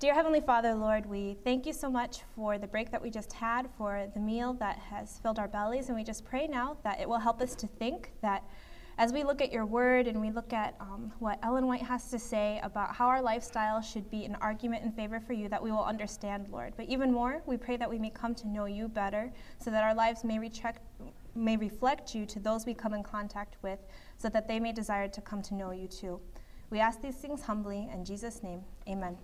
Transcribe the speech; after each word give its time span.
Dear 0.00 0.14
Heavenly 0.14 0.40
Father, 0.40 0.74
Lord, 0.74 1.04
we 1.04 1.36
thank 1.44 1.66
you 1.66 1.74
so 1.74 1.90
much 1.90 2.22
for 2.34 2.56
the 2.56 2.66
break 2.66 2.90
that 2.90 3.02
we 3.02 3.10
just 3.10 3.34
had, 3.34 3.68
for 3.76 4.10
the 4.14 4.18
meal 4.18 4.54
that 4.54 4.78
has 4.78 5.18
filled 5.18 5.38
our 5.38 5.46
bellies, 5.46 5.88
and 5.88 5.94
we 5.94 6.02
just 6.02 6.24
pray 6.24 6.46
now 6.46 6.78
that 6.84 6.98
it 7.00 7.06
will 7.06 7.18
help 7.18 7.42
us 7.42 7.54
to 7.56 7.66
think 7.66 8.10
that 8.22 8.42
as 8.96 9.12
we 9.12 9.22
look 9.22 9.42
at 9.42 9.52
your 9.52 9.66
word 9.66 10.06
and 10.06 10.18
we 10.18 10.30
look 10.30 10.54
at 10.54 10.74
um, 10.80 11.12
what 11.18 11.38
Ellen 11.42 11.66
White 11.66 11.82
has 11.82 12.08
to 12.12 12.18
say 12.18 12.60
about 12.62 12.94
how 12.94 13.08
our 13.08 13.20
lifestyle 13.20 13.82
should 13.82 14.10
be 14.10 14.24
an 14.24 14.38
argument 14.40 14.84
in 14.84 14.90
favor 14.90 15.20
for 15.20 15.34
you, 15.34 15.50
that 15.50 15.62
we 15.62 15.70
will 15.70 15.84
understand, 15.84 16.48
Lord. 16.48 16.72
But 16.78 16.86
even 16.86 17.12
more, 17.12 17.42
we 17.44 17.58
pray 17.58 17.76
that 17.76 17.90
we 17.90 17.98
may 17.98 18.08
come 18.08 18.34
to 18.36 18.48
know 18.48 18.64
you 18.64 18.88
better 18.88 19.30
so 19.62 19.70
that 19.70 19.84
our 19.84 19.94
lives 19.94 20.24
may, 20.24 20.38
recheck, 20.38 20.80
may 21.34 21.58
reflect 21.58 22.14
you 22.14 22.24
to 22.24 22.40
those 22.40 22.64
we 22.64 22.72
come 22.72 22.94
in 22.94 23.02
contact 23.02 23.58
with, 23.60 23.80
so 24.16 24.30
that 24.30 24.48
they 24.48 24.60
may 24.60 24.72
desire 24.72 25.08
to 25.08 25.20
come 25.20 25.42
to 25.42 25.54
know 25.54 25.72
you 25.72 25.88
too. 25.88 26.18
We 26.70 26.80
ask 26.80 27.02
these 27.02 27.16
things 27.16 27.42
humbly 27.42 27.90
in 27.92 28.02
Jesus' 28.06 28.42
name. 28.42 28.62
Amen. 28.88 29.18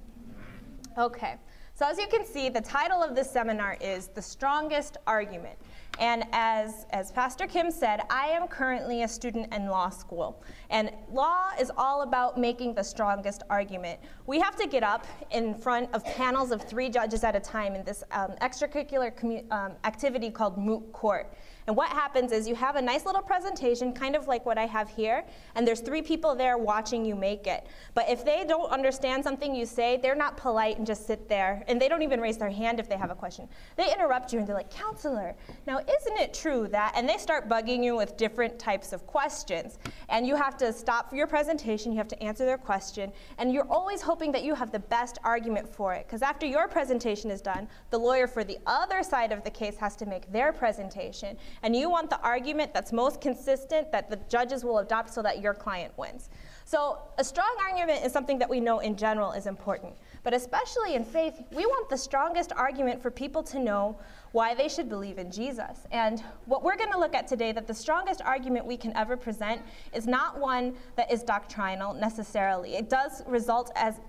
Okay. 0.98 1.34
So, 1.74 1.86
as 1.86 1.98
you 1.98 2.06
can 2.06 2.24
see, 2.24 2.48
the 2.48 2.62
title 2.62 3.02
of 3.02 3.14
this 3.14 3.30
seminar 3.30 3.76
is 3.82 4.06
The 4.08 4.22
Strongest 4.22 4.96
Argument. 5.06 5.58
And 5.98 6.24
as, 6.32 6.86
as 6.90 7.12
Pastor 7.12 7.46
Kim 7.46 7.70
said, 7.70 8.00
I 8.08 8.28
am 8.28 8.48
currently 8.48 9.02
a 9.02 9.08
student 9.08 9.52
in 9.54 9.66
law 9.66 9.90
school. 9.90 10.42
And 10.70 10.90
law 11.12 11.50
is 11.60 11.70
all 11.76 12.00
about 12.00 12.38
making 12.38 12.74
the 12.74 12.82
strongest 12.82 13.42
argument. 13.50 14.00
We 14.26 14.40
have 14.40 14.56
to 14.56 14.66
get 14.66 14.82
up 14.82 15.06
in 15.30 15.54
front 15.54 15.94
of 15.94 16.02
panels 16.04 16.50
of 16.50 16.62
three 16.62 16.88
judges 16.88 17.24
at 17.24 17.36
a 17.36 17.40
time 17.40 17.74
in 17.74 17.84
this 17.84 18.02
um, 18.10 18.32
extracurricular 18.40 19.14
commu- 19.14 19.50
um, 19.52 19.72
activity 19.84 20.30
called 20.30 20.56
moot 20.56 20.90
court. 20.92 21.30
And 21.66 21.76
what 21.76 21.88
happens 21.88 22.30
is 22.30 22.46
you 22.46 22.54
have 22.54 22.76
a 22.76 22.82
nice 22.82 23.04
little 23.04 23.22
presentation, 23.22 23.92
kind 23.92 24.14
of 24.14 24.28
like 24.28 24.46
what 24.46 24.56
I 24.56 24.66
have 24.66 24.88
here, 24.88 25.24
and 25.56 25.66
there's 25.66 25.80
three 25.80 26.02
people 26.02 26.36
there 26.36 26.58
watching 26.58 27.04
you 27.04 27.16
make 27.16 27.48
it. 27.48 27.66
But 27.94 28.08
if 28.08 28.24
they 28.24 28.44
don't 28.46 28.70
understand 28.70 29.24
something 29.24 29.52
you 29.52 29.66
say, 29.66 29.96
they're 29.96 30.14
not 30.14 30.36
polite 30.36 30.78
and 30.78 30.86
just 30.86 31.06
sit 31.06 31.28
there, 31.28 31.64
and 31.66 31.80
they 31.80 31.88
don't 31.88 32.02
even 32.02 32.20
raise 32.20 32.38
their 32.38 32.50
hand 32.50 32.78
if 32.78 32.88
they 32.88 32.96
have 32.96 33.10
a 33.10 33.16
question. 33.16 33.48
They 33.76 33.92
interrupt 33.92 34.32
you 34.32 34.38
and 34.38 34.46
they're 34.46 34.54
like, 34.54 34.70
Counselor, 34.70 35.34
now 35.66 35.78
isn't 35.78 36.18
it 36.18 36.32
true 36.32 36.68
that? 36.68 36.92
And 36.94 37.08
they 37.08 37.16
start 37.16 37.48
bugging 37.48 37.82
you 37.82 37.96
with 37.96 38.16
different 38.16 38.60
types 38.60 38.92
of 38.92 39.04
questions. 39.06 39.78
And 40.08 40.24
you 40.24 40.36
have 40.36 40.56
to 40.58 40.72
stop 40.72 41.10
for 41.10 41.16
your 41.16 41.26
presentation, 41.26 41.90
you 41.90 41.98
have 41.98 42.08
to 42.08 42.22
answer 42.22 42.46
their 42.46 42.58
question, 42.58 43.12
and 43.38 43.52
you're 43.52 43.68
always 43.68 44.00
hoping 44.00 44.30
that 44.32 44.44
you 44.44 44.54
have 44.54 44.70
the 44.70 44.78
best 44.78 45.18
argument 45.24 45.68
for 45.68 45.94
it. 45.94 46.06
Because 46.06 46.22
after 46.22 46.46
your 46.46 46.68
presentation 46.68 47.28
is 47.28 47.40
done, 47.40 47.66
the 47.90 47.98
lawyer 47.98 48.28
for 48.28 48.44
the 48.44 48.58
other 48.66 49.02
side 49.02 49.32
of 49.32 49.42
the 49.42 49.50
case 49.50 49.76
has 49.76 49.96
to 49.96 50.06
make 50.06 50.30
their 50.30 50.52
presentation 50.52 51.36
and 51.62 51.74
you 51.74 51.90
want 51.90 52.10
the 52.10 52.20
argument 52.20 52.72
that's 52.74 52.92
most 52.92 53.20
consistent 53.20 53.90
that 53.92 54.10
the 54.10 54.16
judges 54.28 54.64
will 54.64 54.78
adopt 54.78 55.12
so 55.12 55.22
that 55.22 55.40
your 55.40 55.54
client 55.54 55.92
wins. 55.96 56.28
So, 56.64 56.98
a 57.16 57.22
strong 57.22 57.56
argument 57.64 58.04
is 58.04 58.12
something 58.12 58.38
that 58.40 58.50
we 58.50 58.58
know 58.58 58.80
in 58.80 58.96
general 58.96 59.30
is 59.30 59.46
important. 59.46 59.94
But 60.24 60.34
especially 60.34 60.96
in 60.96 61.04
faith, 61.04 61.40
we 61.52 61.64
want 61.64 61.88
the 61.88 61.96
strongest 61.96 62.50
argument 62.52 63.00
for 63.00 63.10
people 63.12 63.44
to 63.44 63.60
know 63.60 63.96
why 64.32 64.52
they 64.52 64.68
should 64.68 64.88
believe 64.88 65.18
in 65.18 65.30
Jesus. 65.30 65.86
And 65.92 66.24
what 66.46 66.64
we're 66.64 66.76
going 66.76 66.90
to 66.90 66.98
look 66.98 67.14
at 67.14 67.28
today 67.28 67.52
that 67.52 67.68
the 67.68 67.74
strongest 67.74 68.20
argument 68.20 68.66
we 68.66 68.76
can 68.76 68.94
ever 68.96 69.16
present 69.16 69.62
is 69.94 70.08
not 70.08 70.40
one 70.40 70.74
that 70.96 71.12
is 71.12 71.22
doctrinal 71.22 71.94
necessarily. 71.94 72.74
It 72.74 72.90
does 72.90 73.22
result 73.28 73.70
as 73.76 74.00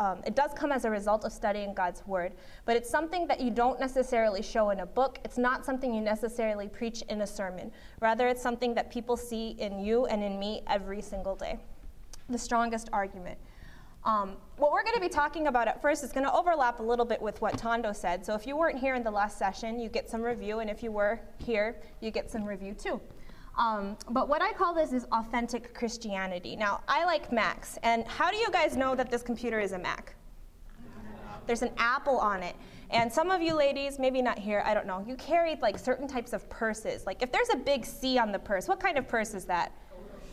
um, 0.00 0.22
it 0.26 0.34
does 0.34 0.50
come 0.54 0.72
as 0.72 0.84
a 0.84 0.90
result 0.90 1.24
of 1.24 1.32
studying 1.32 1.72
God's 1.72 2.04
Word, 2.06 2.32
but 2.64 2.76
it's 2.76 2.90
something 2.90 3.26
that 3.28 3.40
you 3.40 3.50
don't 3.50 3.78
necessarily 3.78 4.42
show 4.42 4.70
in 4.70 4.80
a 4.80 4.86
book. 4.86 5.18
It's 5.24 5.38
not 5.38 5.64
something 5.64 5.94
you 5.94 6.00
necessarily 6.00 6.66
preach 6.66 7.02
in 7.02 7.20
a 7.20 7.26
sermon. 7.26 7.70
Rather, 8.00 8.26
it's 8.26 8.42
something 8.42 8.74
that 8.74 8.90
people 8.90 9.16
see 9.16 9.50
in 9.58 9.78
you 9.78 10.06
and 10.06 10.22
in 10.22 10.38
me 10.38 10.62
every 10.66 11.00
single 11.00 11.36
day. 11.36 11.58
The 12.28 12.38
strongest 12.38 12.88
argument. 12.92 13.38
Um, 14.04 14.36
what 14.58 14.72
we're 14.72 14.82
going 14.82 14.96
to 14.96 15.00
be 15.00 15.08
talking 15.08 15.46
about 15.46 15.66
at 15.66 15.80
first 15.80 16.04
is 16.04 16.12
going 16.12 16.26
to 16.26 16.32
overlap 16.32 16.78
a 16.80 16.82
little 16.82 17.06
bit 17.06 17.22
with 17.22 17.40
what 17.40 17.56
Tondo 17.56 17.92
said. 17.92 18.26
So 18.26 18.34
if 18.34 18.46
you 18.46 18.56
weren't 18.56 18.78
here 18.78 18.96
in 18.96 19.02
the 19.02 19.10
last 19.10 19.38
session, 19.38 19.78
you 19.78 19.88
get 19.88 20.10
some 20.10 20.20
review, 20.20 20.58
and 20.58 20.68
if 20.68 20.82
you 20.82 20.92
were 20.92 21.20
here, 21.38 21.76
you 22.00 22.10
get 22.10 22.30
some 22.30 22.44
review 22.44 22.74
too. 22.74 23.00
Um, 23.56 23.96
but 24.10 24.28
what 24.28 24.42
I 24.42 24.52
call 24.52 24.74
this 24.74 24.92
is 24.92 25.06
authentic 25.12 25.74
Christianity. 25.74 26.56
Now, 26.56 26.82
I 26.88 27.04
like 27.04 27.30
Macs, 27.30 27.78
and 27.82 28.04
how 28.06 28.30
do 28.30 28.36
you 28.36 28.50
guys 28.50 28.76
know 28.76 28.94
that 28.96 29.10
this 29.10 29.22
computer 29.22 29.60
is 29.60 29.72
a 29.72 29.78
Mac? 29.78 30.16
There's 31.46 31.62
an 31.62 31.70
Apple 31.76 32.18
on 32.18 32.42
it. 32.42 32.56
And 32.90 33.12
some 33.12 33.30
of 33.30 33.42
you 33.42 33.54
ladies, 33.54 33.98
maybe 33.98 34.22
not 34.22 34.38
here, 34.38 34.62
I 34.64 34.74
don't 34.74 34.86
know, 34.86 35.04
you 35.06 35.16
carry 35.16 35.56
like 35.60 35.78
certain 35.78 36.06
types 36.06 36.32
of 36.32 36.48
purses. 36.48 37.06
Like 37.06 37.22
if 37.22 37.32
there's 37.32 37.48
a 37.52 37.56
big 37.56 37.84
C 37.84 38.18
on 38.18 38.32
the 38.32 38.38
purse, 38.38 38.68
what 38.68 38.80
kind 38.80 38.98
of 38.98 39.08
purse 39.08 39.34
is 39.34 39.44
that? 39.46 39.72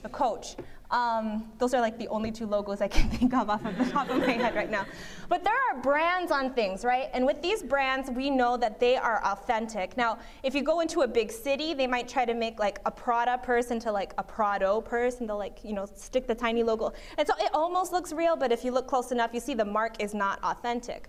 A 0.03 0.09
coach. 0.09 0.55
Um, 0.91 1.49
those 1.57 1.73
are 1.73 1.79
like 1.79 1.97
the 1.97 2.09
only 2.09 2.31
two 2.31 2.45
logos 2.45 2.81
I 2.81 2.89
can 2.89 3.09
think 3.17 3.33
of 3.33 3.49
off 3.49 3.65
of 3.65 3.77
the 3.77 3.85
top 3.85 4.09
of 4.09 4.17
my 4.17 4.31
head 4.31 4.55
right 4.55 4.69
now. 4.69 4.85
But 5.29 5.43
there 5.43 5.55
are 5.71 5.81
brands 5.81 6.31
on 6.31 6.53
things, 6.53 6.83
right? 6.83 7.09
And 7.13 7.25
with 7.25 7.41
these 7.41 7.63
brands, 7.63 8.11
we 8.11 8.29
know 8.29 8.57
that 8.57 8.79
they 8.79 8.97
are 8.97 9.23
authentic. 9.23 9.95
Now, 9.95 10.19
if 10.43 10.53
you 10.53 10.63
go 10.63 10.81
into 10.81 11.01
a 11.01 11.07
big 11.07 11.31
city, 11.31 11.73
they 11.73 11.87
might 11.87 12.09
try 12.09 12.25
to 12.25 12.33
make 12.33 12.59
like 12.59 12.79
a 12.85 12.91
Prada 12.91 13.37
purse 13.37 13.71
into 13.71 13.91
like 13.91 14.13
a 14.17 14.23
Prado 14.23 14.81
purse, 14.81 15.21
and 15.21 15.29
they'll 15.29 15.37
like, 15.37 15.59
you 15.63 15.73
know, 15.73 15.87
stick 15.95 16.27
the 16.27 16.35
tiny 16.35 16.61
logo. 16.61 16.91
And 17.17 17.25
so 17.25 17.33
it 17.39 17.51
almost 17.53 17.93
looks 17.93 18.11
real, 18.11 18.35
but 18.35 18.51
if 18.51 18.65
you 18.65 18.71
look 18.71 18.87
close 18.87 19.11
enough, 19.11 19.33
you 19.33 19.39
see 19.39 19.53
the 19.53 19.65
mark 19.65 20.01
is 20.03 20.13
not 20.13 20.43
authentic. 20.43 21.07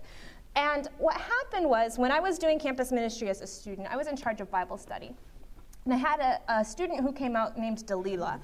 And 0.55 0.87
what 0.97 1.19
happened 1.19 1.67
was 1.67 1.97
when 1.97 2.11
I 2.11 2.19
was 2.19 2.37
doing 2.37 2.59
campus 2.59 2.91
ministry 2.91 3.29
as 3.29 3.41
a 3.41 3.47
student, 3.47 3.87
I 3.91 3.97
was 3.97 4.07
in 4.07 4.15
charge 4.15 4.39
of 4.39 4.49
Bible 4.51 4.77
study. 4.77 5.13
And 5.85 5.93
I 5.93 5.97
had 5.97 6.19
a, 6.19 6.59
a 6.59 6.63
student 6.63 7.01
who 7.01 7.11
came 7.11 7.35
out 7.35 7.57
named 7.57 7.79
Dalila. 7.85 8.39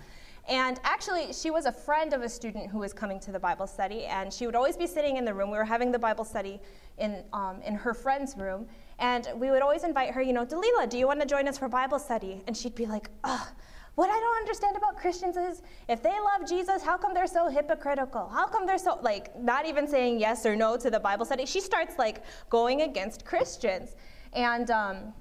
And 0.50 0.80
actually, 0.84 1.32
she 1.32 1.52
was 1.52 1.68
a 1.68 1.72
friend 1.72 2.12
of 2.12 2.24
a 2.24 2.30
student 2.30 2.72
who 2.72 2.80
was 2.80 2.92
coming 2.92 3.20
to 3.20 3.32
the 3.32 3.40
Bible 3.40 3.68
study, 3.68 4.06
and 4.06 4.34
she 4.34 4.48
would 4.48 4.56
always 4.56 4.76
be 4.76 4.88
sitting 4.88 5.18
in 5.18 5.24
the 5.24 5.34
room. 5.34 5.52
We 5.52 5.58
were 5.58 5.64
having 5.64 5.92
the 5.92 6.00
Bible 6.00 6.26
study 6.26 6.60
in, 6.98 7.24
um, 7.34 7.62
in 7.62 7.76
her 7.76 7.94
friend's 7.94 8.36
room, 8.36 8.68
and 8.98 9.28
we 9.36 9.52
would 9.52 9.62
always 9.62 9.84
invite 9.84 10.12
her, 10.12 10.24
you 10.24 10.34
know, 10.34 10.46
Dalila, 10.46 10.90
do 10.90 10.98
you 10.98 11.06
want 11.06 11.22
to 11.22 11.28
join 11.28 11.48
us 11.48 11.60
for 11.60 11.70
Bible 11.70 12.00
study? 12.00 12.44
And 12.48 12.58
she'd 12.58 12.74
be 12.74 12.88
like, 12.88 13.12
ugh. 13.24 13.48
What 13.94 14.10
I 14.10 14.18
don't 14.18 14.38
understand 14.38 14.78
about 14.78 14.98
Christians 14.98 15.36
is 15.36 15.62
if 15.88 16.02
they 16.02 16.10
love 16.10 16.48
Jesus, 16.48 16.82
how 16.82 16.98
come 16.98 17.14
they're 17.14 17.28
so 17.28 17.50
hypocritical? 17.50 18.30
How 18.30 18.48
come 18.48 18.66
they're 18.66 18.78
so, 18.78 18.98
like, 19.02 19.38
not 19.38 19.68
even 19.68 19.88
saying 19.88 20.20
yes 20.20 20.46
or 20.46 20.56
no 20.56 20.78
to 20.78 20.90
the 20.90 21.00
Bible 21.00 21.26
study? 21.26 21.46
She 21.46 21.60
starts, 21.60 22.00
like, 22.00 22.24
going 22.50 22.84
against 22.84 23.26
Christians. 23.26 23.96
And, 24.34 24.72
um, 24.72 25.14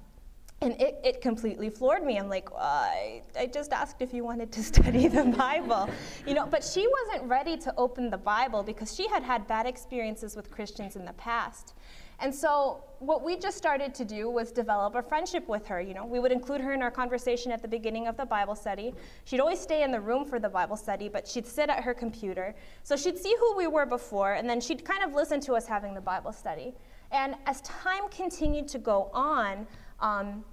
and 0.61 0.73
it, 0.81 0.99
it 1.03 1.21
completely 1.21 1.69
floored 1.69 2.03
me. 2.03 2.17
I'm 2.17 2.27
like, 2.27 2.51
well, 2.51 2.61
I, 2.61 3.21
I 3.37 3.45
just 3.45 3.71
asked 3.71 4.01
if 4.01 4.13
you 4.13 4.23
wanted 4.23 4.51
to 4.51 4.63
study 4.71 5.07
the 5.07 5.23
Bible. 5.25 5.89
You 6.27 6.33
know, 6.33 6.45
but 6.45 6.63
she 6.63 6.87
wasn't 7.05 7.29
ready 7.29 7.55
to 7.57 7.73
open 7.77 8.09
the 8.09 8.17
Bible 8.17 8.63
because 8.63 8.93
she 8.93 9.07
had 9.07 9.23
had 9.23 9.47
bad 9.47 9.65
experiences 9.65 10.35
with 10.35 10.51
Christians 10.51 10.95
in 10.95 11.05
the 11.05 11.13
past. 11.13 11.73
And 12.21 12.35
so 12.35 12.83
what 12.99 13.23
we 13.23 13.37
just 13.37 13.57
started 13.57 13.95
to 13.95 14.03
do 14.03 14.29
was 14.29 14.51
develop 14.51 14.95
a 14.95 15.01
friendship 15.01 15.47
with 15.47 15.65
her. 15.67 15.79
You 15.79 15.93
know, 15.93 16.05
we 16.05 16.19
would 16.19 16.33
include 16.33 16.59
her 16.59 16.73
in 16.73 16.81
our 16.81 16.91
conversation 16.91 17.49
at 17.53 17.61
the 17.61 17.67
beginning 17.67 18.07
of 18.07 18.17
the 18.17 18.25
Bible 18.25 18.55
study. 18.55 18.93
She'd 19.23 19.39
always 19.39 19.61
stay 19.61 19.83
in 19.83 19.91
the 19.91 20.01
room 20.01 20.25
for 20.25 20.37
the 20.37 20.49
Bible 20.49 20.75
study, 20.75 21.07
but 21.07 21.25
she'd 21.25 21.47
sit 21.47 21.69
at 21.69 21.81
her 21.81 21.93
computer. 21.93 22.53
So 22.83 22.97
she'd 22.97 23.17
see 23.17 23.33
who 23.39 23.55
we 23.55 23.67
were 23.67 23.85
before, 23.85 24.33
and 24.33 24.49
then 24.49 24.59
she'd 24.59 24.83
kind 24.83 25.01
of 25.01 25.13
listen 25.13 25.39
to 25.41 25.53
us 25.53 25.65
having 25.65 25.93
the 25.93 26.01
Bible 26.01 26.33
study. 26.33 26.73
And 27.11 27.35
as 27.45 27.61
time 27.61 28.09
continued 28.09 28.67
to 28.69 28.79
go 28.79 29.09
on, 29.13 29.65
um, 30.01 30.43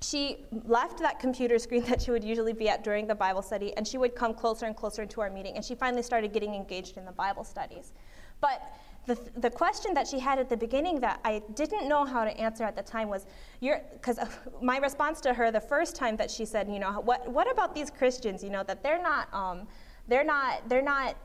she 0.00 0.44
left 0.64 0.98
that 0.98 1.18
computer 1.18 1.58
screen 1.58 1.82
that 1.84 2.02
she 2.02 2.10
would 2.10 2.24
usually 2.24 2.52
be 2.52 2.68
at 2.68 2.84
during 2.84 3.06
the 3.06 3.14
Bible 3.14 3.42
study, 3.42 3.76
and 3.76 3.86
she 3.86 3.98
would 3.98 4.14
come 4.14 4.34
closer 4.34 4.66
and 4.66 4.76
closer 4.76 5.02
into 5.02 5.20
our 5.20 5.30
meeting, 5.30 5.56
and 5.56 5.64
she 5.64 5.74
finally 5.74 6.02
started 6.02 6.32
getting 6.32 6.54
engaged 6.54 6.96
in 6.96 7.04
the 7.04 7.12
Bible 7.12 7.44
studies. 7.44 7.92
But 8.40 8.74
the, 9.06 9.18
the 9.36 9.50
question 9.50 9.94
that 9.94 10.06
she 10.06 10.18
had 10.18 10.38
at 10.38 10.48
the 10.48 10.56
beginning 10.56 11.00
that 11.00 11.20
I 11.24 11.40
didn't 11.54 11.88
know 11.88 12.04
how 12.04 12.24
to 12.24 12.36
answer 12.38 12.64
at 12.64 12.76
the 12.76 12.82
time 12.82 13.08
was, 13.08 13.26
because 13.60 14.18
my 14.62 14.78
response 14.78 15.20
to 15.22 15.32
her 15.32 15.50
the 15.50 15.60
first 15.60 15.96
time 15.96 16.16
that 16.16 16.30
she 16.30 16.44
said, 16.44 16.68
you 16.68 16.78
know, 16.78 17.00
what, 17.00 17.26
what 17.28 17.50
about 17.50 17.74
these 17.74 17.90
Christians, 17.90 18.42
you 18.42 18.50
know, 18.50 18.64
that 18.64 18.82
they're 18.82 19.02
not, 19.02 19.32
um, 19.32 19.66
they're 20.08 20.24
not, 20.24 20.68
they're 20.68 20.82
not 20.82 21.16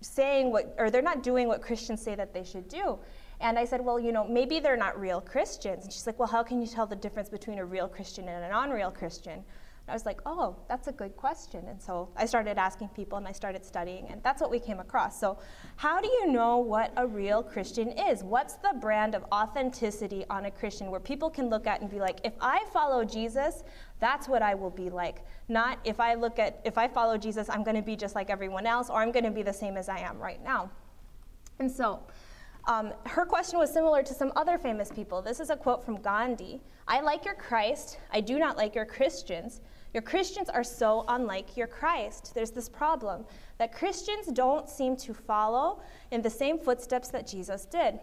saying 0.00 0.50
what, 0.50 0.74
or 0.78 0.90
they're 0.90 1.02
not 1.02 1.22
doing 1.22 1.48
what 1.48 1.60
Christians 1.60 2.02
say 2.02 2.14
that 2.14 2.32
they 2.32 2.44
should 2.44 2.68
do. 2.68 2.98
And 3.40 3.58
I 3.58 3.64
said, 3.64 3.84
well, 3.84 4.00
you 4.00 4.12
know, 4.12 4.26
maybe 4.26 4.58
they're 4.58 4.76
not 4.76 4.98
real 5.00 5.20
Christians. 5.20 5.84
And 5.84 5.92
she's 5.92 6.06
like, 6.06 6.18
well, 6.18 6.28
how 6.28 6.42
can 6.42 6.60
you 6.60 6.66
tell 6.66 6.86
the 6.86 6.96
difference 6.96 7.28
between 7.28 7.58
a 7.58 7.64
real 7.64 7.88
Christian 7.88 8.28
and 8.28 8.44
a 8.44 8.48
non 8.48 8.70
real 8.70 8.90
Christian? 8.90 9.44
And 9.88 9.92
I 9.92 9.94
was 9.94 10.04
like, 10.04 10.20
oh, 10.26 10.54
that's 10.68 10.88
a 10.88 10.92
good 10.92 11.16
question. 11.16 11.66
And 11.66 11.80
so 11.80 12.10
I 12.14 12.26
started 12.26 12.58
asking 12.58 12.88
people 12.88 13.16
and 13.16 13.26
I 13.26 13.32
started 13.32 13.64
studying, 13.64 14.08
and 14.08 14.22
that's 14.22 14.42
what 14.42 14.50
we 14.50 14.58
came 14.58 14.80
across. 14.80 15.18
So, 15.18 15.38
how 15.76 15.98
do 16.00 16.08
you 16.08 16.30
know 16.30 16.58
what 16.58 16.92
a 16.98 17.06
real 17.06 17.42
Christian 17.42 17.92
is? 17.92 18.22
What's 18.22 18.56
the 18.56 18.74
brand 18.80 19.14
of 19.14 19.24
authenticity 19.32 20.26
on 20.28 20.44
a 20.44 20.50
Christian 20.50 20.90
where 20.90 21.00
people 21.00 21.30
can 21.30 21.48
look 21.48 21.66
at 21.66 21.80
and 21.80 21.88
be 21.88 22.00
like, 22.00 22.20
if 22.22 22.34
I 22.38 22.66
follow 22.70 23.02
Jesus, 23.02 23.62
that's 23.98 24.28
what 24.28 24.42
I 24.42 24.54
will 24.54 24.68
be 24.68 24.90
like. 24.90 25.24
Not 25.48 25.78
if 25.84 26.00
I 26.00 26.14
look 26.14 26.38
at, 26.38 26.60
if 26.64 26.76
I 26.76 26.86
follow 26.86 27.16
Jesus, 27.16 27.48
I'm 27.48 27.62
going 27.62 27.76
to 27.76 27.82
be 27.82 27.96
just 27.96 28.14
like 28.14 28.28
everyone 28.28 28.66
else, 28.66 28.90
or 28.90 29.00
I'm 29.00 29.10
going 29.10 29.24
to 29.24 29.30
be 29.30 29.42
the 29.42 29.54
same 29.54 29.78
as 29.78 29.88
I 29.88 30.00
am 30.00 30.18
right 30.18 30.42
now. 30.44 30.70
And 31.60 31.70
so, 31.70 32.02
um, 32.68 32.92
her 33.06 33.24
question 33.24 33.58
was 33.58 33.72
similar 33.72 34.02
to 34.02 34.12
some 34.12 34.30
other 34.36 34.58
famous 34.58 34.90
people. 34.90 35.22
This 35.22 35.40
is 35.40 35.48
a 35.50 35.56
quote 35.56 35.84
from 35.84 36.00
Gandhi 36.00 36.60
I 36.86 37.00
like 37.00 37.24
your 37.24 37.34
Christ, 37.34 37.98
I 38.12 38.20
do 38.20 38.38
not 38.38 38.56
like 38.56 38.74
your 38.74 38.86
Christians. 38.86 39.60
Your 39.94 40.02
Christians 40.02 40.50
are 40.50 40.64
so 40.64 41.04
unlike 41.08 41.56
your 41.56 41.66
Christ. 41.66 42.32
There's 42.34 42.50
this 42.50 42.68
problem 42.68 43.24
that 43.56 43.72
Christians 43.72 44.26
don't 44.26 44.68
seem 44.68 44.96
to 44.98 45.14
follow 45.14 45.80
in 46.10 46.20
the 46.20 46.30
same 46.30 46.58
footsteps 46.58 47.08
that 47.08 47.26
Jesus 47.26 47.64
did. 47.64 47.98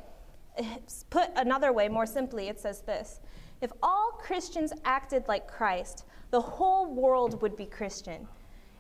It's 0.58 1.04
put 1.10 1.30
another 1.36 1.72
way, 1.72 1.88
more 1.88 2.06
simply, 2.08 2.48
it 2.48 2.60
says 2.60 2.82
this 2.82 3.22
If 3.62 3.72
all 3.84 4.20
Christians 4.20 4.74
acted 4.84 5.28
like 5.28 5.48
Christ, 5.48 6.06
the 6.32 6.42
whole 6.42 6.94
world 6.94 7.42
would 7.42 7.56
be 7.56 7.66
Christian. 7.66 8.28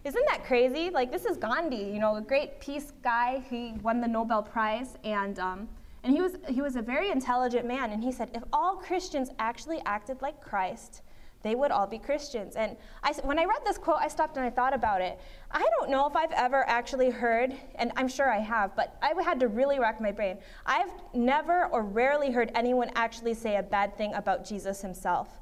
Isn't 0.05 0.25
that 0.27 0.43
crazy? 0.43 0.91
Like, 0.91 1.11
this 1.11 1.25
is 1.25 1.35
Gandhi, 1.35 1.77
you 1.77 1.97
know, 1.97 2.17
a 2.17 2.21
great 2.21 2.59
peace 2.59 2.93
guy. 3.03 3.43
He 3.49 3.73
won 3.81 4.01
the 4.01 4.07
Nobel 4.07 4.43
Prize, 4.43 4.99
and, 5.03 5.39
um, 5.39 5.67
and 6.03 6.13
he, 6.13 6.21
was, 6.21 6.33
he 6.47 6.61
was 6.61 6.75
a 6.75 6.81
very 6.83 7.09
intelligent 7.09 7.65
man. 7.65 7.89
And 7.89 8.03
he 8.03 8.11
said, 8.11 8.29
if 8.35 8.43
all 8.53 8.75
Christians 8.75 9.31
actually 9.39 9.81
acted 9.87 10.21
like 10.21 10.39
Christ, 10.41 11.01
they 11.41 11.55
would 11.55 11.71
all 11.71 11.87
be 11.87 11.97
Christians. 11.97 12.55
And 12.55 12.77
I, 13.01 13.13
when 13.23 13.39
I 13.39 13.45
read 13.45 13.61
this 13.65 13.79
quote, 13.79 13.97
I 13.99 14.07
stopped 14.07 14.37
and 14.37 14.45
I 14.45 14.51
thought 14.51 14.75
about 14.75 15.01
it. 15.01 15.19
I 15.49 15.67
don't 15.79 15.89
know 15.89 16.05
if 16.05 16.15
I've 16.15 16.31
ever 16.33 16.63
actually 16.69 17.09
heard, 17.09 17.55
and 17.73 17.91
I'm 17.95 18.07
sure 18.07 18.31
I 18.31 18.39
have, 18.39 18.75
but 18.75 18.97
I 19.01 19.19
had 19.23 19.39
to 19.39 19.47
really 19.47 19.79
rack 19.79 19.99
my 19.99 20.11
brain. 20.11 20.37
I've 20.67 20.91
never 21.15 21.65
or 21.71 21.81
rarely 21.81 22.29
heard 22.29 22.51
anyone 22.53 22.91
actually 22.93 23.33
say 23.33 23.57
a 23.57 23.63
bad 23.63 23.97
thing 23.97 24.13
about 24.13 24.45
Jesus 24.45 24.83
himself. 24.83 25.39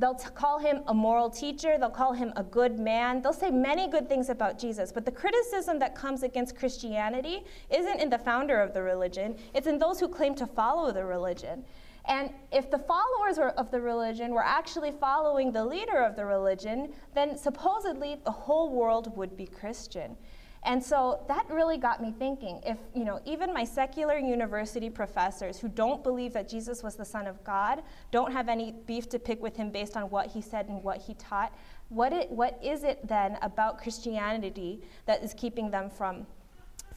They'll 0.00 0.14
t- 0.14 0.30
call 0.34 0.58
him 0.58 0.80
a 0.86 0.94
moral 0.94 1.28
teacher, 1.28 1.76
they'll 1.78 1.90
call 1.90 2.14
him 2.14 2.32
a 2.34 2.42
good 2.42 2.80
man, 2.80 3.20
they'll 3.20 3.34
say 3.34 3.50
many 3.50 3.86
good 3.86 4.08
things 4.08 4.30
about 4.30 4.58
Jesus. 4.58 4.92
But 4.92 5.04
the 5.04 5.12
criticism 5.12 5.78
that 5.80 5.94
comes 5.94 6.22
against 6.22 6.56
Christianity 6.56 7.44
isn't 7.68 8.00
in 8.00 8.08
the 8.08 8.16
founder 8.16 8.62
of 8.62 8.72
the 8.72 8.82
religion, 8.82 9.36
it's 9.52 9.66
in 9.66 9.78
those 9.78 10.00
who 10.00 10.08
claim 10.08 10.34
to 10.36 10.46
follow 10.46 10.90
the 10.90 11.04
religion. 11.04 11.64
And 12.06 12.30
if 12.50 12.70
the 12.70 12.78
followers 12.78 13.38
of 13.38 13.70
the 13.70 13.80
religion 13.80 14.32
were 14.32 14.42
actually 14.42 14.90
following 14.90 15.52
the 15.52 15.62
leader 15.62 16.02
of 16.02 16.16
the 16.16 16.24
religion, 16.24 16.94
then 17.14 17.36
supposedly 17.36 18.18
the 18.24 18.30
whole 18.30 18.70
world 18.70 19.14
would 19.18 19.36
be 19.36 19.44
Christian. 19.44 20.16
And 20.62 20.82
so 20.82 21.24
that 21.28 21.46
really 21.48 21.78
got 21.78 22.02
me 22.02 22.12
thinking 22.18 22.60
if, 22.66 22.76
you 22.94 23.04
know, 23.04 23.20
even 23.24 23.54
my 23.54 23.64
secular 23.64 24.18
university 24.18 24.90
professors 24.90 25.58
who 25.58 25.68
don't 25.68 26.02
believe 26.02 26.34
that 26.34 26.48
Jesus 26.48 26.82
was 26.82 26.96
the 26.96 27.04
Son 27.04 27.26
of 27.26 27.42
God, 27.44 27.82
don't 28.10 28.30
have 28.30 28.48
any 28.48 28.74
beef 28.86 29.08
to 29.08 29.18
pick 29.18 29.40
with 29.40 29.56
him 29.56 29.70
based 29.70 29.96
on 29.96 30.10
what 30.10 30.26
he 30.26 30.42
said 30.42 30.68
and 30.68 30.82
what 30.84 30.98
he 30.98 31.14
taught, 31.14 31.54
what, 31.88 32.12
it, 32.12 32.30
what 32.30 32.58
is 32.62 32.84
it 32.84 33.06
then 33.08 33.38
about 33.40 33.78
Christianity 33.78 34.82
that 35.06 35.24
is 35.24 35.32
keeping 35.32 35.70
them 35.70 35.88
from, 35.88 36.26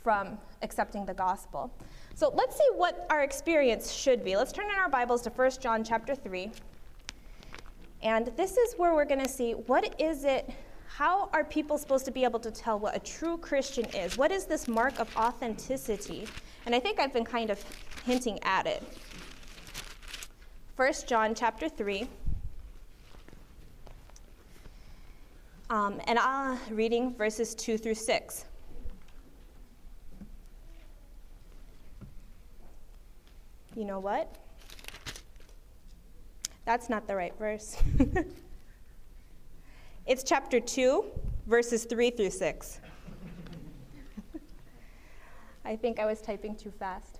from 0.04 0.38
accepting 0.62 1.06
the 1.06 1.13
gospel? 1.13 1.74
So 2.16 2.33
let's 2.36 2.57
see 2.57 2.68
what 2.75 3.07
our 3.09 3.24
experience 3.24 3.92
should 3.92 4.25
be. 4.25 4.36
Let's 4.36 4.51
turn 4.51 4.66
in 4.66 4.75
our 4.75 4.89
Bibles 4.89 5.21
to 5.21 5.30
1 5.30 5.51
John 5.62 5.86
chapter 5.86 6.16
3. 6.16 6.51
And 8.04 8.27
this 8.36 8.57
is 8.57 8.74
where 8.74 8.94
we're 8.94 9.06
going 9.06 9.24
to 9.24 9.30
see 9.30 9.54
what 9.54 9.95
is 10.00 10.25
it, 10.25 10.50
how 10.95 11.28
are 11.34 11.44
people 11.44 11.80
supposed 11.80 12.06
to 12.06 12.12
be 12.12 12.24
able 12.24 12.40
to 12.40 12.51
tell 12.51 12.78
what 12.78 12.95
a 12.95 13.00
true 13.00 13.36
Christian 13.38 13.86
is? 13.95 14.16
What 14.16 14.31
is 14.31 14.45
this 14.45 14.68
mark 14.68 15.00
of 15.00 15.10
authenticity? 15.18 16.28
And 16.68 16.75
I 16.75 16.80
think 16.80 17.00
I've 17.00 17.12
been 17.12 17.25
kind 17.25 17.50
of 17.50 17.60
hinting 18.06 18.38
at 18.44 18.68
it. 18.68 18.84
1 20.75 20.94
John 21.07 21.34
chapter 21.34 21.68
3. 21.68 22.07
Um, 25.72 26.00
and 26.06 26.19
I'm 26.19 26.60
reading 26.69 27.16
verses 27.16 27.56
2 27.56 27.80
through 27.80 27.95
6. 27.95 28.45
You 33.75 33.86
know 33.86 34.00
what? 34.00 34.36
That's 36.66 36.88
not 36.88 37.07
the 37.07 37.16
right 37.16 37.34
verse. 37.40 37.81
it's 40.05 40.23
chapter 40.23 40.59
2, 40.59 41.05
verses 41.47 41.85
3 41.85 42.09
through 42.11 42.29
6. 42.29 42.79
I 45.65 45.75
think 45.75 46.00
I 46.00 46.05
was 46.05 46.21
typing 46.21 46.55
too 46.55 46.71
fast. 46.71 47.19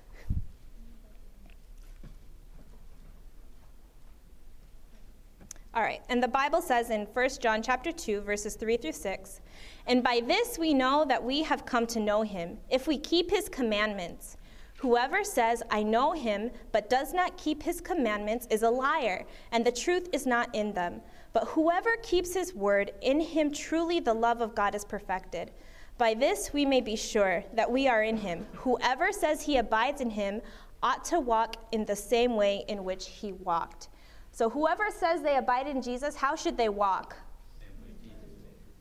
All 5.76 5.82
right, 5.82 6.02
and 6.10 6.22
the 6.22 6.28
Bible 6.28 6.62
says 6.62 6.92
in 6.92 7.08
1 7.14 7.30
John 7.42 7.64
chapter 7.64 7.92
2 7.92 8.22
verses 8.22 8.56
3 8.56 8.78
through 8.78 8.92
6, 8.92 9.42
"And 9.88 10.04
by 10.04 10.22
this 10.24 10.60
we 10.60 10.72
know 10.72 11.04
that 11.06 11.24
we 11.24 11.42
have 11.42 11.66
come 11.66 11.88
to 11.88 12.00
know 12.00 12.22
him, 12.22 12.60
if 12.70 12.86
we 12.86 12.98
keep 12.98 13.32
his 13.32 13.50
commandments. 13.50 14.38
Whoever 14.78 15.24
says, 15.24 15.64
I 15.72 15.82
know 15.82 16.12
him, 16.12 16.52
but 16.74 16.90
does 16.90 17.14
not 17.14 17.38
keep 17.38 17.64
his 17.64 17.80
commandments 17.82 18.46
is 18.52 18.62
a 18.62 18.70
liar, 18.70 19.26
and 19.52 19.66
the 19.66 19.72
truth 19.72 20.10
is 20.12 20.28
not 20.28 20.54
in 20.54 20.74
them. 20.74 21.02
But 21.34 21.48
whoever 21.50 21.90
keeps 22.04 22.34
his 22.34 22.54
word, 22.54 22.92
in 23.02 23.20
him 23.20 23.52
truly 23.52 24.00
the 24.00 24.14
love 24.14 24.40
of 24.40 24.54
God 24.54 24.76
is 24.76 24.86
perfected. 24.86 25.52
By 25.98 26.14
this 26.14 26.54
we 26.54 26.66
may 26.66 26.80
be 26.80 26.96
sure 26.96 27.44
that 27.54 27.72
we 27.72 27.88
are 27.88 28.04
in 28.04 28.18
him. 28.18 28.46
Whoever 28.54 29.12
says 29.12 29.42
he 29.42 29.58
abides 29.58 30.00
in 30.00 30.12
him 30.12 30.42
ought 30.84 31.04
to 31.06 31.20
walk 31.20 31.56
in 31.72 31.86
the 31.86 31.96
same 31.96 32.36
way 32.36 32.64
in 32.68 32.84
which 32.84 33.08
he 33.08 33.34
walked. 33.34 33.90
So, 34.32 34.50
whoever 34.50 34.90
says 34.90 35.22
they 35.22 35.38
abide 35.38 35.68
in 35.68 35.82
Jesus, 35.82 36.16
how 36.16 36.36
should 36.36 36.58
they 36.58 36.70
walk? 36.70 37.16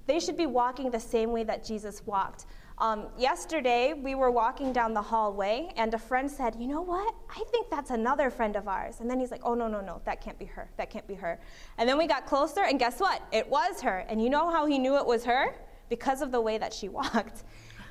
They 0.06 0.18
should 0.18 0.36
be 0.36 0.46
walking 0.46 0.90
the 0.90 1.00
same 1.00 1.30
way 1.30 1.44
that 1.44 1.64
Jesus 1.64 2.04
walked. 2.06 2.46
Um, 2.82 3.06
yesterday, 3.16 3.92
we 3.92 4.16
were 4.16 4.32
walking 4.32 4.72
down 4.72 4.92
the 4.92 5.00
hallway, 5.00 5.68
and 5.76 5.94
a 5.94 5.98
friend 6.00 6.28
said, 6.28 6.56
You 6.58 6.66
know 6.66 6.82
what? 6.82 7.14
I 7.30 7.44
think 7.52 7.70
that's 7.70 7.90
another 7.90 8.28
friend 8.28 8.56
of 8.56 8.66
ours. 8.66 8.96
And 8.98 9.08
then 9.08 9.20
he's 9.20 9.30
like, 9.30 9.42
Oh, 9.44 9.54
no, 9.54 9.68
no, 9.68 9.80
no, 9.80 10.02
that 10.04 10.20
can't 10.20 10.36
be 10.36 10.46
her. 10.46 10.68
That 10.78 10.90
can't 10.90 11.06
be 11.06 11.14
her. 11.14 11.38
And 11.78 11.88
then 11.88 11.96
we 11.96 12.08
got 12.08 12.26
closer, 12.26 12.64
and 12.64 12.80
guess 12.80 12.98
what? 12.98 13.22
It 13.30 13.48
was 13.48 13.80
her. 13.82 14.04
And 14.08 14.20
you 14.20 14.28
know 14.28 14.50
how 14.50 14.66
he 14.66 14.80
knew 14.80 14.96
it 14.96 15.06
was 15.06 15.24
her? 15.26 15.54
Because 15.90 16.22
of 16.22 16.32
the 16.32 16.40
way 16.40 16.58
that 16.58 16.72
she 16.74 16.88
walked. 17.00 17.44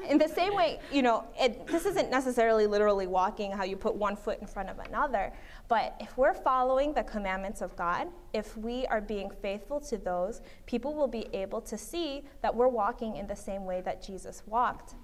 In 0.07 0.17
the 0.17 0.27
same 0.27 0.55
way, 0.55 0.79
you 0.91 1.01
know, 1.01 1.25
it, 1.39 1.67
this 1.67 1.85
isn't 1.85 2.09
necessarily 2.09 2.67
literally 2.67 3.07
walking 3.07 3.51
how 3.51 3.63
you 3.63 3.75
put 3.75 3.95
one 3.95 4.15
foot 4.15 4.39
in 4.41 4.47
front 4.47 4.69
of 4.69 4.79
another, 4.79 5.31
but 5.67 5.95
if 5.99 6.17
we're 6.17 6.33
following 6.33 6.93
the 6.93 7.03
commandments 7.03 7.61
of 7.61 7.75
God, 7.75 8.07
if 8.33 8.57
we 8.57 8.85
are 8.87 9.01
being 9.01 9.29
faithful 9.29 9.79
to 9.81 9.97
those, 9.97 10.41
people 10.65 10.93
will 10.95 11.07
be 11.07 11.27
able 11.33 11.61
to 11.61 11.77
see 11.77 12.23
that 12.41 12.53
we're 12.53 12.67
walking 12.67 13.15
in 13.15 13.27
the 13.27 13.35
same 13.35 13.65
way 13.65 13.81
that 13.81 14.01
Jesus 14.01 14.43
walked. 14.47 14.95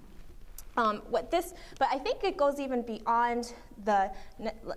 Um, 0.77 1.01
what 1.09 1.31
this, 1.31 1.56
but 1.79 1.88
I 1.91 1.97
think 1.97 2.24
it 2.24 2.38
goes 2.38 2.59
even 2.59 2.83
beyond 2.83 3.53
the 3.83 4.12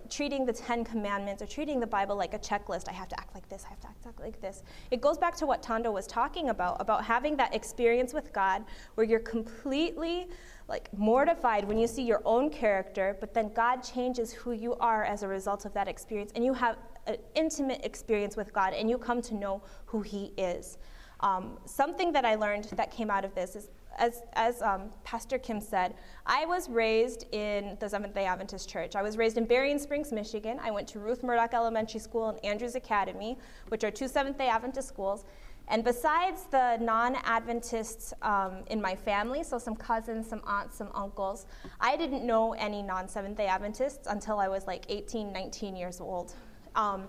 treating 0.09 0.47
the 0.47 0.53
Ten 0.53 0.83
Commandments 0.83 1.43
or 1.43 1.45
treating 1.45 1.79
the 1.79 1.85
Bible 1.85 2.15
like 2.15 2.33
a 2.33 2.39
checklist. 2.39 2.89
I 2.89 2.91
have 2.93 3.07
to 3.09 3.19
act 3.19 3.35
like 3.35 3.47
this. 3.49 3.63
I 3.65 3.69
have 3.69 3.79
to 3.81 3.87
act 3.87 4.19
like 4.19 4.41
this. 4.41 4.63
It 4.89 4.99
goes 4.99 5.19
back 5.19 5.35
to 5.37 5.45
what 5.45 5.61
Tondo 5.61 5.91
was 5.91 6.07
talking 6.07 6.49
about 6.49 6.81
about 6.81 7.05
having 7.05 7.37
that 7.37 7.53
experience 7.53 8.15
with 8.15 8.33
God 8.33 8.63
where 8.95 9.05
you're 9.05 9.19
completely 9.19 10.27
like 10.67 10.89
mortified 10.97 11.67
when 11.67 11.77
you 11.77 11.85
see 11.85 12.03
your 12.03 12.21
own 12.25 12.49
character, 12.49 13.15
but 13.19 13.33
then 13.35 13.51
God 13.53 13.83
changes 13.83 14.33
who 14.33 14.53
you 14.53 14.73
are 14.75 15.03
as 15.03 15.21
a 15.21 15.27
result 15.27 15.65
of 15.65 15.73
that 15.75 15.87
experience, 15.87 16.31
and 16.33 16.43
you 16.43 16.53
have 16.53 16.77
an 17.05 17.17
intimate 17.35 17.85
experience 17.85 18.35
with 18.35 18.53
God, 18.53 18.73
and 18.73 18.89
you 18.89 18.97
come 18.97 19.21
to 19.23 19.35
know 19.35 19.61
who 19.85 20.01
He 20.01 20.33
is. 20.37 20.79
Um, 21.21 21.57
something 21.65 22.11
that 22.13 22.25
I 22.25 22.35
learned 22.35 22.65
that 22.75 22.91
came 22.91 23.09
out 23.09 23.23
of 23.23 23.33
this 23.35 23.55
is 23.55 23.69
as, 23.97 24.23
as 24.33 24.61
um, 24.61 24.89
Pastor 25.03 25.37
Kim 25.37 25.59
said, 25.59 25.93
I 26.25 26.45
was 26.45 26.69
raised 26.69 27.25
in 27.31 27.77
the 27.79 27.89
Seventh 27.89 28.13
day 28.13 28.25
Adventist 28.25 28.69
Church. 28.69 28.95
I 28.95 29.01
was 29.01 29.17
raised 29.17 29.37
in 29.37 29.45
Berrien 29.45 29.79
Springs, 29.79 30.11
Michigan. 30.11 30.59
I 30.61 30.71
went 30.71 30.87
to 30.89 30.99
Ruth 30.99 31.23
Murdoch 31.23 31.53
Elementary 31.53 31.99
School 31.99 32.29
and 32.29 32.43
Andrews 32.45 32.75
Academy, 32.75 33.37
which 33.67 33.83
are 33.83 33.91
two 33.91 34.07
Seventh 34.07 34.37
day 34.37 34.47
Adventist 34.47 34.87
schools. 34.87 35.25
And 35.67 35.83
besides 35.83 36.45
the 36.51 36.77
non 36.77 37.15
Adventists 37.23 38.13
um, 38.21 38.63
in 38.67 38.81
my 38.81 38.95
family, 38.95 39.43
so 39.43 39.57
some 39.57 39.75
cousins, 39.75 40.27
some 40.27 40.41
aunts, 40.45 40.77
some 40.77 40.89
uncles, 40.93 41.45
I 41.79 41.95
didn't 41.95 42.25
know 42.25 42.53
any 42.53 42.81
non 42.81 43.07
Seventh 43.07 43.37
day 43.37 43.47
Adventists 43.47 44.07
until 44.07 44.39
I 44.39 44.47
was 44.47 44.67
like 44.67 44.85
18, 44.89 45.31
19 45.31 45.75
years 45.75 46.01
old. 46.01 46.33
Um, 46.75 47.07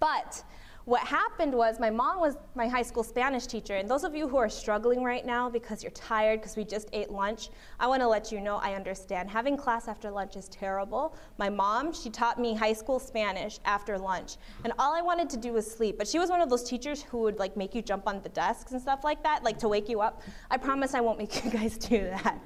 but 0.00 0.42
what 0.88 1.02
happened 1.02 1.52
was 1.52 1.78
my 1.78 1.90
mom 1.90 2.18
was 2.18 2.38
my 2.54 2.66
high 2.66 2.80
school 2.80 3.02
Spanish 3.02 3.46
teacher, 3.46 3.74
and 3.74 3.86
those 3.86 4.04
of 4.04 4.16
you 4.16 4.26
who 4.26 4.38
are 4.38 4.48
struggling 4.48 5.04
right 5.04 5.26
now 5.26 5.50
because 5.50 5.82
you're 5.82 5.92
tired 5.92 6.40
because 6.40 6.56
we 6.56 6.64
just 6.64 6.88
ate 6.94 7.10
lunch, 7.10 7.50
I 7.78 7.86
want 7.86 8.00
to 8.00 8.08
let 8.08 8.32
you 8.32 8.40
know 8.40 8.56
I 8.56 8.72
understand. 8.72 9.28
Having 9.28 9.58
class 9.58 9.86
after 9.86 10.10
lunch 10.10 10.34
is 10.34 10.48
terrible. 10.48 11.14
My 11.36 11.50
mom, 11.50 11.92
she 11.92 12.08
taught 12.08 12.40
me 12.40 12.54
high 12.54 12.72
school 12.72 12.98
Spanish 12.98 13.58
after 13.66 13.98
lunch, 13.98 14.38
and 14.64 14.72
all 14.78 14.94
I 14.94 15.02
wanted 15.02 15.28
to 15.28 15.36
do 15.36 15.52
was 15.52 15.70
sleep. 15.70 15.98
But 15.98 16.08
she 16.08 16.18
was 16.18 16.30
one 16.30 16.40
of 16.40 16.48
those 16.48 16.64
teachers 16.64 17.02
who 17.02 17.18
would 17.18 17.38
like 17.38 17.54
make 17.54 17.74
you 17.74 17.82
jump 17.82 18.08
on 18.08 18.22
the 18.22 18.30
desks 18.30 18.72
and 18.72 18.80
stuff 18.80 19.04
like 19.04 19.22
that, 19.24 19.44
like 19.44 19.58
to 19.58 19.68
wake 19.68 19.90
you 19.90 20.00
up. 20.00 20.22
I 20.50 20.56
promise 20.56 20.94
I 20.94 21.02
won't 21.02 21.18
make 21.18 21.44
you 21.44 21.50
guys 21.58 21.76
do 21.76 22.04
that. 22.04 22.40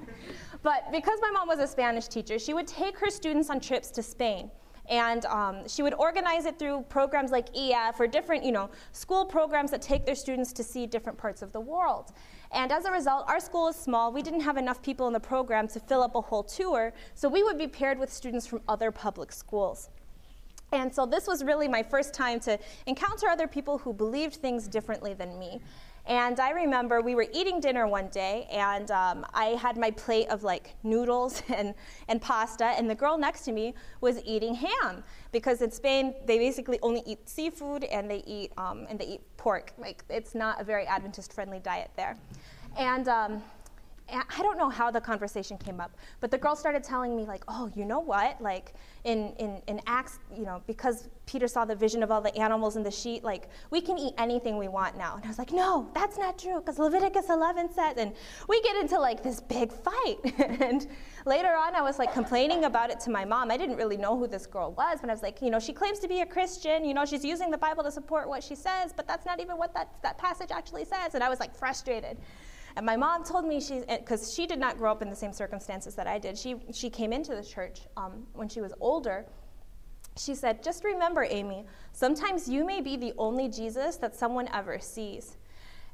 But 0.65 0.91
because 0.91 1.21
my 1.23 1.31
mom 1.31 1.47
was 1.47 1.61
a 1.61 1.67
Spanish 1.69 2.09
teacher, 2.09 2.41
she 2.41 2.55
would 2.55 2.67
take 2.67 2.99
her 2.99 3.09
students 3.09 3.51
on 3.51 3.61
trips 3.61 3.93
to 3.93 4.03
Spain. 4.03 4.51
And 4.89 5.25
um, 5.27 5.69
she 5.69 5.83
would 5.83 5.95
organize 5.95 6.45
it 6.45 6.59
through 6.59 6.83
programs 6.89 7.31
like 7.31 7.49
EF 7.57 7.99
or 8.01 8.07
different, 8.07 8.45
you 8.45 8.53
know, 8.53 8.71
school 8.93 9.25
programs 9.25 9.71
that 9.71 9.81
take 9.81 10.05
their 10.05 10.15
students 10.15 10.53
to 10.55 10.65
see 10.65 10.87
different 10.87 11.17
parts 11.17 11.41
of 11.41 11.53
the 11.53 11.61
world. 11.61 12.12
And 12.51 12.71
as 12.71 12.85
a 12.85 12.93
result, 12.93 13.25
our 13.29 13.41
school 13.41 13.69
is 13.69 13.77
small. 13.77 14.12
We 14.12 14.23
didn't 14.23 14.41
have 14.41 14.57
enough 14.57 14.83
people 14.83 15.07
in 15.07 15.12
the 15.12 15.21
program 15.21 15.69
to 15.69 15.81
fill 15.81 16.03
up 16.03 16.15
a 16.15 16.21
whole 16.21 16.43
tour, 16.43 16.93
so 17.15 17.29
we 17.29 17.43
would 17.43 17.57
be 17.57 17.67
paired 17.67 17.99
with 17.99 18.12
students 18.12 18.47
from 18.47 18.61
other 18.69 18.91
public 18.91 19.33
schools. 19.33 19.89
And 20.73 20.93
so 20.95 21.07
this 21.07 21.27
was 21.27 21.45
really 21.45 21.69
my 21.69 21.83
first 21.83 22.15
time 22.15 22.41
to 22.41 22.59
encounter 22.87 23.29
other 23.29 23.47
people 23.47 23.79
who 23.79 23.93
believed 23.93 24.37
things 24.37 24.67
differently 24.67 25.15
than 25.15 25.39
me. 25.39 25.61
And 26.06 26.40
I 26.40 26.50
remember 26.50 27.00
we 27.00 27.14
were 27.14 27.26
eating 27.32 27.61
dinner 27.61 27.87
one 27.87 28.09
day, 28.09 28.49
and 28.50 28.90
um, 28.90 29.25
I 29.35 29.56
had 29.61 29.76
my 29.76 29.90
plate 29.92 30.28
of 30.28 30.42
like 30.42 30.75
noodles 30.82 31.42
and, 31.49 31.75
and 32.09 32.21
pasta, 32.21 32.64
and 32.64 32.90
the 32.90 32.94
girl 32.94 33.16
next 33.16 33.42
to 33.42 33.52
me 33.52 33.75
was 34.00 34.21
eating 34.25 34.54
ham 34.54 35.04
because 35.30 35.62
in 35.62 35.71
Spain 35.71 36.14
they 36.26 36.38
basically 36.38 36.78
only 36.82 37.02
eat 37.06 37.28
seafood 37.28 37.85
and 37.85 38.11
they 38.11 38.23
eat 38.26 38.52
um, 38.59 38.87
and 38.90 38.99
they 38.99 39.06
eat 39.06 39.21
pork. 39.37 39.73
Like 39.78 40.04
it's 40.11 40.35
not 40.35 40.61
a 40.61 40.64
very 40.64 40.87
Adventist-friendly 40.87 41.61
diet 41.61 41.90
there. 41.97 42.16
And 42.76 43.06
um, 43.06 43.42
I 44.12 44.42
don't 44.42 44.59
know 44.59 44.69
how 44.69 44.90
the 44.90 45.00
conversation 45.00 45.57
came 45.57 45.81
up, 45.81 45.97
but 46.21 46.31
the 46.31 46.38
girl 46.38 46.54
started 46.54 46.85
telling 46.85 47.16
me 47.16 47.25
like, 47.25 47.45
"Oh, 47.49 47.71
you 47.75 47.85
know 47.85 48.00
what? 48.00 48.40
Like 48.40 48.75
in, 49.04 49.33
in, 49.38 49.62
in 49.66 49.81
Acts, 49.87 50.19
you 50.37 50.45
know, 50.45 50.62
because 50.66 51.09
Peter 51.26 51.49
saw 51.49 51.64
the 51.64 51.75
vision 51.75 52.02
of 52.02 52.11
all 52.11 52.21
the 52.21 52.37
animals 52.37 52.76
in 52.76 52.83
the 52.83 52.90
sheet, 52.90 53.25
like 53.25 53.49
we 53.71 53.81
can 53.81 53.99
eat 53.99 54.14
anything 54.19 54.59
we 54.59 54.69
want 54.69 54.97
now." 54.97 55.16
And 55.16 55.25
I 55.25 55.28
was 55.28 55.38
like, 55.38 55.52
"No, 55.52 55.88
that's 55.95 56.19
not 56.19 56.38
true, 56.38 56.61
because 56.61 56.78
Leviticus 56.78 57.31
11 57.31 57.73
says." 57.73 57.97
And 57.97 58.12
we 58.49 58.61
get 58.62 58.76
into 58.76 58.99
like 58.99 59.23
this 59.23 59.40
big 59.40 59.73
fight. 59.73 60.19
and 60.61 60.87
later 61.25 61.54
on, 61.54 61.75
I 61.75 61.81
was 61.83 61.99
like 61.99 62.12
complaining 62.12 62.64
about 62.64 62.90
it 62.90 63.00
to 63.00 63.11
my 63.11 63.25
mom. 63.25 63.50
I 63.50 63.57
didn't 63.57 63.76
really 63.76 63.97
know 63.97 64.19
who 64.19 64.26
this 64.26 64.47
girl 64.47 64.73
was, 64.73 64.99
but 65.00 65.09
I 65.09 65.12
was 65.12 65.23
like, 65.23 65.40
you 65.40 65.50
know, 65.50 65.59
she 65.61 65.73
claims 65.73 65.99
to 66.00 66.09
be 66.09 66.21
a 66.21 66.26
Christian. 66.26 66.85
You 66.85 66.95
know, 66.95 67.04
she's 67.04 67.25
using 67.25 67.50
the 67.50 67.59
Bible 67.59 67.83
to 67.85 67.90
support 67.90 68.28
what 68.28 68.42
she 68.42 68.54
says, 68.54 68.92
but 68.95 69.09
that's 69.09 69.25
not 69.25 69.40
even 69.40 69.57
what 69.57 69.73
that 69.75 69.88
that 70.02 70.19
passage 70.19 70.50
actually 70.50 70.85
says. 70.85 71.14
And 71.14 71.25
I 71.25 71.28
was 71.28 71.40
like 71.40 71.54
frustrated. 71.54 72.19
And 72.76 72.87
my 72.87 72.97
mom 72.97 73.25
told 73.25 73.45
me 73.45 73.61
she, 73.61 73.83
because 73.88 74.33
she 74.33 74.47
did 74.47 74.59
not 74.59 74.79
grow 74.79 74.91
up 74.91 75.02
in 75.02 75.11
the 75.11 75.17
same 75.17 75.33
circumstances 75.33 75.95
that 75.95 76.07
I 76.07 76.19
did. 76.19 76.38
She 76.38 76.57
she 76.73 76.88
came 76.88 77.12
into 77.12 77.35
the 77.35 77.43
church 77.43 77.81
um, 77.97 78.26
when 78.33 78.49
she 78.49 78.61
was 78.61 78.73
older. 78.81 79.26
She 80.17 80.35
said, 80.35 80.62
"Just 80.62 80.85
remember, 80.85 81.25
Amy. 81.29 81.67
Sometimes 81.93 82.49
you 82.49 82.64
may 82.64 82.81
be 82.81 82.97
the 82.97 83.12
only 83.19 83.49
Jesus 83.49 83.97
that 83.97 84.14
someone 84.14 84.49
ever 84.52 84.79
sees." 84.79 85.37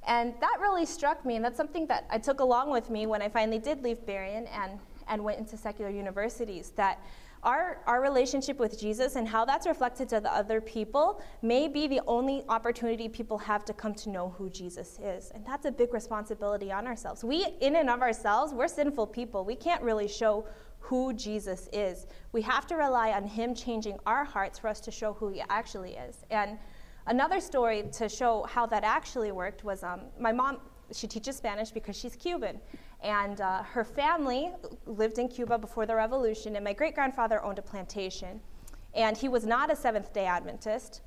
And 0.07 0.33
that 0.41 0.59
really 0.61 0.87
struck 0.87 1.25
me, 1.25 1.37
and 1.37 1.45
that's 1.45 1.57
something 1.57 1.87
that 1.89 2.07
I 2.11 2.19
took 2.19 2.41
along 2.41 2.71
with 2.71 2.89
me 2.89 3.07
when 3.07 3.21
I 3.21 3.29
finally 3.29 3.59
did 3.59 3.83
leave 3.83 4.07
Berrien 4.07 4.47
and, 4.47 4.79
and 5.09 5.23
went 5.23 5.39
into 5.39 5.57
secular 5.57 5.91
universities. 5.91 6.71
That 6.77 7.03
our, 7.43 7.79
our 7.87 8.01
relationship 8.01 8.59
with 8.59 8.79
Jesus 8.79 9.17
and 9.17 9.27
how 9.27 9.45
that's 9.45 9.67
reflected 9.67 10.09
to 10.11 10.21
the 10.21 10.33
other 10.33 10.61
people 10.61 11.23
may 11.43 11.69
be 11.69 11.87
the 11.87 12.01
only 12.07 12.45
opportunity 12.49 13.09
people 13.09 13.39
have 13.39 13.65
to 13.67 13.73
come 13.73 13.95
to 13.95 14.11
know 14.11 14.35
who 14.37 14.51
Jesus 14.51 14.99
is. 15.03 15.31
And 15.35 15.45
that's 15.47 15.67
a 15.67 15.71
big 15.71 15.93
responsibility 15.93 16.73
on 16.73 16.87
ourselves. 16.87 17.25
We, 17.25 17.47
in 17.61 17.77
and 17.77 17.89
of 17.89 18.03
ourselves, 18.03 18.53
we're 18.53 18.69
sinful 18.69 19.09
people. 19.09 19.45
We 19.45 19.55
can't 19.55 19.83
really 19.83 20.09
show 20.09 20.47
who 20.81 21.13
Jesus 21.13 21.69
is. 21.73 22.07
We 22.33 22.43
have 22.43 22.67
to 22.69 22.77
rely 22.77 23.13
on 23.13 23.25
Him 23.25 23.55
changing 23.55 23.99
our 24.07 24.25
hearts 24.25 24.59
for 24.59 24.69
us 24.69 24.81
to 24.81 24.91
show 24.91 25.13
who 25.13 25.29
He 25.29 25.43
actually 25.49 25.95
is. 25.95 26.25
And 26.31 26.59
another 27.07 27.41
story 27.41 27.85
to 27.93 28.09
show 28.09 28.45
how 28.49 28.67
that 28.67 28.85
actually 28.85 29.33
worked 29.33 29.65
was 29.65 29.83
um, 29.83 30.03
my 30.19 30.33
mom, 30.33 30.59
she 30.93 31.07
teaches 31.07 31.37
Spanish 31.37 31.71
because 31.71 31.97
she's 31.97 32.17
Cuban. 32.17 32.61
And 33.03 33.41
uh, 33.41 33.63
her 33.63 33.85
family 33.85 34.51
lived 34.87 35.19
in 35.19 35.29
Cuba 35.29 35.59
before 35.59 35.87
the 35.87 35.95
revolution, 35.95 36.57
and 36.57 36.65
my 36.65 36.73
great 36.73 36.95
grandfather 36.95 37.43
owned 37.45 37.59
a 37.59 37.63
plantation. 37.63 38.41
And 38.95 39.17
he 39.17 39.29
was 39.29 39.47
not 39.47 39.71
a 39.71 39.77
Seventh 39.77 40.13
day 40.13 40.27
Adventist, 40.27 41.03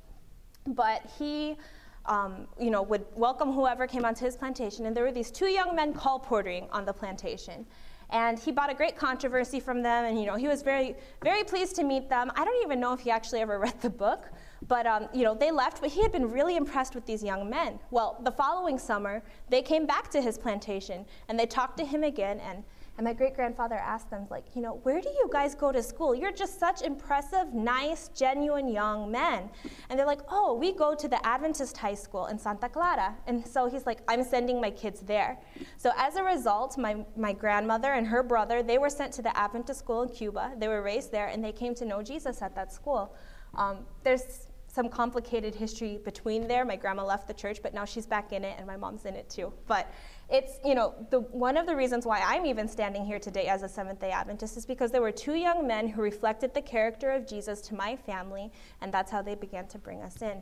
but 0.65 1.01
he 1.17 1.57
um, 2.05 2.47
you 2.59 2.71
know, 2.71 2.81
would 2.81 3.05
welcome 3.15 3.51
whoever 3.51 3.87
came 3.87 4.05
onto 4.05 4.25
his 4.25 4.35
plantation. 4.35 4.85
And 4.85 4.95
there 4.95 5.03
were 5.03 5.11
these 5.11 5.31
two 5.31 5.47
young 5.47 5.75
men 5.75 5.93
colporteuring 5.93 6.67
on 6.71 6.85
the 6.85 6.93
plantation. 6.93 7.65
And 8.09 8.37
he 8.37 8.51
bought 8.51 8.69
a 8.69 8.73
great 8.73 8.97
controversy 8.97 9.59
from 9.59 9.81
them, 9.81 10.05
and 10.05 10.19
you 10.19 10.25
know, 10.25 10.35
he 10.35 10.47
was 10.47 10.63
very, 10.63 10.95
very 11.23 11.43
pleased 11.43 11.75
to 11.77 11.83
meet 11.83 12.09
them. 12.09 12.31
I 12.35 12.43
don't 12.43 12.61
even 12.63 12.79
know 12.79 12.91
if 12.93 12.99
he 12.99 13.09
actually 13.09 13.39
ever 13.39 13.59
read 13.59 13.79
the 13.81 13.89
book, 13.89 14.29
but 14.67 14.85
um, 14.85 15.07
you 15.13 15.23
know, 15.23 15.33
they 15.33 15.51
left, 15.51 15.81
but 15.81 15.89
he 15.89 16.01
had 16.01 16.11
been 16.11 16.29
really 16.29 16.55
impressed 16.55 16.93
with 16.95 17.05
these 17.05 17.23
young 17.23 17.49
men. 17.49 17.79
Well, 17.89 18.19
the 18.23 18.31
following 18.31 18.77
summer, 18.77 19.23
they 19.49 19.61
came 19.61 19.85
back 19.85 20.09
to 20.11 20.21
his 20.21 20.37
plantation 20.37 21.05
and 21.27 21.39
they 21.39 21.45
talked 21.45 21.77
to 21.77 21.85
him 21.85 22.03
again. 22.03 22.39
And, 22.39 22.63
and 22.97 23.05
my 23.05 23.13
great 23.13 23.35
grandfather 23.35 23.75
asked 23.75 24.11
them, 24.11 24.27
like, 24.29 24.45
you 24.53 24.61
know, 24.61 24.79
where 24.83 25.01
do 25.01 25.09
you 25.09 25.29
guys 25.31 25.55
go 25.55 25.71
to 25.71 25.81
school? 25.81 26.13
You're 26.13 26.31
just 26.31 26.59
such 26.59 26.83
impressive, 26.83 27.53
nice, 27.53 28.09
genuine 28.09 28.67
young 28.67 29.09
men. 29.09 29.49
And 29.89 29.97
they're 29.97 30.05
like, 30.05 30.21
oh, 30.29 30.53
we 30.53 30.73
go 30.73 30.93
to 30.93 31.07
the 31.07 31.25
Adventist 31.25 31.75
high 31.77 31.95
school 31.95 32.27
in 32.27 32.37
Santa 32.37 32.69
Clara. 32.69 33.15
And 33.25 33.47
so 33.47 33.67
he's 33.67 33.87
like, 33.87 33.99
I'm 34.07 34.23
sending 34.23 34.61
my 34.61 34.69
kids 34.69 34.99
there. 34.99 35.39
So 35.77 35.91
as 35.97 36.17
a 36.17 36.23
result, 36.23 36.77
my, 36.77 37.03
my 37.15 37.33
grandmother 37.33 37.93
and 37.93 38.05
her 38.05 38.21
brother, 38.21 38.61
they 38.61 38.77
were 38.77 38.89
sent 38.89 39.13
to 39.13 39.21
the 39.23 39.35
Adventist 39.35 39.79
school 39.79 40.03
in 40.03 40.09
Cuba. 40.09 40.51
They 40.57 40.67
were 40.67 40.83
raised 40.83 41.11
there 41.11 41.27
and 41.27 41.43
they 41.43 41.53
came 41.53 41.73
to 41.75 41.85
know 41.85 42.03
Jesus 42.03 42.41
at 42.41 42.53
that 42.55 42.71
school. 42.71 43.15
Um, 43.55 43.79
there's 44.03 44.47
some 44.71 44.87
complicated 44.87 45.53
history 45.53 45.99
between 46.05 46.47
there. 46.47 46.63
My 46.63 46.77
grandma 46.77 47.03
left 47.03 47.27
the 47.27 47.33
church, 47.33 47.59
but 47.61 47.73
now 47.73 47.83
she's 47.83 48.05
back 48.05 48.31
in 48.31 48.45
it, 48.45 48.55
and 48.57 48.65
my 48.65 48.77
mom's 48.77 49.05
in 49.05 49.15
it 49.15 49.29
too. 49.29 49.51
But 49.67 49.91
it's, 50.29 50.59
you 50.63 50.75
know, 50.75 50.93
the, 51.09 51.19
one 51.19 51.57
of 51.57 51.65
the 51.65 51.75
reasons 51.75 52.05
why 52.05 52.21
I'm 52.25 52.45
even 52.45 52.69
standing 52.69 53.03
here 53.05 53.19
today 53.19 53.47
as 53.47 53.63
a 53.63 53.69
Seventh 53.69 53.99
day 53.99 54.11
Adventist 54.11 54.55
is 54.55 54.65
because 54.65 54.89
there 54.89 55.01
were 55.01 55.11
two 55.11 55.35
young 55.35 55.67
men 55.67 55.89
who 55.89 56.01
reflected 56.01 56.53
the 56.53 56.61
character 56.61 57.11
of 57.11 57.27
Jesus 57.27 57.59
to 57.61 57.75
my 57.75 57.97
family, 57.97 58.49
and 58.79 58.93
that's 58.93 59.11
how 59.11 59.21
they 59.21 59.35
began 59.35 59.67
to 59.67 59.77
bring 59.77 60.01
us 60.03 60.21
in. 60.21 60.41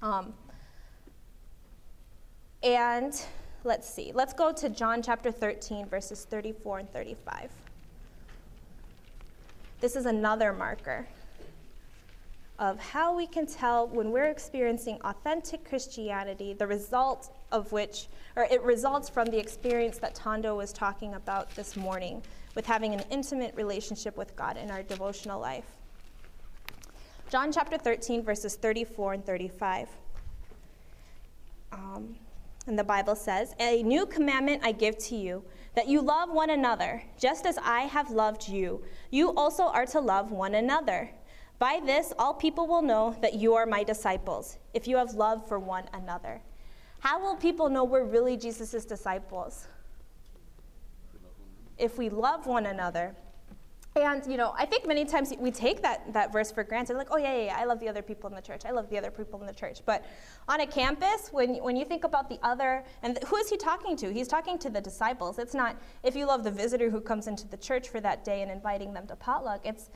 Um, 0.00 0.32
and 2.62 3.22
let's 3.64 3.88
see, 3.88 4.12
let's 4.14 4.32
go 4.32 4.50
to 4.50 4.70
John 4.70 5.02
chapter 5.02 5.30
13, 5.30 5.86
verses 5.86 6.24
34 6.24 6.78
and 6.78 6.90
35. 6.90 7.50
This 9.78 9.94
is 9.94 10.06
another 10.06 10.54
marker 10.54 11.06
of 12.58 12.78
how 12.78 13.14
we 13.14 13.26
can 13.26 13.46
tell 13.46 13.86
when 13.88 14.10
we're 14.10 14.30
experiencing 14.30 14.98
authentic 15.04 15.64
Christianity, 15.64 16.54
the 16.54 16.66
result 16.66 17.30
of 17.52 17.70
which, 17.72 18.08
or 18.34 18.44
it 18.44 18.62
results 18.62 19.08
from 19.08 19.26
the 19.26 19.38
experience 19.38 19.98
that 19.98 20.14
Tondo 20.14 20.56
was 20.56 20.72
talking 20.72 21.14
about 21.14 21.50
this 21.54 21.76
morning 21.76 22.22
with 22.54 22.64
having 22.64 22.94
an 22.94 23.02
intimate 23.10 23.54
relationship 23.56 24.16
with 24.16 24.34
God 24.36 24.56
in 24.56 24.70
our 24.70 24.82
devotional 24.82 25.40
life. 25.40 25.76
John 27.28 27.52
chapter 27.52 27.76
13, 27.76 28.22
verses 28.22 28.56
34 28.56 29.14
and 29.14 29.26
35. 29.26 29.88
Um, 31.72 32.16
and 32.66 32.78
the 32.78 32.84
Bible 32.84 33.14
says, 33.14 33.54
A 33.60 33.82
new 33.82 34.06
commandment 34.06 34.62
I 34.64 34.72
give 34.72 34.96
to 34.98 35.16
you, 35.16 35.44
that 35.74 35.88
you 35.88 36.00
love 36.00 36.30
one 36.30 36.50
another, 36.50 37.02
just 37.18 37.44
as 37.44 37.58
I 37.58 37.80
have 37.80 38.10
loved 38.10 38.48
you. 38.48 38.82
You 39.10 39.34
also 39.34 39.64
are 39.64 39.86
to 39.86 40.00
love 40.00 40.32
one 40.32 40.54
another. 40.54 41.10
By 41.58 41.80
this, 41.84 42.12
all 42.18 42.34
people 42.34 42.66
will 42.66 42.82
know 42.82 43.16
that 43.22 43.34
you 43.34 43.54
are 43.54 43.64
my 43.64 43.82
disciples, 43.82 44.58
if 44.74 44.86
you 44.86 44.96
have 44.96 45.14
love 45.14 45.48
for 45.48 45.58
one 45.58 45.84
another. 45.92 46.42
How 47.00 47.20
will 47.20 47.36
people 47.36 47.68
know 47.68 47.84
we're 47.84 48.04
really 48.04 48.36
Jesus' 48.36 48.84
disciples? 48.84 49.66
If 51.78 51.96
we 51.98 52.08
love 52.08 52.46
one 52.46 52.66
another. 52.66 53.14
And, 53.94 54.26
you 54.26 54.36
know, 54.36 54.54
I 54.58 54.66
think 54.66 54.86
many 54.86 55.06
times 55.06 55.32
we 55.38 55.50
take 55.50 55.80
that, 55.80 56.12
that 56.12 56.30
verse 56.30 56.52
for 56.52 56.62
granted, 56.62 56.98
like, 56.98 57.08
oh, 57.10 57.16
yeah, 57.16 57.34
yeah, 57.34 57.44
yeah, 57.46 57.56
I 57.58 57.64
love 57.64 57.80
the 57.80 57.88
other 57.88 58.02
people 58.02 58.28
in 58.28 58.36
the 58.36 58.42
church. 58.42 58.66
I 58.66 58.70
love 58.70 58.90
the 58.90 58.98
other 58.98 59.10
people 59.10 59.40
in 59.40 59.46
the 59.46 59.54
church. 59.54 59.80
But 59.86 60.04
on 60.48 60.60
a 60.60 60.66
campus, 60.66 61.30
when, 61.32 61.54
when 61.62 61.76
you 61.76 61.86
think 61.86 62.04
about 62.04 62.28
the 62.28 62.38
other, 62.42 62.84
and 63.02 63.18
who 63.24 63.36
is 63.36 63.48
he 63.48 63.56
talking 63.56 63.96
to? 63.96 64.12
He's 64.12 64.28
talking 64.28 64.58
to 64.58 64.68
the 64.68 64.82
disciples. 64.82 65.38
It's 65.38 65.54
not 65.54 65.76
if 66.02 66.14
you 66.14 66.26
love 66.26 66.44
the 66.44 66.50
visitor 66.50 66.90
who 66.90 67.00
comes 67.00 67.26
into 67.26 67.48
the 67.48 67.56
church 67.56 67.88
for 67.88 68.00
that 68.00 68.22
day 68.22 68.42
and 68.42 68.50
inviting 68.50 68.92
them 68.92 69.06
to 69.06 69.16
potluck. 69.16 69.62
It's 69.64 69.88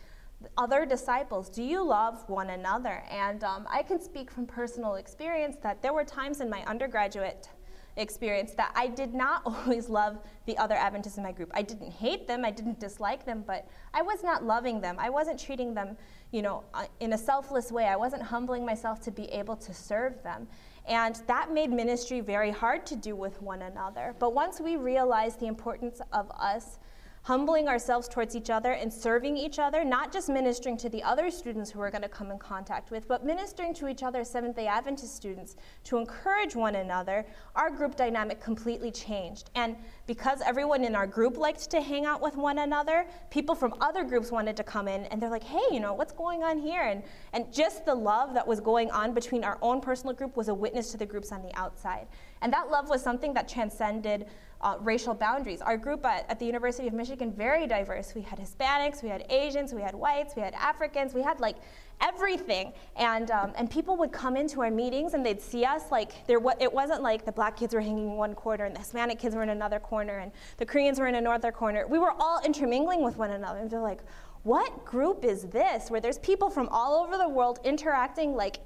other 0.56 0.86
disciples, 0.86 1.48
do 1.48 1.62
you 1.62 1.82
love 1.82 2.28
one 2.28 2.50
another? 2.50 3.02
And 3.10 3.44
um, 3.44 3.66
I 3.70 3.82
can 3.82 4.00
speak 4.00 4.30
from 4.30 4.46
personal 4.46 4.94
experience 4.94 5.56
that 5.62 5.82
there 5.82 5.92
were 5.92 6.04
times 6.04 6.40
in 6.40 6.48
my 6.48 6.64
undergraduate 6.64 7.48
experience 7.96 8.52
that 8.52 8.72
I 8.74 8.86
did 8.86 9.14
not 9.14 9.42
always 9.46 9.88
love 9.88 10.18
the 10.46 10.56
other 10.58 10.74
Adventists 10.74 11.18
in 11.18 11.22
my 11.22 11.32
group. 11.32 11.50
I 11.54 11.62
didn't 11.62 11.90
hate 11.90 12.26
them, 12.26 12.44
I 12.44 12.50
didn't 12.50 12.80
dislike 12.80 13.24
them, 13.24 13.44
but 13.46 13.68
I 13.92 14.02
was 14.02 14.22
not 14.22 14.44
loving 14.44 14.80
them. 14.80 14.96
I 14.98 15.10
wasn't 15.10 15.38
treating 15.38 15.74
them, 15.74 15.96
you 16.30 16.42
know, 16.42 16.64
uh, 16.74 16.86
in 17.00 17.12
a 17.12 17.18
selfless 17.18 17.70
way. 17.70 17.86
I 17.86 17.96
wasn't 17.96 18.22
humbling 18.22 18.64
myself 18.64 19.00
to 19.02 19.10
be 19.10 19.24
able 19.26 19.56
to 19.56 19.74
serve 19.74 20.22
them. 20.22 20.48
And 20.86 21.20
that 21.26 21.52
made 21.52 21.70
ministry 21.70 22.20
very 22.20 22.50
hard 22.50 22.86
to 22.86 22.96
do 22.96 23.14
with 23.14 23.40
one 23.42 23.62
another. 23.62 24.14
But 24.18 24.34
once 24.34 24.60
we 24.60 24.76
realized 24.76 25.38
the 25.38 25.46
importance 25.46 26.00
of 26.12 26.30
us 26.30 26.78
humbling 27.22 27.68
ourselves 27.68 28.08
towards 28.08 28.34
each 28.34 28.48
other 28.48 28.72
and 28.72 28.92
serving 28.92 29.36
each 29.36 29.58
other, 29.58 29.84
not 29.84 30.12
just 30.12 30.28
ministering 30.28 30.76
to 30.78 30.88
the 30.88 31.02
other 31.02 31.30
students 31.30 31.70
who 31.70 31.78
we're 31.78 31.90
going 31.90 32.02
to 32.02 32.08
come 32.08 32.30
in 32.30 32.38
contact 32.38 32.90
with, 32.90 33.06
but 33.06 33.24
ministering 33.24 33.74
to 33.74 33.88
each 33.88 34.02
other, 34.02 34.24
Seventh 34.24 34.56
day 34.56 34.66
Adventist 34.66 35.14
students, 35.14 35.56
to 35.84 35.98
encourage 35.98 36.56
one 36.56 36.76
another, 36.76 37.26
our 37.56 37.70
group 37.70 37.94
dynamic 37.94 38.40
completely 38.40 38.90
changed. 38.90 39.50
And 39.54 39.76
because 40.06 40.40
everyone 40.40 40.82
in 40.82 40.94
our 40.94 41.06
group 41.06 41.36
liked 41.36 41.70
to 41.70 41.80
hang 41.80 42.06
out 42.06 42.22
with 42.22 42.36
one 42.36 42.58
another, 42.58 43.06
people 43.30 43.54
from 43.54 43.74
other 43.80 44.02
groups 44.02 44.30
wanted 44.30 44.56
to 44.56 44.64
come 44.64 44.88
in 44.88 45.04
and 45.06 45.20
they're 45.20 45.30
like, 45.30 45.44
hey, 45.44 45.60
you 45.70 45.80
know, 45.80 45.92
what's 45.92 46.12
going 46.12 46.42
on 46.42 46.58
here? 46.58 46.82
And, 46.82 47.02
and 47.34 47.52
just 47.52 47.84
the 47.84 47.94
love 47.94 48.32
that 48.32 48.46
was 48.46 48.60
going 48.60 48.90
on 48.92 49.12
between 49.12 49.44
our 49.44 49.58
own 49.60 49.80
personal 49.80 50.14
group 50.14 50.36
was 50.36 50.48
a 50.48 50.54
witness 50.54 50.90
to 50.92 50.96
the 50.96 51.06
groups 51.06 51.32
on 51.32 51.42
the 51.42 51.54
outside. 51.54 52.06
And 52.40 52.52
that 52.52 52.70
love 52.70 52.88
was 52.88 53.02
something 53.02 53.34
that 53.34 53.48
transcended 53.48 54.26
uh, 54.60 54.76
racial 54.80 55.14
boundaries. 55.14 55.62
Our 55.62 55.76
group 55.76 56.04
at, 56.04 56.28
at 56.28 56.38
the 56.38 56.44
University 56.44 56.86
of 56.86 56.94
Michigan, 56.94 57.32
very 57.32 57.66
diverse. 57.66 58.14
We 58.14 58.22
had 58.22 58.38
Hispanics, 58.38 59.02
we 59.02 59.08
had 59.08 59.24
Asians, 59.30 59.72
we 59.72 59.80
had 59.80 59.94
whites, 59.94 60.34
we 60.36 60.42
had 60.42 60.54
Africans, 60.54 61.14
we 61.14 61.22
had 61.22 61.40
like 61.40 61.56
everything. 62.00 62.72
And, 62.96 63.30
um, 63.30 63.52
and 63.56 63.70
people 63.70 63.96
would 63.96 64.12
come 64.12 64.36
into 64.36 64.60
our 64.60 64.70
meetings 64.70 65.14
and 65.14 65.24
they'd 65.24 65.40
see 65.40 65.64
us 65.64 65.90
like 65.90 66.26
there 66.26 66.40
wa- 66.40 66.54
it 66.60 66.72
wasn't 66.72 67.02
like 67.02 67.24
the 67.24 67.32
black 67.32 67.56
kids 67.56 67.74
were 67.74 67.80
hanging 67.80 68.10
in 68.10 68.16
one 68.16 68.34
corner 68.34 68.64
and 68.64 68.74
the 68.74 68.80
Hispanic 68.80 69.18
kids 69.18 69.34
were 69.34 69.42
in 69.42 69.50
another 69.50 69.78
corner 69.78 70.18
and 70.18 70.32
the 70.58 70.66
Koreans 70.66 70.98
were 70.98 71.06
in 71.06 71.14
another 71.14 71.52
corner. 71.52 71.86
We 71.86 71.98
were 71.98 72.12
all 72.18 72.40
intermingling 72.44 73.02
with 73.02 73.16
one 73.16 73.30
another. 73.30 73.60
And 73.60 73.70
they're 73.70 73.80
like, 73.80 74.00
what 74.42 74.86
group 74.86 75.24
is 75.24 75.42
this 75.44 75.90
where 75.90 76.00
there's 76.00 76.18
people 76.18 76.48
from 76.48 76.68
all 76.70 76.94
over 76.94 77.18
the 77.18 77.28
world 77.28 77.58
interacting 77.62 78.34
like 78.34 78.58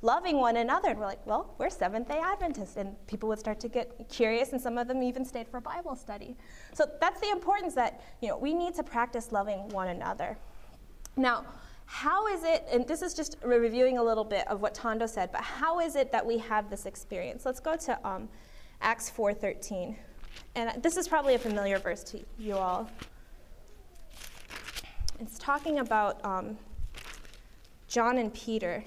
loving 0.00 0.36
one 0.36 0.56
another? 0.56 0.90
And 0.90 1.00
we're 1.00 1.06
like 1.06 1.26
well 1.26 1.54
we're 1.58 1.70
seventh 1.70 2.08
day 2.08 2.20
adventists. 2.22 2.76
And 2.76 2.94
people 3.08 3.28
would 3.30 3.40
start 3.40 3.58
to 3.60 3.68
get 3.68 4.08
curious 4.08 4.52
and 4.52 4.60
some 4.60 4.78
of 4.78 4.86
them 4.86 5.02
even 5.02 5.24
stayed 5.24 5.48
for 5.48 5.60
bible 5.60 5.96
study. 5.96 6.36
So 6.74 6.88
that's 7.00 7.20
the 7.20 7.30
importance 7.30 7.74
that 7.74 8.02
you 8.20 8.28
know 8.28 8.38
we 8.38 8.54
need 8.54 8.74
to 8.74 8.84
practice 8.84 9.32
loving 9.32 9.68
one 9.70 9.88
another. 9.88 10.38
Now 11.16 11.44
how 11.86 12.28
is 12.28 12.44
it 12.44 12.64
and 12.70 12.86
this 12.86 13.02
is 13.02 13.12
just 13.12 13.36
reviewing 13.44 13.98
a 13.98 14.02
little 14.02 14.24
bit 14.24 14.46
of 14.48 14.60
what 14.60 14.74
tondo 14.74 15.06
said 15.06 15.30
but 15.30 15.40
how 15.40 15.78
is 15.80 15.94
it 15.96 16.12
that 16.12 16.24
we 16.24 16.38
have 16.38 16.70
this 16.70 16.86
experience? 16.86 17.44
Let's 17.44 17.60
go 17.60 17.76
to 17.76 18.08
um, 18.08 18.28
acts 18.80 19.10
4.13 19.10 19.96
and 20.54 20.80
this 20.82 20.96
is 20.96 21.08
probably 21.08 21.34
a 21.34 21.38
familiar 21.38 21.78
verse 21.80 22.04
to 22.04 22.24
you 22.38 22.56
all 22.56 22.88
it's 25.18 25.38
talking 25.38 25.78
about 25.78 26.22
um, 26.24 26.58
John 27.88 28.18
and 28.18 28.32
Peter. 28.32 28.84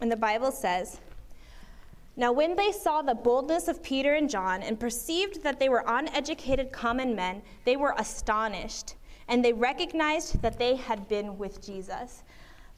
And 0.00 0.10
the 0.10 0.16
Bible 0.16 0.52
says, 0.52 1.00
Now 2.16 2.32
when 2.32 2.54
they 2.54 2.72
saw 2.72 3.02
the 3.02 3.14
boldness 3.14 3.68
of 3.68 3.82
Peter 3.82 4.14
and 4.14 4.30
John 4.30 4.62
and 4.62 4.78
perceived 4.78 5.42
that 5.42 5.58
they 5.58 5.68
were 5.68 5.84
uneducated 5.86 6.72
common 6.72 7.16
men, 7.16 7.42
they 7.64 7.76
were 7.76 7.94
astonished, 7.98 8.94
and 9.28 9.44
they 9.44 9.52
recognized 9.52 10.40
that 10.42 10.58
they 10.58 10.76
had 10.76 11.08
been 11.08 11.38
with 11.38 11.64
Jesus. 11.64 12.22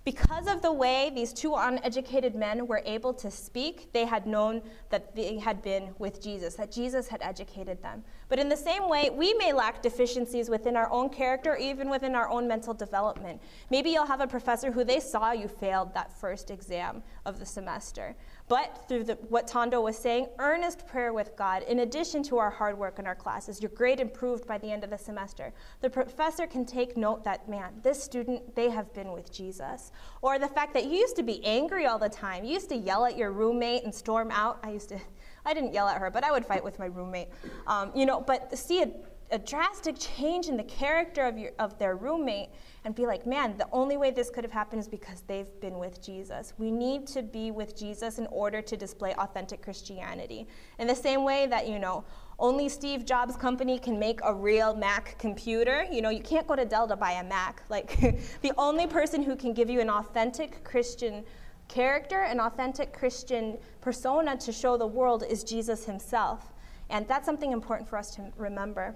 Because 0.04 0.48
of 0.48 0.60
the 0.60 0.70
way 0.70 1.10
these 1.14 1.32
two 1.32 1.54
uneducated 1.54 2.34
men 2.34 2.66
were 2.66 2.82
able 2.84 3.14
to 3.14 3.30
speak, 3.30 3.90
they 3.94 4.04
had 4.04 4.26
known 4.26 4.60
that 4.90 5.16
they 5.16 5.38
had 5.38 5.62
been 5.62 5.94
with 5.98 6.20
Jesus, 6.20 6.56
that 6.56 6.70
Jesus 6.70 7.08
had 7.08 7.22
educated 7.22 7.82
them. 7.82 8.04
But 8.28 8.38
in 8.38 8.50
the 8.50 8.56
same 8.56 8.86
way, 8.86 9.08
we 9.10 9.32
may 9.34 9.54
lack 9.54 9.80
deficiencies 9.80 10.50
within 10.50 10.76
our 10.76 10.90
own 10.92 11.08
character, 11.08 11.56
even 11.56 11.88
within 11.88 12.14
our 12.14 12.28
own 12.28 12.46
mental 12.46 12.74
development. 12.74 13.40
Maybe 13.70 13.90
you'll 13.90 14.04
have 14.04 14.20
a 14.20 14.26
professor 14.26 14.70
who 14.70 14.84
they 14.84 15.00
saw 15.00 15.32
you 15.32 15.48
failed 15.48 15.94
that 15.94 16.12
first 16.12 16.50
exam 16.50 17.02
of 17.24 17.38
the 17.38 17.46
semester. 17.46 18.14
But 18.46 18.84
through 18.88 19.04
the, 19.04 19.14
what 19.30 19.48
Tondo 19.48 19.80
was 19.80 19.96
saying, 19.96 20.26
earnest 20.38 20.86
prayer 20.86 21.14
with 21.14 21.34
God, 21.34 21.62
in 21.62 21.78
addition 21.78 22.22
to 22.24 22.36
our 22.36 22.50
hard 22.50 22.76
work 22.76 22.98
in 22.98 23.06
our 23.06 23.14
classes, 23.14 23.62
your 23.62 23.70
grade 23.70 24.00
improved 24.00 24.46
by 24.46 24.58
the 24.58 24.70
end 24.70 24.84
of 24.84 24.90
the 24.90 24.98
semester. 24.98 25.54
The 25.80 25.88
professor 25.88 26.46
can 26.46 26.66
take 26.66 26.94
note 26.96 27.24
that, 27.24 27.48
man, 27.48 27.72
this 27.82 28.02
student, 28.02 28.54
they 28.54 28.68
have 28.68 28.92
been 28.92 29.12
with 29.12 29.32
Jesus. 29.32 29.92
Or 30.20 30.38
the 30.38 30.48
fact 30.48 30.74
that 30.74 30.84
you 30.84 30.92
used 30.92 31.16
to 31.16 31.22
be 31.22 31.42
angry 31.42 31.86
all 31.86 31.98
the 31.98 32.10
time. 32.10 32.44
You 32.44 32.52
used 32.52 32.68
to 32.68 32.76
yell 32.76 33.06
at 33.06 33.16
your 33.16 33.32
roommate 33.32 33.84
and 33.84 33.94
storm 33.94 34.30
out. 34.30 34.58
I 34.62 34.72
used 34.72 34.90
to, 34.90 35.00
I 35.46 35.54
didn't 35.54 35.72
yell 35.72 35.88
at 35.88 35.98
her, 35.98 36.10
but 36.10 36.22
I 36.22 36.30
would 36.30 36.44
fight 36.44 36.62
with 36.62 36.78
my 36.78 36.86
roommate. 36.86 37.28
Um, 37.66 37.92
you 37.94 38.04
know, 38.04 38.20
but 38.20 38.56
see 38.58 38.82
a, 38.82 38.90
a 39.30 39.38
drastic 39.38 39.96
change 39.98 40.48
in 40.48 40.58
the 40.58 40.64
character 40.64 41.26
of, 41.26 41.38
your, 41.38 41.52
of 41.58 41.78
their 41.78 41.96
roommate 41.96 42.50
and 42.84 42.94
be 42.94 43.06
like, 43.06 43.26
man, 43.26 43.56
the 43.56 43.66
only 43.72 43.96
way 43.96 44.10
this 44.10 44.28
could 44.28 44.44
have 44.44 44.52
happened 44.52 44.80
is 44.80 44.88
because 44.88 45.22
they've 45.22 45.58
been 45.60 45.78
with 45.78 46.02
Jesus. 46.02 46.52
We 46.58 46.70
need 46.70 47.06
to 47.08 47.22
be 47.22 47.50
with 47.50 47.76
Jesus 47.76 48.18
in 48.18 48.26
order 48.26 48.60
to 48.60 48.76
display 48.76 49.14
authentic 49.14 49.62
Christianity. 49.62 50.46
In 50.78 50.86
the 50.86 50.94
same 50.94 51.24
way 51.24 51.46
that, 51.46 51.66
you 51.66 51.78
know, 51.78 52.04
only 52.38 52.68
Steve 52.68 53.06
Jobs' 53.06 53.36
company 53.36 53.78
can 53.78 53.98
make 53.98 54.20
a 54.22 54.34
real 54.34 54.74
Mac 54.74 55.16
computer. 55.18 55.86
You 55.90 56.02
know, 56.02 56.10
you 56.10 56.20
can't 56.20 56.46
go 56.46 56.56
to 56.56 56.64
Dell 56.66 56.86
to 56.88 56.96
buy 56.96 57.12
a 57.12 57.24
Mac. 57.24 57.62
Like, 57.74 57.98
the 58.42 58.52
only 58.56 58.86
person 58.86 59.20
who 59.20 59.34
can 59.34 59.52
give 59.52 59.68
you 59.68 59.80
an 59.80 59.90
authentic 59.90 60.62
Christian 60.62 61.24
character, 61.66 62.22
an 62.22 62.38
authentic 62.38 62.92
Christian 62.92 63.58
persona 63.80 64.36
to 64.36 64.52
show 64.52 64.76
the 64.76 64.86
world 64.86 65.24
is 65.28 65.42
Jesus 65.42 65.84
himself. 65.84 66.52
And 66.90 67.08
that's 67.08 67.26
something 67.26 67.50
important 67.50 67.88
for 67.88 67.96
us 67.96 68.14
to 68.16 68.30
remember. 68.36 68.94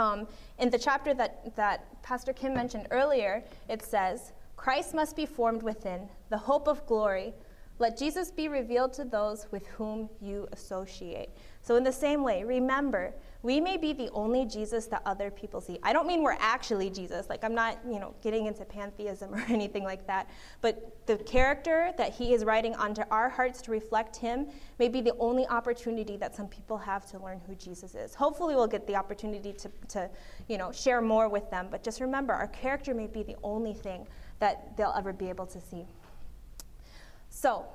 Um, 0.00 0.26
in 0.58 0.70
the 0.70 0.78
chapter 0.78 1.12
that, 1.12 1.54
that 1.56 2.02
Pastor 2.02 2.32
Kim 2.32 2.54
mentioned 2.54 2.86
earlier, 2.90 3.44
it 3.68 3.82
says, 3.82 4.32
Christ 4.56 4.94
must 4.94 5.14
be 5.14 5.26
formed 5.26 5.62
within, 5.62 6.08
the 6.30 6.38
hope 6.38 6.68
of 6.68 6.86
glory. 6.86 7.34
Let 7.78 7.98
Jesus 7.98 8.30
be 8.30 8.48
revealed 8.48 8.94
to 8.94 9.04
those 9.04 9.46
with 9.52 9.66
whom 9.66 10.08
you 10.18 10.48
associate. 10.52 11.28
So, 11.60 11.76
in 11.76 11.84
the 11.84 11.92
same 11.92 12.22
way, 12.22 12.44
remember, 12.44 13.12
we 13.42 13.60
may 13.60 13.76
be 13.76 13.92
the 13.92 14.10
only 14.10 14.44
Jesus 14.44 14.86
that 14.86 15.02
other 15.06 15.30
people 15.30 15.60
see. 15.60 15.78
I 15.82 15.92
don't 15.92 16.06
mean 16.06 16.22
we're 16.22 16.36
actually 16.38 16.90
Jesus, 16.90 17.28
like 17.28 17.42
I'm 17.42 17.54
not, 17.54 17.78
you 17.86 17.98
know, 17.98 18.14
getting 18.22 18.46
into 18.46 18.64
pantheism 18.64 19.34
or 19.34 19.44
anything 19.48 19.84
like 19.84 20.06
that, 20.06 20.28
but 20.60 21.06
the 21.06 21.16
character 21.18 21.92
that 21.96 22.12
he 22.12 22.34
is 22.34 22.44
writing 22.44 22.74
onto 22.74 23.02
our 23.10 23.28
hearts 23.28 23.62
to 23.62 23.70
reflect 23.70 24.16
him 24.16 24.48
may 24.78 24.88
be 24.88 25.00
the 25.00 25.14
only 25.18 25.46
opportunity 25.48 26.16
that 26.18 26.34
some 26.34 26.48
people 26.48 26.76
have 26.76 27.06
to 27.10 27.18
learn 27.18 27.40
who 27.46 27.54
Jesus 27.54 27.94
is. 27.94 28.14
Hopefully 28.14 28.54
we'll 28.54 28.66
get 28.66 28.86
the 28.86 28.96
opportunity 28.96 29.52
to, 29.54 29.70
to 29.88 30.10
you 30.48 30.58
know, 30.58 30.70
share 30.70 31.00
more 31.00 31.28
with 31.28 31.50
them, 31.50 31.68
but 31.70 31.82
just 31.82 32.00
remember, 32.00 32.34
our 32.34 32.48
character 32.48 32.94
may 32.94 33.06
be 33.06 33.22
the 33.22 33.36
only 33.42 33.72
thing 33.72 34.06
that 34.38 34.76
they'll 34.76 34.94
ever 34.96 35.12
be 35.12 35.28
able 35.28 35.46
to 35.46 35.60
see. 35.60 35.86
So, 37.30 37.66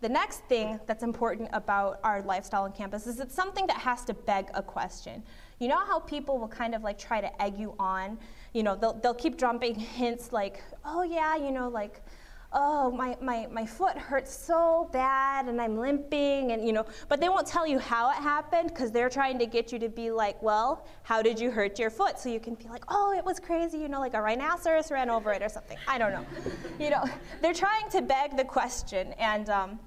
the 0.00 0.08
next 0.08 0.44
thing 0.44 0.78
that's 0.86 1.02
important 1.02 1.48
about 1.52 2.00
our 2.04 2.22
lifestyle 2.22 2.64
on 2.64 2.72
campus 2.72 3.06
is 3.06 3.18
it's 3.18 3.34
something 3.34 3.66
that 3.66 3.78
has 3.78 4.04
to 4.04 4.14
beg 4.14 4.48
a 4.54 4.62
question. 4.62 5.22
You 5.58 5.68
know 5.68 5.84
how 5.84 5.98
people 5.98 6.38
will 6.38 6.48
kind 6.48 6.74
of 6.74 6.82
like 6.82 6.98
try 6.98 7.20
to 7.20 7.42
egg 7.42 7.58
you 7.58 7.74
on? 7.78 8.18
You 8.52 8.62
know, 8.62 8.76
they'll, 8.76 8.94
they'll 8.94 9.14
keep 9.14 9.36
dropping 9.36 9.74
hints 9.78 10.32
like, 10.32 10.62
oh 10.84 11.02
yeah, 11.02 11.36
you 11.36 11.50
know, 11.50 11.68
like, 11.68 12.00
oh, 12.52 12.90
my, 12.90 13.16
my, 13.20 13.46
my 13.50 13.66
foot 13.66 13.96
hurts 13.98 14.34
so 14.34 14.88
bad 14.92 15.46
and 15.46 15.60
I'm 15.60 15.76
limping, 15.76 16.52
and 16.52 16.66
you 16.66 16.72
know, 16.72 16.86
but 17.08 17.20
they 17.20 17.28
won't 17.28 17.46
tell 17.46 17.66
you 17.66 17.78
how 17.78 18.10
it 18.10 18.16
happened 18.16 18.68
because 18.68 18.90
they're 18.90 19.10
trying 19.10 19.38
to 19.38 19.46
get 19.46 19.70
you 19.72 19.78
to 19.80 19.88
be 19.88 20.10
like, 20.10 20.42
well, 20.42 20.86
how 21.02 21.20
did 21.20 21.38
you 21.38 21.50
hurt 21.50 21.78
your 21.78 21.90
foot? 21.90 22.18
So 22.18 22.28
you 22.28 22.40
can 22.40 22.54
be 22.54 22.68
like, 22.68 22.84
oh, 22.88 23.12
it 23.12 23.24
was 23.24 23.38
crazy, 23.38 23.78
you 23.78 23.88
know, 23.88 24.00
like 24.00 24.14
a 24.14 24.22
rhinoceros 24.22 24.90
ran 24.90 25.10
over 25.10 25.32
it 25.32 25.42
or 25.42 25.48
something. 25.48 25.76
I 25.86 25.98
don't 25.98 26.12
know. 26.12 26.24
you 26.80 26.90
know, 26.90 27.04
they're 27.42 27.52
trying 27.52 27.90
to 27.90 28.00
beg 28.00 28.36
the 28.36 28.44
question, 28.44 29.12
and 29.18 29.50
um, 29.50 29.78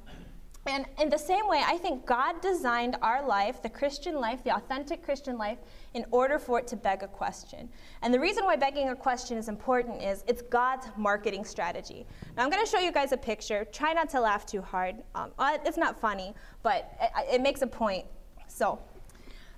and 0.68 0.86
in 1.00 1.10
the 1.10 1.18
same 1.18 1.48
way, 1.48 1.64
I 1.66 1.78
think 1.78 2.06
God 2.06 2.40
designed 2.40 2.96
our 3.02 3.26
life, 3.26 3.64
the 3.64 3.70
Christian 3.70 4.16
life, 4.16 4.44
the 4.44 4.56
authentic 4.56 5.04
Christian 5.04 5.38
life, 5.38 5.58
in 5.96 6.06
order 6.12 6.38
for 6.38 6.60
it 6.60 6.68
to 6.68 6.76
beg 6.76 7.02
a 7.02 7.08
question. 7.08 7.68
And 8.04 8.14
the 8.14 8.20
reason 8.20 8.46
why 8.46 8.56
begging 8.58 8.90
a 8.90 8.96
question 8.96 9.38
is 9.40 9.50
important 9.50 10.04
is 10.04 10.24
it's 10.28 10.44
God's 10.44 10.86
marketing 10.98 11.46
strategy. 11.46 12.06
Now, 12.38 12.44
I'm 12.44 12.52
going 12.52 12.64
to 12.64 12.70
show 12.70 12.80
you 12.80 12.92
guys 12.92 13.12
a 13.12 13.18
picture. 13.18 13.66
Try 13.72 13.94
not 13.94 14.08
to 14.10 14.22
laugh 14.22 14.46
too 14.46 14.62
hard. 14.62 14.98
Um, 15.16 15.32
uh, 15.40 15.58
it's 15.66 15.78
not 15.78 16.00
funny, 16.00 16.36
but 16.62 16.94
it, 17.02 17.36
it 17.36 17.42
makes 17.42 17.64
a 17.64 17.68
point. 17.68 18.06
So, 18.48 18.80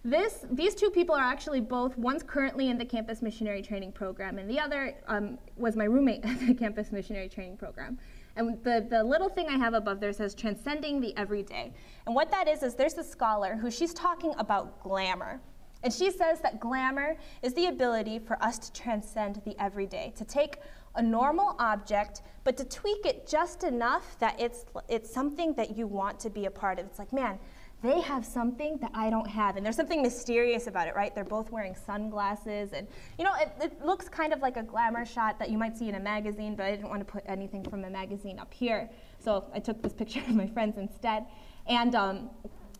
this, 0.05 0.45
these 0.51 0.75
two 0.75 0.89
people 0.89 1.15
are 1.15 1.23
actually 1.23 1.61
both, 1.61 1.97
one's 1.97 2.23
currently 2.23 2.69
in 2.69 2.77
the 2.77 2.85
campus 2.85 3.21
missionary 3.21 3.61
training 3.61 3.93
program, 3.93 4.37
and 4.37 4.49
the 4.49 4.59
other 4.59 4.95
um, 5.07 5.37
was 5.55 5.77
my 5.77 5.85
roommate 5.85 6.25
at 6.25 6.39
the 6.39 6.53
campus 6.53 6.91
missionary 6.91 7.29
training 7.29 7.57
program. 7.57 7.97
And 8.35 8.63
the, 8.63 8.85
the 8.89 9.03
little 9.03 9.29
thing 9.29 9.47
I 9.47 9.57
have 9.57 9.73
above 9.73 9.99
there 9.99 10.13
says 10.13 10.33
transcending 10.33 10.99
the 10.99 11.15
everyday. 11.17 11.73
And 12.05 12.15
what 12.15 12.31
that 12.31 12.47
is, 12.47 12.63
is 12.63 12.73
there's 12.73 12.97
a 12.97 13.03
scholar 13.03 13.55
who 13.55 13.69
she's 13.69 13.93
talking 13.93 14.33
about 14.37 14.81
glamour. 14.81 15.39
And 15.83 15.93
she 15.93 16.09
says 16.09 16.39
that 16.41 16.59
glamour 16.59 17.17
is 17.41 17.53
the 17.53 17.67
ability 17.67 18.19
for 18.19 18.41
us 18.41 18.57
to 18.59 18.73
transcend 18.73 19.41
the 19.45 19.55
everyday, 19.61 20.13
to 20.15 20.23
take 20.23 20.57
a 20.95 21.01
normal 21.01 21.55
object, 21.59 22.21
but 22.43 22.55
to 22.57 22.65
tweak 22.65 23.05
it 23.05 23.27
just 23.27 23.63
enough 23.63 24.17
that 24.19 24.39
it's, 24.39 24.65
it's 24.87 25.13
something 25.13 25.53
that 25.55 25.75
you 25.77 25.85
want 25.85 26.19
to 26.21 26.29
be 26.29 26.45
a 26.45 26.51
part 26.51 26.79
of. 26.79 26.85
It's 26.85 26.99
like, 26.99 27.11
man, 27.11 27.37
they 27.83 27.99
have 27.99 28.25
something 28.25 28.77
that 28.77 28.91
I 28.93 29.09
don't 29.09 29.27
have. 29.27 29.57
And 29.57 29.65
there's 29.65 29.75
something 29.75 30.01
mysterious 30.01 30.67
about 30.67 30.87
it, 30.87 30.95
right? 30.95 31.13
They're 31.13 31.25
both 31.25 31.51
wearing 31.51 31.75
sunglasses. 31.75 32.71
And, 32.71 32.87
you 33.19 33.25
know, 33.25 33.33
it, 33.39 33.51
it, 33.61 33.85
looks 33.85 34.07
kind 34.07 34.31
of 34.31 34.39
like 34.39 34.55
a 34.55 34.63
glamour 34.63 35.05
shot 35.05 35.37
that 35.39 35.49
you 35.49 35.57
might 35.57 35.77
see 35.77 35.89
in 35.89 35.95
a 35.95 35.99
magazine, 35.99 36.55
but 36.55 36.65
I 36.65 36.71
didn't 36.71 36.87
want 36.87 37.05
to 37.05 37.11
put 37.11 37.23
anything 37.27 37.61
from 37.69 37.83
a 37.83 37.89
magazine 37.89 38.39
up 38.39 38.53
here. 38.53 38.89
So 39.19 39.45
I 39.53 39.59
took 39.59 39.81
this 39.81 39.91
picture 39.93 40.21
of 40.21 40.29
my 40.29 40.47
friends 40.47 40.77
instead. 40.77 41.25
And 41.67 41.93
um, 41.93 42.29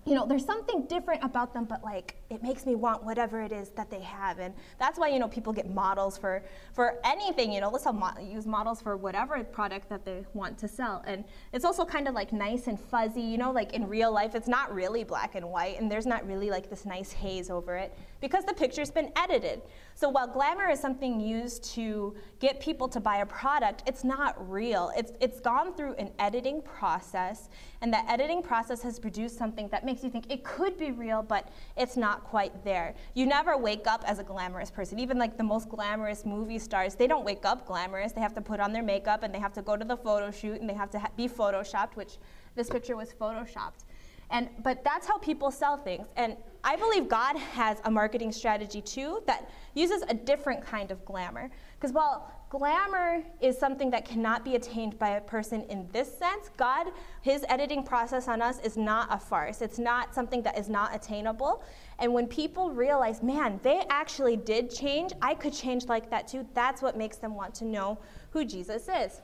you 0.05 0.15
know, 0.15 0.25
there's 0.25 0.45
something 0.45 0.85
different 0.87 1.23
about 1.23 1.53
them, 1.53 1.65
but 1.65 1.83
like 1.83 2.15
it 2.29 2.43
makes 2.43 2.65
me 2.65 2.75
want 2.75 3.03
whatever 3.03 3.41
it 3.41 3.51
is 3.51 3.69
that 3.69 3.89
they 3.89 4.01
have, 4.01 4.39
and 4.39 4.53
that's 4.77 4.99
why 4.99 5.07
you 5.07 5.19
know 5.19 5.27
people 5.27 5.53
get 5.53 5.69
models 5.69 6.17
for 6.17 6.43
for 6.73 6.99
anything. 7.05 7.51
You 7.53 7.61
know, 7.61 7.69
let's 7.69 7.85
mo- 7.85 8.11
use 8.21 8.45
models 8.45 8.81
for 8.81 8.97
whatever 8.97 9.41
product 9.43 9.89
that 9.89 10.03
they 10.03 10.25
want 10.33 10.57
to 10.59 10.67
sell, 10.67 11.03
and 11.07 11.23
it's 11.53 11.63
also 11.63 11.85
kind 11.85 12.07
of 12.07 12.13
like 12.13 12.33
nice 12.33 12.67
and 12.67 12.79
fuzzy. 12.79 13.21
You 13.21 13.37
know, 13.37 13.51
like 13.51 13.73
in 13.73 13.87
real 13.87 14.11
life, 14.11 14.35
it's 14.35 14.47
not 14.47 14.73
really 14.73 15.03
black 15.03 15.35
and 15.35 15.49
white, 15.49 15.79
and 15.79 15.89
there's 15.89 16.05
not 16.05 16.27
really 16.27 16.49
like 16.49 16.69
this 16.69 16.85
nice 16.85 17.11
haze 17.11 17.49
over 17.49 17.77
it 17.77 17.93
because 18.23 18.45
the 18.45 18.53
picture's 18.53 18.89
been 18.89 19.12
edited. 19.17 19.62
So 19.95 20.07
while 20.07 20.27
glamour 20.27 20.69
is 20.69 20.79
something 20.79 21.19
used 21.19 21.62
to 21.75 22.15
get 22.39 22.62
people 22.62 22.88
to 22.88 23.01
buy 23.01 23.17
a 23.17 23.25
product, 23.25 23.83
it's 23.86 24.05
not 24.05 24.33
real. 24.49 24.93
It's 24.95 25.12
it's 25.19 25.41
gone 25.41 25.75
through 25.75 25.95
an 25.95 26.09
editing 26.19 26.62
process, 26.62 27.49
and 27.81 27.91
that 27.91 28.05
editing 28.07 28.41
process 28.41 28.81
has 28.81 28.97
produced 28.97 29.38
something 29.38 29.67
that 29.73 29.83
makes 29.83 30.05
you 30.05 30.09
think 30.09 30.31
it 30.31 30.45
could 30.45 30.77
be 30.77 30.91
real, 30.91 31.21
but 31.21 31.49
it's 31.75 31.97
not 31.97 32.23
quite 32.23 32.63
there. 32.63 32.95
You 33.13 33.25
never 33.25 33.57
wake 33.57 33.88
up 33.88 34.05
as 34.07 34.19
a 34.19 34.23
glamorous 34.23 34.71
person. 34.71 34.99
Even 34.99 35.19
like 35.19 35.36
the 35.38 35.43
most 35.43 35.67
glamorous 35.67 36.25
movie 36.25 36.59
stars, 36.59 36.95
they 36.95 37.07
don't 37.07 37.25
wake 37.25 37.43
up 37.43 37.67
glamorous. 37.67 38.13
They 38.13 38.21
have 38.21 38.36
to 38.36 38.41
put 38.41 38.62
on 38.62 38.71
their 38.71 38.83
makeup 38.83 39.23
and 39.23 39.36
they 39.36 39.39
have 39.39 39.53
to 39.53 39.62
go 39.62 39.75
to 39.75 39.83
the 39.83 39.97
photo 39.97 40.31
shoot 40.31 40.62
and 40.62 40.69
they 40.69 40.75
have 40.75 40.91
to 40.91 40.99
ha- 40.99 41.12
be 41.17 41.27
photoshopped, 41.27 41.97
which 41.97 42.19
this 42.55 42.69
picture 42.69 42.95
was 42.95 43.12
photoshopped. 43.12 43.83
And, 44.29 44.49
but 44.63 44.81
that's 44.86 45.07
how 45.07 45.17
people 45.17 45.51
sell 45.51 45.75
things. 45.75 46.07
And 46.15 46.38
I 46.65 46.78
believe 46.78 47.10
God 47.10 47.36
has 47.36 47.80
a 47.84 47.91
marketing 47.91 48.32
strategy 48.32 48.82
too 48.82 49.21
that 49.28 49.49
uses 49.73 50.02
a 50.08 50.13
different 50.13 50.65
kind 50.65 50.91
of 50.91 51.04
glamour. 51.04 51.49
Because 51.76 51.91
while 51.91 52.32
glamour 52.49 53.21
is 53.41 53.58
something 53.58 53.89
that 53.91 54.06
cannot 54.06 54.45
be 54.45 54.56
attained 54.56 54.97
by 54.97 55.10
a 55.10 55.21
person 55.21 55.63
in 55.63 55.89
this 55.91 56.17
sense, 56.17 56.49
God, 56.56 56.88
his 57.21 57.43
editing 57.49 57.84
process 57.84 58.30
on 58.30 58.41
us 58.41 58.60
is 58.62 58.78
not 58.78 59.08
a 59.12 59.17
farce. 59.17 59.62
It's 59.62 59.78
not 59.78 60.15
something 60.15 60.41
that 60.43 60.58
is 60.58 60.69
not 60.69 60.95
attainable. 60.95 61.63
And 61.99 62.13
when 62.13 62.28
people 62.28 62.71
realize, 62.71 63.21
man, 63.21 63.60
they 63.62 63.84
actually 63.89 64.38
did 64.38 64.73
change, 64.73 65.12
I 65.21 65.34
could 65.34 65.54
change 65.54 65.88
like 65.88 66.10
that 66.12 66.30
too, 66.30 66.47
that's 66.54 66.82
what 66.82 66.95
makes 66.95 67.17
them 67.17 67.36
want 67.36 67.54
to 67.56 67.65
know 67.65 67.99
who 68.32 68.45
Jesus 68.45 68.88
is. 68.88 69.19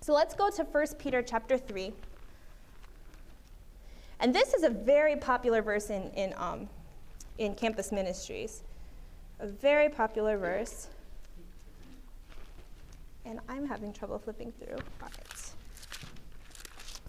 So 0.00 0.14
let's 0.14 0.34
go 0.34 0.48
to 0.50 0.64
1 0.64 0.86
Peter 0.98 1.20
chapter 1.22 1.58
3. 1.58 1.92
And 4.20 4.34
this 4.34 4.54
is 4.54 4.62
a 4.62 4.70
very 4.70 5.16
popular 5.16 5.62
verse 5.62 5.90
in, 5.90 6.10
in, 6.12 6.34
um, 6.36 6.68
in 7.38 7.54
campus 7.54 7.92
ministries. 7.92 8.62
A 9.40 9.46
very 9.46 9.88
popular 9.88 10.38
verse. 10.38 10.88
And 13.24 13.40
I'm 13.48 13.66
having 13.66 13.92
trouble 13.92 14.18
flipping 14.18 14.52
through. 14.52 14.76
All 15.02 15.08
right. 15.08 15.20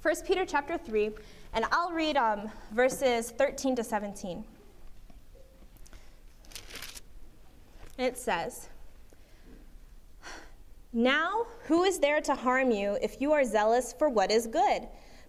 1 0.02 0.15
Peter 0.28 0.46
chapter 0.46 0.78
3, 0.78 1.12
and 1.54 1.65
I'll 1.72 1.91
read 1.91 2.15
um, 2.15 2.52
verses 2.72 3.32
13 3.32 3.76
to 3.78 3.84
17. 3.84 4.44
it 7.98 8.18
says, 8.18 8.70
Now, 10.91 11.48
who 11.65 11.84
is 11.84 12.00
there 12.00 12.22
to 12.22 12.36
harm 12.36 12.72
you 12.72 12.98
if 13.02 13.22
you 13.22 13.32
are 13.34 13.46
zealous 13.46 13.94
for 13.98 14.10
what 14.10 14.32
is 14.32 14.48
good? 14.48 14.88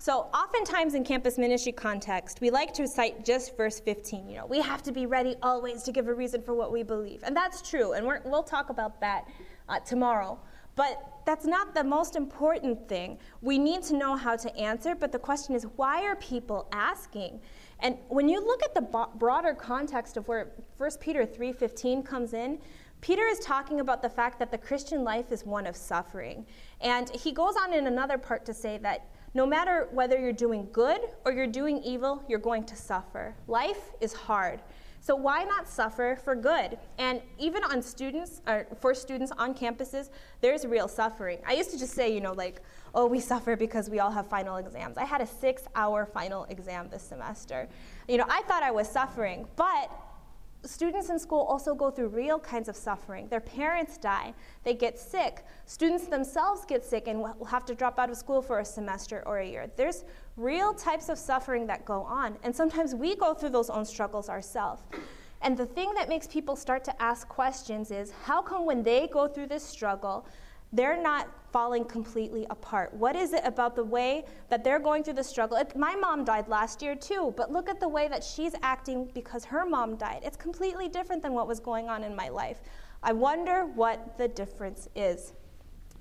So, 0.00 0.30
oftentimes 0.32 0.94
in 0.94 1.04
campus 1.04 1.36
ministry 1.36 1.72
context, 1.72 2.40
we 2.40 2.48
like 2.48 2.72
to 2.72 2.88
cite 2.88 3.22
just 3.22 3.54
verse 3.54 3.80
15. 3.80 4.30
You 4.30 4.38
know, 4.38 4.46
we 4.46 4.58
have 4.62 4.82
to 4.84 4.92
be 4.92 5.04
ready 5.04 5.36
always 5.42 5.82
to 5.82 5.92
give 5.92 6.08
a 6.08 6.14
reason 6.14 6.40
for 6.40 6.54
what 6.54 6.72
we 6.72 6.82
believe. 6.82 7.22
And 7.22 7.36
that's 7.36 7.60
true, 7.60 7.92
and 7.92 8.06
we 8.06 8.14
will 8.24 8.42
talk 8.42 8.70
about 8.70 8.98
that 9.02 9.28
uh, 9.68 9.78
tomorrow. 9.80 10.38
But 10.74 11.06
that's 11.26 11.44
not 11.44 11.74
the 11.74 11.84
most 11.84 12.16
important 12.16 12.88
thing. 12.88 13.18
We 13.42 13.58
need 13.58 13.82
to 13.84 13.94
know 13.94 14.16
how 14.16 14.36
to 14.36 14.56
answer, 14.56 14.94
but 14.94 15.12
the 15.12 15.18
question 15.18 15.54
is 15.54 15.64
why 15.76 16.02
are 16.04 16.16
people 16.16 16.66
asking? 16.72 17.38
And 17.80 17.98
when 18.08 18.26
you 18.26 18.40
look 18.40 18.62
at 18.62 18.74
the 18.74 19.06
broader 19.16 19.52
context 19.52 20.16
of 20.16 20.26
where 20.28 20.52
1 20.78 20.90
Peter 21.00 21.26
3:15 21.26 22.02
comes 22.02 22.32
in, 22.32 22.58
Peter 23.02 23.26
is 23.26 23.38
talking 23.40 23.80
about 23.80 24.00
the 24.00 24.08
fact 24.08 24.38
that 24.38 24.50
the 24.50 24.58
Christian 24.58 25.04
life 25.04 25.30
is 25.30 25.44
one 25.44 25.66
of 25.66 25.76
suffering. 25.76 26.46
And 26.80 27.10
he 27.10 27.32
goes 27.32 27.54
on 27.56 27.74
in 27.74 27.86
another 27.86 28.16
part 28.16 28.46
to 28.46 28.54
say 28.54 28.78
that 28.78 29.06
no 29.34 29.46
matter 29.46 29.88
whether 29.92 30.18
you're 30.18 30.32
doing 30.32 30.68
good 30.72 31.00
or 31.24 31.32
you're 31.32 31.46
doing 31.46 31.82
evil, 31.82 32.22
you're 32.28 32.38
going 32.38 32.64
to 32.64 32.76
suffer. 32.76 33.34
Life 33.46 33.92
is 34.00 34.12
hard. 34.12 34.60
So 35.02 35.16
why 35.16 35.44
not 35.44 35.66
suffer 35.66 36.18
for 36.22 36.34
good? 36.34 36.76
And 36.98 37.22
even 37.38 37.64
on 37.64 37.80
students, 37.80 38.42
or 38.46 38.66
for 38.80 38.94
students 38.94 39.32
on 39.38 39.54
campuses, 39.54 40.10
there's 40.42 40.66
real 40.66 40.88
suffering. 40.88 41.38
I 41.46 41.54
used 41.54 41.70
to 41.70 41.78
just 41.78 41.94
say, 41.94 42.12
you 42.12 42.20
know, 42.20 42.32
like, 42.32 42.60
oh, 42.94 43.06
we 43.06 43.18
suffer 43.18 43.56
because 43.56 43.88
we 43.88 44.00
all 44.00 44.10
have 44.10 44.26
final 44.26 44.56
exams. 44.56 44.98
I 44.98 45.04
had 45.06 45.22
a 45.22 45.26
six 45.26 45.62
hour 45.74 46.04
final 46.04 46.44
exam 46.50 46.88
this 46.90 47.02
semester. 47.02 47.66
You 48.08 48.18
know, 48.18 48.26
I 48.28 48.42
thought 48.42 48.62
I 48.62 48.72
was 48.72 48.88
suffering, 48.88 49.46
but 49.56 49.90
students 50.64 51.08
in 51.08 51.18
school 51.18 51.40
also 51.40 51.74
go 51.74 51.90
through 51.90 52.08
real 52.08 52.38
kinds 52.38 52.68
of 52.68 52.76
suffering. 52.76 53.28
Their 53.28 53.40
parents 53.40 53.96
die, 53.96 54.34
they 54.64 54.74
get 54.74 54.98
sick, 54.98 55.44
students 55.66 56.06
themselves 56.06 56.64
get 56.66 56.84
sick 56.84 57.08
and 57.08 57.20
will 57.20 57.44
have 57.46 57.64
to 57.66 57.74
drop 57.74 57.98
out 57.98 58.10
of 58.10 58.16
school 58.16 58.42
for 58.42 58.60
a 58.60 58.64
semester 58.64 59.22
or 59.26 59.38
a 59.38 59.46
year. 59.46 59.70
There's 59.76 60.04
real 60.36 60.74
types 60.74 61.08
of 61.08 61.18
suffering 61.18 61.66
that 61.66 61.84
go 61.84 62.02
on, 62.02 62.36
and 62.42 62.54
sometimes 62.54 62.94
we 62.94 63.16
go 63.16 63.34
through 63.34 63.50
those 63.50 63.70
own 63.70 63.84
struggles 63.84 64.28
ourselves. 64.28 64.82
And 65.42 65.56
the 65.56 65.66
thing 65.66 65.92
that 65.94 66.08
makes 66.08 66.26
people 66.26 66.54
start 66.54 66.84
to 66.84 67.02
ask 67.02 67.26
questions 67.28 67.90
is 67.90 68.12
how 68.24 68.42
come 68.42 68.66
when 68.66 68.82
they 68.82 69.08
go 69.08 69.26
through 69.26 69.46
this 69.46 69.64
struggle, 69.64 70.26
they're 70.72 71.00
not 71.00 71.28
falling 71.52 71.84
completely 71.84 72.46
apart. 72.50 72.94
What 72.94 73.16
is 73.16 73.32
it 73.32 73.42
about 73.44 73.74
the 73.74 73.84
way 73.84 74.24
that 74.48 74.62
they're 74.62 74.78
going 74.78 75.02
through 75.02 75.14
the 75.14 75.24
struggle? 75.24 75.56
It, 75.56 75.74
my 75.76 75.96
mom 75.96 76.24
died 76.24 76.48
last 76.48 76.80
year 76.80 76.94
too, 76.94 77.34
but 77.36 77.50
look 77.50 77.68
at 77.68 77.80
the 77.80 77.88
way 77.88 78.06
that 78.08 78.22
she's 78.22 78.54
acting 78.62 79.10
because 79.12 79.44
her 79.44 79.66
mom 79.66 79.96
died. 79.96 80.20
It's 80.24 80.36
completely 80.36 80.88
different 80.88 81.22
than 81.22 81.32
what 81.32 81.48
was 81.48 81.58
going 81.58 81.88
on 81.88 82.04
in 82.04 82.14
my 82.14 82.28
life. 82.28 82.60
I 83.02 83.12
wonder 83.12 83.64
what 83.64 84.16
the 84.16 84.28
difference 84.28 84.88
is. 84.94 85.32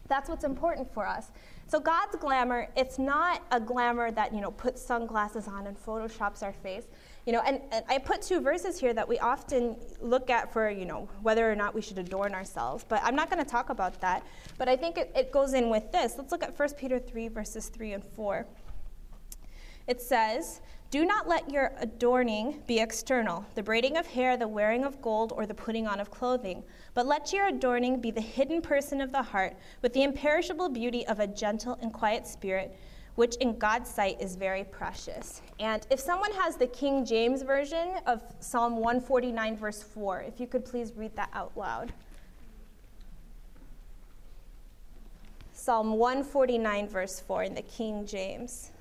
That's 0.08 0.30
what's 0.30 0.44
important 0.44 0.92
for 0.94 1.08
us. 1.08 1.32
So 1.68 1.80
God's 1.80 2.16
glamour, 2.16 2.68
it's 2.76 2.98
not 2.98 3.44
a 3.52 3.60
glamour 3.60 4.12
that, 4.12 4.34
you 4.34 4.42
know, 4.42 4.52
puts 4.52 4.82
sunglasses 4.82 5.48
on 5.48 5.68
and 5.68 5.78
photoshops 5.78 6.42
our 6.42 6.54
face. 6.54 6.88
You 7.30 7.34
know, 7.34 7.44
and, 7.46 7.62
and, 7.72 7.86
I 7.88 8.00
put 8.00 8.24
two 8.24 8.42
verses 8.42 8.80
here 8.80 8.92
that 8.92 9.08
we 9.08 9.20
often 9.20 9.76
look 10.02 10.32
at 10.32 10.52
for, 10.52 10.68
you 10.68 10.86
know, 10.86 11.08
whether 11.22 11.52
or 11.52 11.56
not 11.56 11.76
we 11.76 11.82
should 11.84 12.00
adorn 12.00 12.34
ourselves. 12.34 12.84
But 12.89 13.04
I'm 13.04 13.15
not 13.15 13.30
going 13.30 13.38
to 13.38 13.48
talk 13.48 13.70
about 13.70 14.02
that. 14.02 14.26
But 14.58 14.68
I 14.68 14.76
think 14.76 14.98
it, 14.98 15.12
it 15.15 15.32
goes 15.32 15.54
in 15.54 15.70
with 15.70 15.92
this. 15.92 16.15
Let's 16.18 16.32
look 16.32 16.42
at 16.42 16.58
1 16.58 16.70
Peter 16.74 16.98
3, 16.98 17.28
verses 17.28 17.68
3 17.68 17.94
and 17.94 18.04
4. 18.04 18.48
It 19.86 20.02
says, 20.02 20.62
Do 20.89 21.06
not 21.06 21.28
let 21.28 21.52
your 21.52 21.72
adorning 21.78 22.63
be 22.65 22.80
external, 22.80 23.46
the 23.54 23.62
braiding 23.62 23.98
of 23.98 24.08
hair, 24.08 24.36
the 24.36 24.48
wearing 24.48 24.84
of 24.84 25.00
gold, 25.00 25.32
or 25.36 25.46
the 25.46 25.54
putting 25.54 25.86
on 25.86 26.00
of 26.00 26.10
clothing, 26.10 26.63
but 26.96 27.06
let 27.06 27.32
your 27.32 27.50
adorning 27.50 28.02
be 28.02 28.10
the 28.10 28.22
hidden 28.22 28.60
person 28.60 29.02
of 29.02 29.12
the 29.12 29.22
heart, 29.22 29.56
with 29.84 29.94
the 29.94 30.02
imperishable 30.02 30.70
beauty 30.70 31.06
of 31.06 31.20
a 31.20 31.28
gentle 31.28 31.78
and 31.84 31.94
quiet 31.94 32.26
spirit 32.26 32.76
which 33.15 33.36
in 33.38 33.58
God's 33.58 33.89
sight 33.89 34.19
is 34.19 34.36
very 34.36 34.63
precious. 34.63 35.41
And 35.60 35.86
if 35.89 36.00
someone 36.00 36.32
has 36.34 36.56
the 36.56 36.67
King 36.67 37.06
James 37.06 37.41
Version 37.41 37.95
of 38.06 38.22
Psalm 38.39 38.78
149, 38.78 39.58
verse 39.58 39.84
4, 39.84 40.22
if 40.22 40.39
you 40.39 40.48
could 40.48 40.65
please 40.65 40.93
read 40.95 41.15
that 41.15 41.30
out 41.34 41.52
loud. 41.56 41.91
Psalm 45.54 45.93
149, 45.93 46.88
verse 46.88 47.19
4 47.19 47.43
in 47.43 47.54
the 47.54 47.62
King 47.62 48.06
James. 48.06 48.72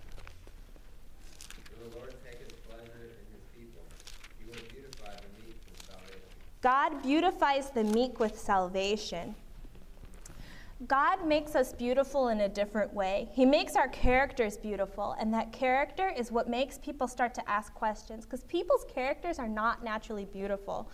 God 6.60 7.02
beautifies 7.02 7.70
the 7.70 7.84
meek 7.84 8.18
with 8.18 8.38
salvation. 8.38 9.34
God 10.86 11.26
makes 11.26 11.56
us 11.56 11.72
beautiful 11.72 12.28
in 12.28 12.42
a 12.42 12.48
different 12.48 12.94
way. 12.94 13.28
He 13.32 13.44
makes 13.44 13.74
our 13.74 13.88
characters 13.88 14.56
beautiful, 14.56 15.16
and 15.18 15.34
that 15.34 15.52
character 15.52 16.12
is 16.16 16.30
what 16.30 16.48
makes 16.48 16.78
people 16.78 17.08
start 17.08 17.34
to 17.34 17.50
ask 17.50 17.74
questions 17.74 18.24
because 18.24 18.44
people's 18.44 18.84
characters 18.84 19.40
are 19.40 19.48
not 19.48 19.82
naturally 19.82 20.26
beautiful. 20.26 20.88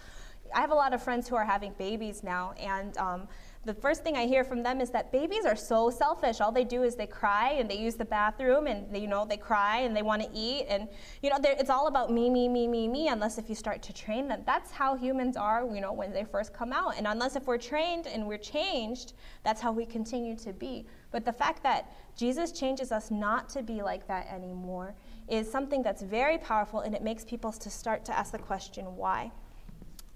I 0.54 0.62
have 0.62 0.70
a 0.70 0.74
lot 0.74 0.94
of 0.94 1.02
friends 1.02 1.28
who 1.28 1.36
are 1.36 1.44
having 1.44 1.74
babies 1.76 2.22
now, 2.22 2.52
and 2.58 2.96
um, 2.96 3.28
the 3.64 3.74
first 3.74 4.02
thing 4.02 4.16
I 4.16 4.26
hear 4.26 4.44
from 4.44 4.62
them 4.62 4.80
is 4.80 4.90
that 4.90 5.10
babies 5.10 5.46
are 5.46 5.56
so 5.56 5.88
selfish. 5.88 6.40
All 6.40 6.52
they 6.52 6.64
do 6.64 6.82
is 6.82 6.96
they 6.96 7.06
cry 7.06 7.52
and 7.52 7.70
they 7.70 7.78
use 7.78 7.94
the 7.94 8.04
bathroom 8.04 8.66
and 8.66 8.92
they, 8.94 8.98
you 8.98 9.06
know 9.06 9.24
they 9.24 9.38
cry 9.38 9.78
and 9.78 9.96
they 9.96 10.02
want 10.02 10.22
to 10.22 10.28
eat 10.34 10.66
and 10.68 10.88
you 11.22 11.30
know 11.30 11.38
it's 11.42 11.70
all 11.70 11.86
about 11.86 12.10
me, 12.12 12.28
me, 12.28 12.48
me, 12.48 12.66
me, 12.66 12.86
me. 12.88 13.08
Unless 13.08 13.38
if 13.38 13.48
you 13.48 13.54
start 13.54 13.82
to 13.82 13.92
train 13.92 14.28
them, 14.28 14.42
that's 14.44 14.70
how 14.70 14.94
humans 14.94 15.36
are. 15.36 15.66
You 15.74 15.80
know 15.80 15.92
when 15.92 16.12
they 16.12 16.24
first 16.24 16.52
come 16.52 16.72
out, 16.72 16.96
and 16.96 17.06
unless 17.06 17.36
if 17.36 17.46
we're 17.46 17.58
trained 17.58 18.06
and 18.06 18.26
we're 18.26 18.38
changed, 18.38 19.14
that's 19.44 19.60
how 19.60 19.72
we 19.72 19.86
continue 19.86 20.36
to 20.36 20.52
be. 20.52 20.86
But 21.10 21.24
the 21.24 21.32
fact 21.32 21.62
that 21.62 21.90
Jesus 22.16 22.52
changes 22.52 22.92
us 22.92 23.10
not 23.10 23.48
to 23.50 23.62
be 23.62 23.82
like 23.82 24.06
that 24.08 24.26
anymore 24.28 24.94
is 25.28 25.50
something 25.50 25.82
that's 25.82 26.02
very 26.02 26.38
powerful, 26.38 26.80
and 26.80 26.94
it 26.94 27.02
makes 27.02 27.24
people 27.24 27.52
to 27.52 27.70
start 27.70 28.04
to 28.04 28.16
ask 28.16 28.32
the 28.32 28.38
question 28.38 28.84
why. 28.96 29.32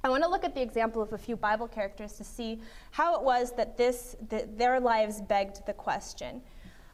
I 0.05 0.09
want 0.09 0.23
to 0.23 0.29
look 0.29 0.45
at 0.45 0.55
the 0.55 0.63
example 0.63 1.03
of 1.03 1.13
a 1.13 1.19
few 1.19 1.37
Bible 1.37 1.67
characters 1.67 2.13
to 2.15 2.25
see 2.25 2.61
how 2.93 3.17
it 3.17 3.23
was 3.23 3.53
that, 3.53 3.77
this, 3.77 4.17
that 4.29 4.57
their 4.57 4.79
lives 4.79 5.21
begged 5.21 5.67
the 5.67 5.73
question. 5.73 6.41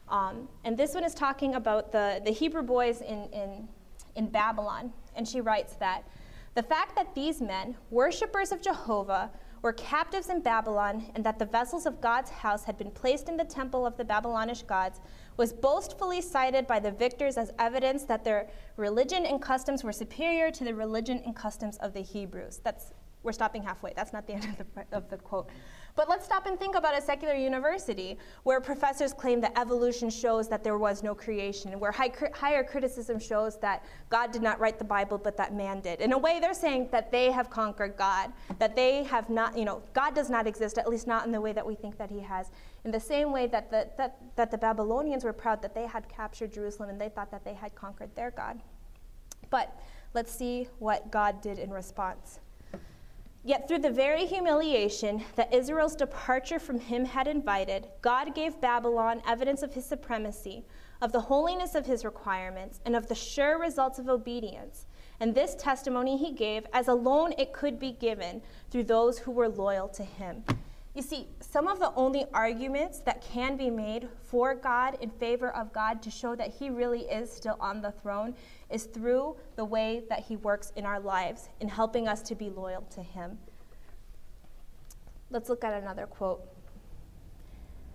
Um, 0.09 0.47
and 0.63 0.77
this 0.77 0.93
one 0.93 1.03
is 1.03 1.13
talking 1.13 1.55
about 1.55 1.91
the, 1.91 2.21
the 2.25 2.31
Hebrew 2.31 2.63
boys 2.63 3.01
in, 3.01 3.29
in, 3.31 3.67
in 4.15 4.27
Babylon. 4.27 4.91
and 5.15 5.27
she 5.27 5.41
writes 5.41 5.75
that 5.75 6.03
the 6.55 6.63
fact 6.63 6.95
that 6.95 7.13
these 7.13 7.41
men, 7.41 7.75
worshippers 7.91 8.53
of 8.53 8.61
Jehovah, 8.61 9.29
were 9.61 9.73
captives 9.73 10.29
in 10.29 10.41
Babylon, 10.41 11.11
and 11.15 11.25
that 11.25 11.37
the 11.37 11.45
vessels 11.45 11.85
of 11.85 11.99
God's 11.99 12.29
house 12.29 12.63
had 12.63 12.77
been 12.77 12.91
placed 12.91 13.27
in 13.27 13.35
the 13.35 13.43
temple 13.43 13.85
of 13.85 13.97
the 13.97 14.05
Babylonish 14.05 14.61
gods, 14.61 15.01
was 15.37 15.51
boastfully 15.51 16.21
cited 16.21 16.65
by 16.65 16.79
the 16.79 16.91
victors 16.91 17.35
as 17.35 17.51
evidence 17.59 18.03
that 18.03 18.23
their 18.23 18.47
religion 18.77 19.25
and 19.25 19.41
customs 19.41 19.83
were 19.83 19.91
superior 19.91 20.49
to 20.51 20.63
the 20.63 20.73
religion 20.73 21.21
and 21.25 21.35
customs 21.35 21.77
of 21.77 21.93
the 21.93 22.01
Hebrews. 22.01 22.61
That's 22.63 22.93
we're 23.25 23.31
stopping 23.31 23.63
halfway. 23.63 23.93
That's 23.95 24.13
not 24.13 24.27
the 24.27 24.33
end 24.33 24.45
of 24.45 24.57
the, 24.57 24.85
of 24.97 25.09
the 25.09 25.17
quote. 25.17 25.49
But 25.95 26.09
let's 26.09 26.25
stop 26.25 26.45
and 26.45 26.59
think 26.59 26.75
about 26.75 26.97
a 26.97 27.01
secular 27.01 27.33
university 27.33 28.17
where 28.43 28.59
professors 28.59 29.13
claim 29.13 29.39
that 29.41 29.57
evolution 29.57 30.09
shows 30.09 30.49
that 30.49 30.63
there 30.63 30.77
was 30.77 31.03
no 31.03 31.15
creation, 31.15 31.79
where 31.79 31.91
high, 31.91 32.11
higher 32.33 32.63
criticism 32.63 33.17
shows 33.17 33.57
that 33.59 33.85
God 34.09 34.31
did 34.31 34.41
not 34.41 34.59
write 34.59 34.77
the 34.77 34.85
Bible, 34.85 35.17
but 35.17 35.37
that 35.37 35.53
man 35.53 35.79
did. 35.79 36.01
In 36.01 36.11
a 36.11 36.17
way, 36.17 36.39
they're 36.39 36.53
saying 36.53 36.89
that 36.91 37.11
they 37.11 37.31
have 37.31 37.49
conquered 37.49 37.95
God, 37.97 38.33
that 38.59 38.75
they 38.75 39.03
have 39.03 39.29
not, 39.29 39.57
you 39.57 39.63
know, 39.63 39.81
God 39.93 40.13
does 40.13 40.29
not 40.29 40.47
exist, 40.47 40.77
at 40.77 40.89
least 40.89 41.07
not 41.07 41.25
in 41.25 41.31
the 41.31 41.39
way 41.41 41.53
that 41.53 41.65
we 41.65 41.75
think 41.75 41.97
that 41.97 42.11
he 42.11 42.19
has. 42.19 42.51
In 42.83 42.91
the 42.91 42.99
same 42.99 43.31
way 43.31 43.47
that 43.47 43.71
the, 43.71 43.87
that, 43.97 44.17
that 44.35 44.51
the 44.51 44.57
Babylonians 44.57 45.23
were 45.23 45.33
proud 45.33 45.61
that 45.61 45.73
they 45.73 45.87
had 45.87 46.09
captured 46.09 46.51
Jerusalem 46.51 46.89
and 46.89 46.99
they 46.99 47.09
thought 47.09 47.31
that 47.31 47.45
they 47.45 47.53
had 47.53 47.73
conquered 47.73 48.13
their 48.15 48.31
God. 48.31 48.61
But 49.49 49.79
let's 50.13 50.33
see 50.33 50.67
what 50.79 51.09
God 51.09 51.41
did 51.41 51.57
in 51.57 51.71
response. 51.71 52.39
Yet 53.47 53.67
through 53.67 53.79
the 53.79 53.91
very 53.91 54.25
humiliation 54.25 55.23
that 55.35 55.53
Israel's 55.53 55.95
departure 55.95 56.57
from 56.57 56.79
him 56.79 57.05
had 57.05 57.27
invited, 57.27 57.87
God 58.01 58.33
gave 58.33 58.59
Babylon 58.59 59.21
evidence 59.27 59.61
of 59.61 59.75
his 59.75 59.85
supremacy, 59.85 60.65
of 60.99 61.11
the 61.11 61.21
holiness 61.21 61.75
of 61.75 61.85
his 61.85 62.03
requirements, 62.03 62.79
and 62.87 62.95
of 62.95 63.07
the 63.07 63.13
sure 63.13 63.59
results 63.59 63.99
of 63.99 64.09
obedience. 64.09 64.87
And 65.19 65.35
this 65.35 65.53
testimony 65.53 66.17
he 66.17 66.31
gave, 66.31 66.65
as 66.73 66.87
alone 66.87 67.35
it 67.37 67.53
could 67.53 67.79
be 67.79 67.91
given 67.91 68.41
through 68.71 68.85
those 68.85 69.19
who 69.19 69.31
were 69.31 69.47
loyal 69.47 69.89
to 69.89 70.03
him. 70.03 70.43
You 70.95 71.01
see, 71.01 71.27
some 71.41 71.67
of 71.67 71.79
the 71.79 71.93
only 71.95 72.25
arguments 72.33 72.99
that 72.99 73.21
can 73.21 73.57
be 73.57 73.69
made 73.69 74.07
for 74.23 74.55
God 74.55 74.97
in 75.01 75.09
favor 75.09 75.49
of 75.51 75.73
God 75.73 76.01
to 76.03 76.09
show 76.09 76.35
that 76.35 76.53
He 76.53 76.69
really 76.69 77.01
is 77.01 77.29
still 77.29 77.57
on 77.59 77.81
the 77.81 77.91
throne 77.91 78.33
is 78.69 78.85
through 78.85 79.35
the 79.55 79.65
way 79.65 80.03
that 80.09 80.21
He 80.21 80.35
works 80.37 80.71
in 80.75 80.85
our 80.85 80.99
lives 80.99 81.49
in 81.59 81.67
helping 81.67 82.07
us 82.07 82.21
to 82.23 82.35
be 82.35 82.49
loyal 82.49 82.81
to 82.91 83.01
Him. 83.01 83.37
Let's 85.29 85.49
look 85.49 85.63
at 85.63 85.81
another 85.81 86.05
quote. 86.05 86.41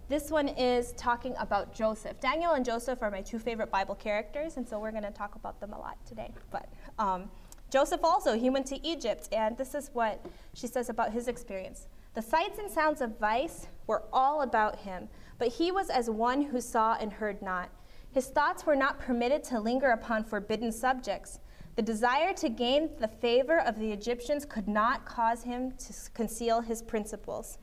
This 0.09 0.28
one 0.28 0.48
is 0.48 0.92
talking 0.92 1.35
about 1.38 1.72
Joseph. 1.72 2.18
Daniel 2.20 2.54
and 2.54 2.64
Joseph 2.64 3.00
are 3.00 3.12
my 3.12 3.22
two 3.22 3.38
favorite 3.38 3.70
Bible 3.70 3.94
characters, 3.94 4.56
and 4.56 4.68
so 4.68 4.80
we're 4.80 4.90
going 4.90 5.04
to 5.04 5.12
talk 5.12 5.37
about 5.37 5.61
them 5.61 5.72
a 5.72 5.78
lot 5.78 6.04
today. 6.04 6.33
But 6.50 6.68
um, 6.98 7.30
Joseph 7.70 8.00
also, 8.02 8.37
he 8.37 8.50
went 8.50 8.66
to 8.66 8.85
Egypt, 8.85 9.28
and 9.30 9.56
this 9.56 9.74
is 9.74 9.90
what 9.92 10.24
she 10.52 10.66
says 10.66 10.88
about 10.88 11.12
his 11.12 11.28
experience. 11.28 11.87
The 12.14 12.22
sights 12.22 12.59
and 12.59 12.68
sounds 12.68 13.00
of 13.00 13.20
vice 13.20 13.68
were 13.87 14.02
all 14.12 14.42
about 14.42 14.80
him, 14.80 15.09
but 15.38 15.46
he 15.48 15.70
was 15.70 15.90
as 15.90 16.11
one 16.11 16.42
who 16.42 16.61
saw 16.61 16.96
and 17.00 17.12
heard 17.12 17.40
not. 17.40 17.70
His 18.12 18.26
thoughts 18.26 18.66
were 18.66 18.76
not 18.76 18.98
permitted 18.98 19.44
to 19.44 19.60
linger 19.60 19.90
upon 19.90 20.24
forbidden 20.24 20.72
subjects. 20.72 21.38
The 21.76 21.82
desire 21.82 22.34
to 22.34 22.48
gain 22.48 22.90
the 22.98 23.08
favor 23.08 23.60
of 23.60 23.78
the 23.78 23.92
Egyptians 23.92 24.44
could 24.44 24.66
not 24.66 25.06
cause 25.06 25.44
him 25.44 25.72
to 25.72 25.92
conceal 26.12 26.60
his 26.60 26.82
principles. 26.82 27.58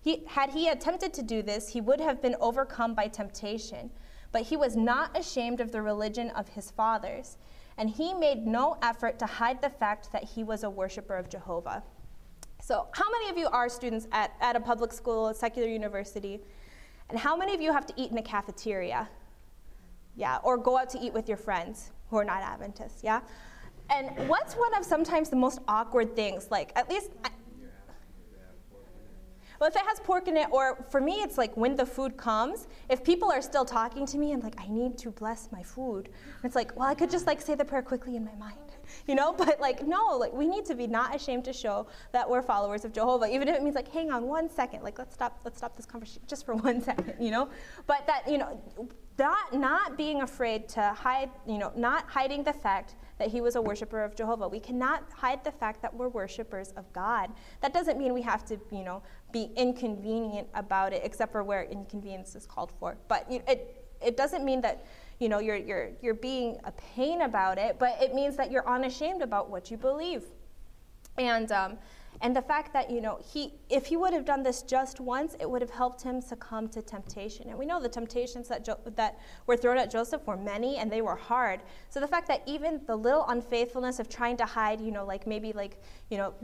He, 0.00 0.24
had 0.26 0.50
he 0.50 0.68
attempted 0.68 1.12
to 1.14 1.22
do 1.22 1.42
this, 1.42 1.68
he 1.68 1.82
would 1.82 2.00
have 2.00 2.22
been 2.22 2.36
overcome 2.40 2.94
by 2.94 3.08
temptation. 3.08 3.90
But 4.32 4.42
he 4.42 4.56
was 4.56 4.76
not 4.76 5.16
ashamed 5.18 5.60
of 5.60 5.72
the 5.72 5.82
religion 5.82 6.30
of 6.30 6.48
his 6.48 6.70
fathers, 6.70 7.36
and 7.76 7.90
he 7.90 8.14
made 8.14 8.46
no 8.46 8.78
effort 8.80 9.18
to 9.18 9.26
hide 9.26 9.60
the 9.60 9.68
fact 9.68 10.12
that 10.12 10.24
he 10.24 10.44
was 10.44 10.62
a 10.62 10.70
worshiper 10.70 11.16
of 11.16 11.28
Jehovah. 11.28 11.82
So, 12.62 12.88
how 12.92 13.10
many 13.10 13.28
of 13.28 13.36
you 13.36 13.48
are 13.48 13.68
students 13.68 14.06
at, 14.12 14.32
at 14.40 14.54
a 14.54 14.60
public 14.60 14.92
school, 14.92 15.28
a 15.28 15.34
secular 15.34 15.68
university? 15.68 16.40
And 17.08 17.18
how 17.18 17.36
many 17.36 17.54
of 17.54 17.60
you 17.60 17.72
have 17.72 17.86
to 17.86 17.94
eat 17.96 18.12
in 18.12 18.18
a 18.18 18.22
cafeteria? 18.22 19.08
Yeah, 20.16 20.38
or 20.42 20.58
go 20.58 20.78
out 20.78 20.90
to 20.90 20.98
eat 20.98 21.12
with 21.12 21.28
your 21.28 21.36
friends 21.36 21.92
who 22.08 22.16
are 22.16 22.24
not 22.24 22.42
Adventists, 22.42 23.02
yeah? 23.02 23.20
And 23.88 24.28
what's 24.28 24.54
one 24.54 24.74
of 24.74 24.84
sometimes 24.84 25.30
the 25.30 25.36
most 25.36 25.60
awkward 25.66 26.14
things? 26.14 26.48
Like, 26.50 26.72
at 26.76 26.88
least. 26.88 27.10
I, 27.24 27.30
well, 29.60 29.68
if 29.68 29.76
it 29.76 29.82
has 29.86 30.00
pork 30.00 30.26
in 30.26 30.36
it, 30.36 30.48
or 30.50 30.86
for 30.90 31.00
me, 31.00 31.20
it's 31.20 31.36
like 31.36 31.54
when 31.56 31.76
the 31.76 31.84
food 31.84 32.16
comes, 32.16 32.66
if 32.88 33.04
people 33.04 33.30
are 33.30 33.42
still 33.42 33.64
talking 33.64 34.06
to 34.06 34.16
me, 34.16 34.32
I'm 34.32 34.40
like, 34.40 34.58
I 34.58 34.68
need 34.68 34.96
to 34.98 35.10
bless 35.10 35.52
my 35.52 35.62
food. 35.62 36.08
It's 36.44 36.56
like, 36.56 36.74
well, 36.76 36.88
I 36.88 36.94
could 36.94 37.10
just 37.10 37.26
like 37.26 37.42
say 37.42 37.54
the 37.54 37.64
prayer 37.64 37.82
quickly 37.82 38.16
in 38.16 38.24
my 38.24 38.34
mind. 38.36 38.56
you 39.06 39.14
know 39.14 39.32
but 39.38 39.60
like 39.60 39.86
no 39.86 40.16
like 40.18 40.32
we 40.32 40.46
need 40.46 40.64
to 40.64 40.74
be 40.74 40.86
not 40.86 41.14
ashamed 41.14 41.44
to 41.44 41.52
show 41.52 41.86
that 42.12 42.28
we're 42.28 42.42
followers 42.42 42.84
of 42.84 42.92
jehovah 42.92 43.26
even 43.32 43.48
if 43.48 43.54
it 43.54 43.62
means 43.62 43.74
like 43.74 43.88
hang 43.88 44.10
on 44.10 44.26
one 44.26 44.48
second 44.48 44.82
like 44.82 44.98
let's 44.98 45.14
stop 45.14 45.38
let's 45.44 45.58
stop 45.58 45.76
this 45.76 45.86
conversation 45.86 46.22
just 46.26 46.44
for 46.44 46.54
one 46.68 46.80
second 46.80 47.14
you 47.20 47.30
know 47.30 47.48
but 47.86 48.06
that 48.06 48.28
you 48.30 48.38
know 48.38 48.60
not 49.52 49.96
being 49.96 50.22
afraid 50.22 50.68
to 50.68 50.82
hide 50.92 51.30
you 51.46 51.58
know 51.58 51.72
not 51.76 52.08
hiding 52.08 52.42
the 52.42 52.52
fact 52.52 52.94
that 53.18 53.28
he 53.28 53.40
was 53.40 53.56
a 53.56 53.62
worshiper 53.62 54.02
of 54.02 54.14
jehovah. 54.16 54.48
We 54.48 54.60
cannot 54.60 55.04
hide 55.14 55.44
the 55.44 55.52
fact 55.52 55.82
that 55.82 55.94
we're 55.94 56.08
worshipers 56.08 56.72
of 56.76 56.90
god. 56.92 57.30
That 57.60 57.72
doesn't 57.72 57.98
mean 57.98 58.14
we 58.14 58.22
have 58.22 58.44
to 58.46 58.58
you 58.70 58.84
know 58.84 59.02
be 59.32 59.50
inconvenient 59.56 60.48
about 60.54 60.92
it 60.92 61.02
except 61.04 61.32
for 61.32 61.42
where 61.42 61.64
inconvenience 61.64 62.34
is 62.34 62.46
called 62.46 62.72
for. 62.78 62.96
But 63.08 63.30
you 63.30 63.42
it 63.46 63.86
it 64.00 64.16
doesn't 64.16 64.44
mean 64.44 64.60
that 64.62 64.84
you 65.20 65.28
know, 65.28 65.38
you're, 65.38 65.56
you're, 65.56 65.90
you're 66.00 66.14
being 66.14 66.58
a 66.64 66.72
pain 66.72 67.22
about 67.22 67.58
it, 67.58 67.78
but 67.78 67.96
it 68.02 68.14
means 68.14 68.36
that 68.36 68.50
you're 68.50 68.66
unashamed 68.66 69.20
about 69.20 69.50
what 69.50 69.70
you 69.70 69.76
believe. 69.76 70.24
And, 71.18 71.52
um, 71.52 71.78
and 72.22 72.36
the 72.36 72.42
fact 72.42 72.74
that, 72.74 72.90
you 72.90 73.00
know, 73.00 73.18
he, 73.24 73.54
if 73.70 73.86
he 73.86 73.96
would 73.96 74.12
have 74.12 74.26
done 74.26 74.42
this 74.42 74.60
just 74.60 75.00
once, 75.00 75.36
it 75.40 75.48
would 75.48 75.62
have 75.62 75.70
helped 75.70 76.02
him 76.02 76.20
succumb 76.20 76.68
to 76.68 76.82
temptation. 76.82 77.48
And 77.48 77.58
we 77.58 77.64
know 77.64 77.80
the 77.80 77.88
temptations 77.88 78.46
that, 78.48 78.62
jo- 78.62 78.78
that 78.84 79.18
were 79.46 79.56
thrown 79.56 79.78
at 79.78 79.90
Joseph 79.90 80.26
were 80.26 80.36
many 80.36 80.76
and 80.76 80.92
they 80.92 81.00
were 81.00 81.16
hard. 81.16 81.62
So 81.88 81.98
the 81.98 82.06
fact 82.06 82.28
that 82.28 82.42
even 82.44 82.82
the 82.86 82.94
little 82.94 83.24
unfaithfulness 83.28 84.00
of 84.00 84.10
trying 84.10 84.36
to 84.36 84.44
hide, 84.44 84.82
you 84.82 84.90
know, 84.90 85.06
like 85.06 85.26
maybe 85.26 85.54
like, 85.54 85.80
you 86.10 86.18
know, 86.18 86.34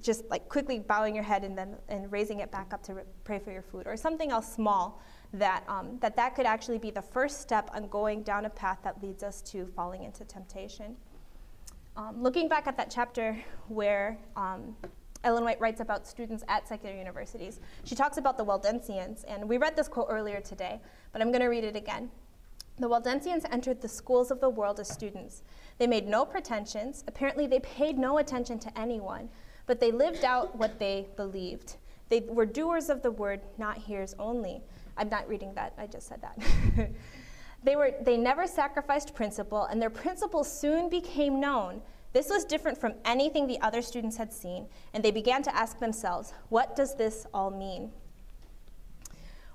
just 0.00 0.24
like 0.30 0.48
quickly 0.48 0.78
bowing 0.78 1.14
your 1.14 1.24
head 1.24 1.44
and 1.44 1.56
then 1.56 1.76
and 1.90 2.10
raising 2.10 2.40
it 2.40 2.50
back 2.50 2.72
up 2.72 2.82
to 2.84 2.94
re- 2.94 3.02
pray 3.24 3.38
for 3.38 3.52
your 3.52 3.62
food 3.62 3.86
or 3.86 3.94
something 3.94 4.30
else 4.30 4.50
small, 4.50 5.02
that, 5.34 5.64
um, 5.68 5.98
that 6.00 6.16
that 6.16 6.34
could 6.34 6.46
actually 6.46 6.78
be 6.78 6.90
the 6.90 7.02
first 7.02 7.42
step 7.42 7.68
on 7.74 7.88
going 7.88 8.22
down 8.22 8.46
a 8.46 8.50
path 8.50 8.78
that 8.84 9.02
leads 9.02 9.22
us 9.22 9.42
to 9.42 9.66
falling 9.76 10.02
into 10.04 10.24
temptation. 10.24 10.96
Um, 11.94 12.22
looking 12.22 12.48
back 12.48 12.66
at 12.66 12.76
that 12.78 12.90
chapter 12.90 13.38
where 13.68 14.18
um, 14.36 14.76
Ellen 15.26 15.42
White 15.42 15.60
writes 15.60 15.80
about 15.80 16.06
students 16.06 16.44
at 16.46 16.68
secular 16.68 16.94
universities, 16.94 17.58
she 17.82 17.96
talks 17.96 18.16
about 18.16 18.38
the 18.38 18.44
Waldensians, 18.44 19.24
and 19.26 19.48
we 19.48 19.58
read 19.58 19.74
this 19.74 19.88
quote 19.88 20.06
earlier 20.08 20.40
today, 20.40 20.80
but 21.12 21.20
I'm 21.20 21.32
going 21.32 21.40
to 21.40 21.48
read 21.48 21.64
it 21.64 21.74
again. 21.74 22.12
The 22.78 22.88
Waldensians 22.88 23.44
entered 23.50 23.80
the 23.80 23.88
schools 23.88 24.30
of 24.30 24.40
the 24.40 24.48
world 24.48 24.78
as 24.78 24.88
students. 24.88 25.42
They 25.78 25.88
made 25.88 26.06
no 26.06 26.24
pretensions. 26.24 27.02
Apparently, 27.08 27.48
they 27.48 27.58
paid 27.58 27.98
no 27.98 28.18
attention 28.18 28.60
to 28.60 28.78
anyone, 28.78 29.28
but 29.66 29.80
they 29.80 29.90
lived 29.90 30.24
out 30.24 30.54
what 30.54 30.78
they 30.78 31.08
believed. 31.16 31.74
They 32.08 32.20
were 32.20 32.46
doers 32.46 32.88
of 32.88 33.02
the 33.02 33.10
word, 33.10 33.40
not 33.58 33.78
hearers 33.78 34.14
only. 34.20 34.62
I'm 34.96 35.08
not 35.08 35.28
reading 35.28 35.52
that, 35.54 35.72
I 35.76 35.88
just 35.88 36.06
said 36.06 36.22
that. 36.22 36.38
they, 37.64 37.74
were, 37.74 37.94
they 38.00 38.16
never 38.16 38.46
sacrificed 38.46 39.12
principle, 39.12 39.64
and 39.64 39.82
their 39.82 39.90
principles 39.90 40.48
soon 40.48 40.88
became 40.88 41.40
known. 41.40 41.82
This 42.16 42.30
was 42.30 42.46
different 42.46 42.78
from 42.78 42.94
anything 43.04 43.46
the 43.46 43.60
other 43.60 43.82
students 43.82 44.16
had 44.16 44.32
seen, 44.32 44.68
and 44.94 45.04
they 45.04 45.10
began 45.10 45.42
to 45.42 45.54
ask 45.54 45.78
themselves, 45.78 46.32
what 46.48 46.74
does 46.74 46.94
this 46.94 47.26
all 47.34 47.50
mean? 47.50 47.92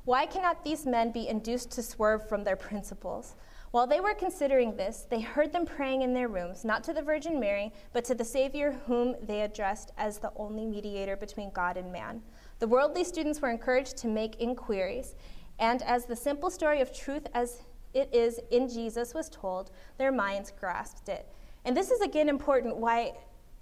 Why 0.06 0.28
cannot 0.28 0.64
these 0.64 0.86
men 0.86 1.12
be 1.12 1.28
induced 1.28 1.72
to 1.72 1.82
swerve 1.82 2.30
from 2.30 2.44
their 2.44 2.56
principles? 2.56 3.34
While 3.72 3.88
they 3.88 4.00
were 4.00 4.14
considering 4.14 4.76
this, 4.76 5.08
they 5.10 5.22
heard 5.22 5.52
them 5.52 5.66
praying 5.66 6.04
in 6.04 6.14
their 6.14 6.28
rooms, 6.28 6.64
not 6.64 6.84
to 6.84 6.94
the 6.94 7.02
Virgin 7.02 7.40
Mary, 7.40 7.74
but 7.94 8.06
to 8.06 8.14
the 8.14 8.24
Savior 8.24 8.80
whom 8.86 9.16
they 9.24 9.42
addressed 9.42 9.92
as 9.98 10.20
the 10.20 10.32
only 10.36 10.68
mediator 10.68 11.18
between 11.18 11.50
God 11.50 11.78
and 11.78 11.92
man. 11.92 12.22
The 12.60 12.68
worldly 12.68 13.06
students 13.06 13.42
were 13.42 13.50
encouraged 13.50 13.98
to 13.98 14.08
make 14.08 14.40
inquiries, 14.40 15.16
and 15.58 15.82
as 15.82 16.06
the 16.06 16.16
simple 16.16 16.52
story 16.52 16.80
of 16.80 16.94
truth 16.94 17.26
as 17.34 17.64
it 17.96 18.14
is 18.14 18.40
in 18.52 18.70
Jesus 18.70 19.16
was 19.16 19.30
told, 19.30 19.72
their 19.98 20.12
minds 20.12 20.54
grasped 20.60 21.10
it. 21.10 21.26
And 21.66 21.76
this 21.76 21.92
is 21.92 22.02
again 22.02 22.30
important 22.30 22.78
why 22.78 23.14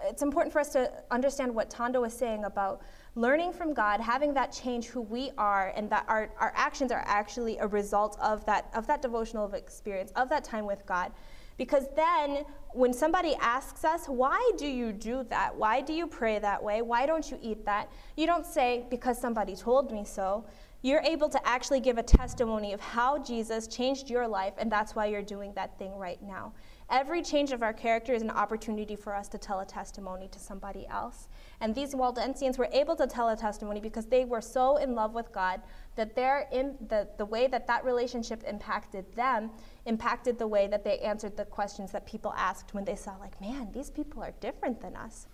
it's 0.04 0.22
important 0.22 0.54
for 0.54 0.60
us 0.60 0.70
to 0.70 0.92
understand 1.12 1.54
what 1.54 1.70
Tondo 1.70 2.02
was 2.02 2.14
saying 2.14 2.46
about 2.46 2.82
learning 3.16 3.52
from 3.52 3.74
God, 3.74 4.00
having 4.00 4.34
that 4.36 4.52
change 4.52 4.86
who 4.88 5.02
we 5.02 5.32
are, 5.38 5.74
and 5.76 5.90
that 5.90 6.06
our, 6.08 6.30
our 6.40 6.54
actions 6.56 6.92
are 6.92 7.04
actually 7.06 7.58
a 7.58 7.68
result 7.68 8.18
of 8.22 8.46
that, 8.46 8.70
of 8.74 8.88
that 8.88 9.02
devotional 9.02 9.52
experience, 9.54 10.12
of 10.16 10.30
that 10.30 10.44
time 10.44 10.66
with 10.66 10.86
God. 10.86 11.12
Because 11.58 11.88
then, 11.96 12.46
when 12.72 12.94
somebody 12.94 13.36
asks 13.42 13.84
us, 13.84 14.06
why 14.06 14.52
do 14.58 14.66
you 14.66 14.94
do 14.94 15.26
that? 15.30 15.54
Why 15.54 15.82
do 15.82 15.92
you 15.92 16.08
pray 16.08 16.40
that 16.40 16.64
way? 16.64 16.82
Why 16.82 17.06
don't 17.06 17.30
you 17.30 17.38
eat 17.42 17.66
that? 17.66 17.92
You 18.16 18.26
don't 18.26 18.46
say, 18.46 18.86
because 18.90 19.20
somebody 19.20 19.56
told 19.58 19.92
me 19.92 20.06
so. 20.06 20.46
You're 20.82 21.02
able 21.02 21.28
to 21.28 21.46
actually 21.46 21.82
give 21.82 21.98
a 21.98 22.04
testimony 22.04 22.72
of 22.72 22.80
how 22.80 23.22
Jesus 23.22 23.68
changed 23.68 24.10
your 24.10 24.26
life, 24.26 24.54
and 24.58 24.72
that's 24.72 24.96
why 24.96 25.08
you're 25.08 25.22
doing 25.22 25.52
that 25.56 25.78
thing 25.78 25.94
right 25.98 26.22
now. 26.24 26.54
Every 26.90 27.22
change 27.22 27.52
of 27.52 27.62
our 27.62 27.74
character 27.74 28.14
is 28.14 28.22
an 28.22 28.30
opportunity 28.30 28.96
for 28.96 29.16
us 29.16 29.28
to 29.30 29.38
tell 29.38 29.60
a 29.60 29.66
testimony 29.66 30.28
to 30.30 30.40
somebody 30.40 30.88
else. 30.88 31.28
And 31.62 31.76
these 31.76 31.94
Waldensians 31.94 32.58
were 32.58 32.70
able 32.72 32.96
to 32.96 33.08
tell 33.08 33.30
a 33.30 33.36
testimony 33.36 33.80
because 33.80 34.06
they 34.06 34.26
were 34.26 34.42
so 34.42 34.78
in 34.78 34.96
love 34.96 35.14
with 35.14 35.32
God 35.32 35.62
that 35.96 36.16
their 36.16 36.48
in, 36.52 36.76
the, 36.88 37.08
the 37.18 37.26
way 37.26 37.48
that 37.48 37.68
that 37.68 37.84
relationship 37.84 38.44
impacted 38.48 39.06
them 39.16 39.52
impacted 39.86 40.38
the 40.38 40.48
way 40.48 40.68
that 40.68 40.84
they 40.84 41.00
answered 41.00 41.36
the 41.36 41.46
questions 41.46 41.92
that 41.92 42.06
people 42.06 42.34
asked 42.38 42.74
when 42.74 42.86
they 42.86 42.96
saw, 42.96 43.16
like, 43.18 43.40
man, 43.42 43.70
these 43.74 43.90
people 43.90 44.24
are 44.24 44.34
different 44.40 44.82
than 44.82 44.96
us. 44.96 45.28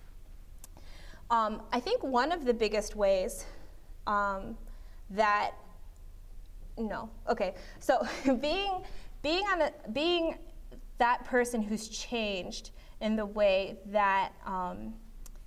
Um, 1.30 1.62
I 1.72 1.80
think 1.80 2.04
one 2.04 2.32
of 2.32 2.46
the 2.46 2.54
biggest 2.54 2.96
ways 2.96 3.46
um, 4.08 4.58
that 5.10 5.52
no 6.78 7.10
okay 7.30 7.54
so 7.80 8.06
being 8.42 8.84
being 9.22 9.44
on 9.46 9.62
a 9.62 9.72
being 9.94 10.36
that 10.98 11.24
person 11.26 11.62
who's 11.62 11.90
changed 11.90 12.72
in 13.02 13.16
the 13.16 13.26
way 13.26 13.78
that 13.88 14.34
um, 14.46 14.94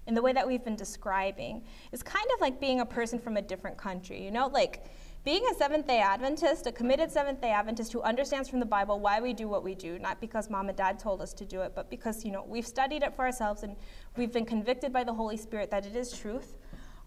in 0.07 0.15
the 0.15 0.23
way 0.23 0.33
that 0.33 0.47
we've 0.47 0.65
been 0.65 0.77
describing 0.77 1.65
is 1.93 2.03
kind 2.03 2.27
of 2.35 2.41
like 2.41 2.61
being 2.61 2.81
a 2.81 2.87
person 2.87 3.19
from 3.19 3.37
a 3.37 3.43
different 3.43 3.77
country 3.77 4.23
you 4.23 4.31
know 4.31 4.47
like 4.49 4.85
being 5.25 5.45
a 5.51 5.55
Seventh 5.55 5.87
day 5.87 5.99
Adventist, 5.99 6.67
a 6.67 6.73
committed 6.73 7.11
Seventh 7.11 7.43
day 7.43 7.51
Adventist 7.51 7.93
who 7.93 8.01
understands 8.01 8.49
from 8.49 8.61
the 8.61 8.67
Bible 8.67 8.99
why 8.99 9.21
we 9.21 9.35
do 9.35 9.47
what 9.47 9.63
we 9.63 9.75
do, 9.75 9.99
not 9.99 10.23
because 10.23 10.49
mom 10.49 10.69
and 10.69 10.79
dad 10.79 10.99
told 10.99 11.21
us 11.21 11.35
to 11.35 11.45
do 11.45 11.61
it, 11.61 11.73
but 11.75 11.91
because, 11.91 12.25
you 12.25 12.31
know, 12.31 12.45
we've 12.47 12.67
studied 12.67 13.03
it 13.03 13.15
for 13.15 13.27
ourselves 13.27 13.63
and 13.63 13.77
we've 14.17 14.33
been 14.33 14.47
convicted 14.47 14.91
by 14.91 15.05
the 15.05 15.13
Holy 15.13 15.37
Spirit 15.37 15.71
that 15.71 15.85
it 15.85 15.97
is 15.97 16.17
truth. 16.17 16.55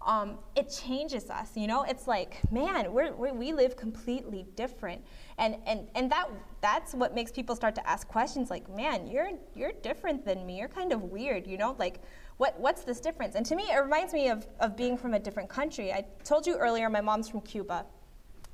Um, 0.05 0.39
it 0.55 0.69
changes 0.69 1.29
us, 1.29 1.55
you 1.55 1.67
know. 1.67 1.83
It's 1.83 2.07
like, 2.07 2.39
man, 2.51 2.91
we're, 2.91 3.13
we're, 3.13 3.33
we 3.33 3.53
live 3.53 3.77
completely 3.77 4.45
different, 4.55 5.03
and 5.37 5.57
and 5.67 5.87
and 5.93 6.11
that 6.11 6.27
that's 6.59 6.93
what 6.93 7.13
makes 7.13 7.31
people 7.31 7.55
start 7.55 7.75
to 7.75 7.87
ask 7.87 8.07
questions 8.07 8.49
like, 8.49 8.67
man, 8.75 9.07
you're 9.07 9.29
you're 9.55 9.73
different 9.83 10.25
than 10.25 10.45
me. 10.45 10.57
You're 10.57 10.69
kind 10.69 10.91
of 10.91 11.03
weird, 11.03 11.45
you 11.45 11.57
know. 11.57 11.75
Like, 11.77 12.01
what 12.37 12.59
what's 12.59 12.83
this 12.83 12.99
difference? 12.99 13.35
And 13.35 13.45
to 13.45 13.55
me, 13.55 13.63
it 13.71 13.77
reminds 13.77 14.13
me 14.13 14.29
of 14.29 14.47
of 14.59 14.75
being 14.75 14.97
from 14.97 15.13
a 15.13 15.19
different 15.19 15.49
country. 15.49 15.93
I 15.93 16.05
told 16.23 16.47
you 16.47 16.57
earlier, 16.57 16.89
my 16.89 17.01
mom's 17.01 17.29
from 17.29 17.41
Cuba, 17.41 17.85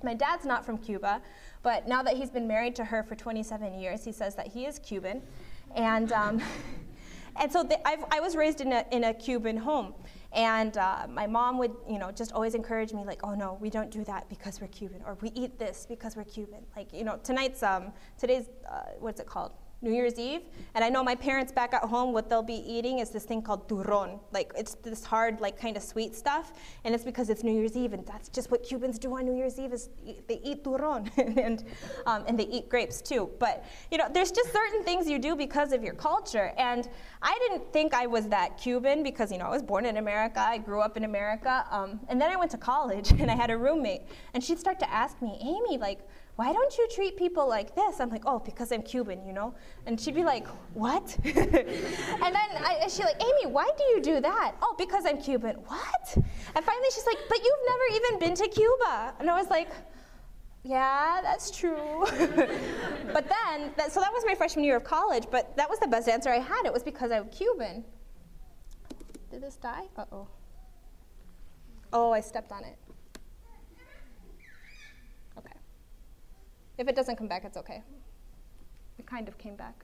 my 0.03 0.13
dad's 0.13 0.45
not 0.45 0.65
from 0.65 0.77
Cuba, 0.77 1.21
but 1.63 1.87
now 1.87 2.03
that 2.03 2.15
he's 2.15 2.29
been 2.29 2.47
married 2.47 2.75
to 2.75 2.85
her 2.85 3.03
for 3.03 3.15
27 3.15 3.79
years, 3.79 4.03
he 4.03 4.11
says 4.11 4.35
that 4.35 4.47
he 4.47 4.65
is 4.65 4.79
Cuban. 4.79 5.21
And, 5.75 6.11
um, 6.11 6.41
and 7.35 7.51
so 7.51 7.63
the, 7.63 7.79
i 7.87 8.19
was 8.19 8.35
raised 8.35 8.61
in 8.61 8.71
a, 8.71 8.85
in 8.91 9.05
a 9.05 9.13
Cuban 9.13 9.57
home. 9.57 9.93
And 10.37 10.77
uh, 10.77 11.07
my 11.09 11.25
mom 11.25 11.57
would, 11.57 11.75
you 11.89 11.97
know, 11.97 12.11
just 12.11 12.31
always 12.31 12.53
encourage 12.53 12.93
me, 12.93 13.03
like, 13.03 13.21
oh 13.23 13.33
no, 13.33 13.57
we 13.59 13.71
don't 13.71 13.89
do 13.89 14.03
that 14.03 14.29
because 14.29 14.61
we're 14.61 14.67
Cuban, 14.67 15.01
or 15.03 15.17
we 15.19 15.31
eat 15.33 15.57
this 15.57 15.87
because 15.89 16.15
we're 16.15 16.25
Cuban. 16.25 16.63
Like, 16.75 16.93
you 16.93 17.03
know, 17.03 17.19
tonight's, 17.23 17.63
um, 17.63 17.91
today's, 18.19 18.47
uh, 18.71 18.91
what's 18.99 19.19
it 19.19 19.25
called? 19.25 19.53
New 19.81 19.93
Year's 19.93 20.17
Eve, 20.17 20.41
and 20.73 20.83
I 20.83 20.89
know 20.89 21.03
my 21.03 21.13
parents 21.13 21.51
back 21.51 21.71
at 21.71 21.83
home, 21.83 22.11
what 22.11 22.29
they'll 22.29 22.41
be 22.41 22.63
eating 22.67 22.97
is 22.97 23.11
this 23.11 23.25
thing 23.25 23.43
called 23.43 23.69
turron. 23.69 24.19
Like 24.31 24.51
it's 24.57 24.73
this 24.75 25.05
hard, 25.05 25.39
like 25.39 25.59
kind 25.59 25.77
of 25.77 25.83
sweet 25.83 26.15
stuff, 26.15 26.53
and 26.83 26.95
it's 26.95 27.03
because 27.03 27.29
it's 27.29 27.43
New 27.43 27.51
Year's 27.51 27.77
Eve, 27.77 27.93
and 27.93 28.03
that's 28.07 28.27
just 28.29 28.49
what 28.49 28.63
Cubans 28.63 28.97
do 28.97 29.15
on 29.15 29.25
New 29.25 29.35
Year's 29.35 29.59
Eve 29.59 29.73
is 29.73 29.89
they 30.27 30.39
eat 30.43 30.63
turron, 30.63 31.11
and 31.37 31.63
um, 32.07 32.23
and 32.27 32.39
they 32.39 32.45
eat 32.45 32.69
grapes 32.69 33.01
too. 33.01 33.29
But 33.39 33.65
you 33.91 33.99
know, 33.99 34.07
there's 34.11 34.31
just 34.31 34.51
certain 34.51 34.83
things 34.83 35.07
you 35.07 35.19
do 35.19 35.35
because 35.35 35.71
of 35.71 35.83
your 35.83 35.93
culture, 35.93 36.53
and 36.57 36.89
I 37.21 37.37
didn't 37.47 37.71
think 37.71 37.93
I 37.93 38.07
was 38.07 38.27
that 38.29 38.57
Cuban 38.57 39.03
because 39.03 39.31
you 39.31 39.37
know 39.37 39.45
I 39.45 39.51
was 39.51 39.61
born 39.61 39.85
in 39.85 39.97
America, 39.97 40.39
I 40.39 40.57
grew 40.57 40.81
up 40.81 40.97
in 40.97 41.03
America, 41.03 41.65
um, 41.69 41.99
and 42.09 42.19
then 42.19 42.31
I 42.31 42.35
went 42.35 42.49
to 42.51 42.57
college, 42.57 43.11
and 43.19 43.29
I 43.29 43.35
had 43.35 43.51
a 43.51 43.57
roommate, 43.57 44.01
and 44.33 44.43
she'd 44.43 44.59
start 44.59 44.79
to 44.79 44.89
ask 44.91 45.21
me, 45.21 45.37
Amy, 45.39 45.77
like 45.77 45.99
why 46.37 46.53
don't 46.53 46.77
you 46.77 46.87
treat 46.93 47.17
people 47.17 47.49
like 47.49 47.73
this? 47.73 47.99
I'm 47.99 48.11
like, 48.11 48.21
oh, 48.27 48.37
because 48.37 48.71
I'm 48.71 48.83
Cuban, 48.83 49.25
you 49.25 49.33
know? 49.33 49.55
And 49.87 49.99
she'd 49.99 50.13
be 50.13 50.23
like, 50.23 50.45
what? 50.75 51.17
and 51.25 51.35
then 51.35 52.49
I, 52.63 52.77
she's 52.83 52.99
like, 52.99 53.19
Amy, 53.19 53.51
why 53.51 53.67
do 53.75 53.83
you 53.85 53.99
do 53.99 54.21
that? 54.21 54.53
Oh, 54.61 54.75
because 54.77 55.07
I'm 55.07 55.19
Cuban. 55.19 55.55
What? 55.65 56.15
And 56.55 56.63
finally 56.63 56.87
she's 56.93 57.07
like, 57.07 57.17
but 57.27 57.39
you've 57.43 57.65
never 57.65 57.95
even 57.95 58.19
been 58.19 58.35
to 58.35 58.47
Cuba. 58.49 59.15
And 59.19 59.31
I 59.31 59.35
was 59.35 59.49
like, 59.49 59.69
yeah, 60.63 61.21
that's 61.23 61.49
true. 61.49 62.05
but 62.05 63.27
then, 63.27 63.71
that, 63.75 63.91
so 63.91 63.99
that 63.99 64.13
was 64.13 64.23
my 64.27 64.35
freshman 64.35 64.63
year 64.63 64.77
of 64.77 64.83
college, 64.83 65.23
but 65.31 65.57
that 65.57 65.67
was 65.67 65.79
the 65.79 65.87
best 65.87 66.07
answer 66.07 66.29
I 66.29 66.37
had. 66.37 66.65
It 66.65 66.73
was 66.73 66.83
because 66.83 67.09
I'm 67.09 67.29
Cuban. 67.29 67.83
Did 69.31 69.41
this 69.41 69.55
die? 69.55 69.85
Uh 69.97 70.05
oh. 70.11 70.27
Oh, 71.91 72.11
I 72.11 72.21
stepped 72.21 72.51
on 72.51 72.63
it. 72.63 72.77
If 76.77 76.87
it 76.87 76.95
doesn't 76.95 77.15
come 77.15 77.27
back, 77.27 77.43
it's 77.45 77.57
okay. 77.57 77.81
It 78.99 79.05
kind 79.05 79.27
of 79.27 79.37
came 79.37 79.55
back. 79.55 79.83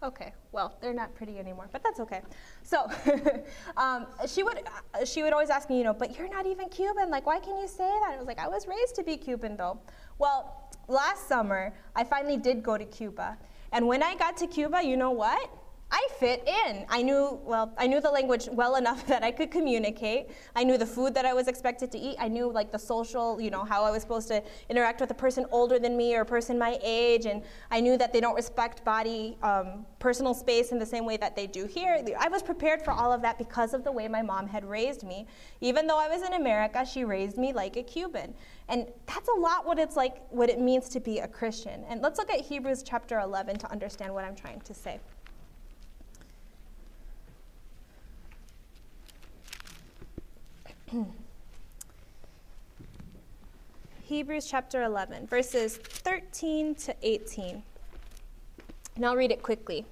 Okay, 0.00 0.32
well, 0.52 0.76
they're 0.80 0.94
not 0.94 1.12
pretty 1.16 1.40
anymore, 1.40 1.68
but 1.72 1.82
that's 1.82 1.98
okay. 1.98 2.22
So 2.62 2.88
um, 3.76 4.06
she 4.28 4.44
would 4.44 4.58
uh, 4.94 5.04
she 5.04 5.24
would 5.24 5.32
always 5.32 5.50
ask 5.50 5.68
me, 5.68 5.78
you 5.78 5.84
know, 5.84 5.92
but 5.92 6.16
you're 6.16 6.28
not 6.28 6.46
even 6.46 6.68
Cuban. 6.68 7.10
Like, 7.10 7.26
why 7.26 7.40
can 7.40 7.58
you 7.58 7.66
say 7.66 7.78
that? 7.78 8.12
I 8.14 8.16
was 8.16 8.26
like, 8.28 8.38
I 8.38 8.46
was 8.46 8.68
raised 8.68 8.94
to 8.96 9.02
be 9.02 9.16
Cuban, 9.16 9.56
though. 9.56 9.80
Well, 10.18 10.70
last 10.86 11.26
summer 11.26 11.74
I 11.96 12.04
finally 12.04 12.36
did 12.36 12.62
go 12.62 12.78
to 12.78 12.84
Cuba, 12.84 13.36
and 13.72 13.88
when 13.88 14.04
I 14.04 14.14
got 14.14 14.36
to 14.36 14.46
Cuba, 14.46 14.84
you 14.84 14.96
know 14.96 15.10
what? 15.10 15.50
I 15.90 16.06
fit 16.20 16.46
in. 16.66 16.84
I 16.90 17.00
knew, 17.00 17.40
well, 17.44 17.72
I 17.78 17.86
knew 17.86 18.00
the 18.00 18.10
language 18.10 18.46
well 18.52 18.76
enough 18.76 19.06
that 19.08 19.22
I 19.22 19.30
could 19.30 19.50
communicate. 19.50 20.28
I 20.54 20.62
knew 20.64 20.76
the 20.76 20.86
food 20.86 21.14
that 21.14 21.24
I 21.24 21.32
was 21.32 21.48
expected 21.48 21.90
to 21.92 21.98
eat. 21.98 22.16
I 22.18 22.28
knew 22.28 22.50
like 22.52 22.70
the 22.70 22.78
social, 22.78 23.40
you 23.40 23.50
know, 23.50 23.64
how 23.64 23.84
I 23.84 23.90
was 23.90 24.02
supposed 24.02 24.28
to 24.28 24.42
interact 24.68 25.00
with 25.00 25.10
a 25.10 25.14
person 25.14 25.46
older 25.50 25.78
than 25.78 25.96
me 25.96 26.14
or 26.14 26.22
a 26.22 26.26
person 26.26 26.58
my 26.58 26.78
age. 26.82 27.24
And 27.24 27.42
I 27.70 27.80
knew 27.80 27.96
that 27.96 28.12
they 28.12 28.20
don't 28.20 28.34
respect 28.34 28.84
body, 28.84 29.38
um, 29.42 29.86
personal 29.98 30.34
space 30.34 30.72
in 30.72 30.78
the 30.78 30.86
same 30.86 31.06
way 31.06 31.16
that 31.16 31.34
they 31.34 31.46
do 31.46 31.64
here. 31.64 32.04
I 32.18 32.28
was 32.28 32.42
prepared 32.42 32.82
for 32.82 32.90
all 32.90 33.12
of 33.12 33.22
that 33.22 33.38
because 33.38 33.72
of 33.72 33.82
the 33.82 33.92
way 33.92 34.08
my 34.08 34.22
mom 34.22 34.46
had 34.46 34.64
raised 34.64 35.04
me. 35.04 35.26
Even 35.62 35.86
though 35.86 35.98
I 35.98 36.08
was 36.08 36.22
in 36.22 36.34
America, 36.34 36.84
she 36.84 37.04
raised 37.04 37.38
me 37.38 37.54
like 37.54 37.76
a 37.76 37.82
Cuban. 37.82 38.34
And 38.68 38.86
that's 39.06 39.28
a 39.28 39.40
lot 39.40 39.64
what 39.66 39.78
it's 39.78 39.96
like, 39.96 40.20
what 40.28 40.50
it 40.50 40.60
means 40.60 40.90
to 40.90 41.00
be 41.00 41.20
a 41.20 41.28
Christian. 41.28 41.84
And 41.88 42.02
let's 42.02 42.18
look 42.18 42.30
at 42.30 42.40
Hebrews 42.40 42.82
chapter 42.82 43.20
11 43.20 43.56
to 43.60 43.70
understand 43.72 44.12
what 44.12 44.24
I'm 44.24 44.36
trying 44.36 44.60
to 44.60 44.74
say. 44.74 45.00
Hebrews 54.04 54.46
chapter 54.46 54.82
11, 54.84 55.26
verses 55.26 55.76
13 55.76 56.74
to 56.76 56.94
18. 57.02 57.62
And 58.96 59.06
I'll 59.06 59.16
read 59.16 59.30
it 59.30 59.42
quickly. 59.42 59.84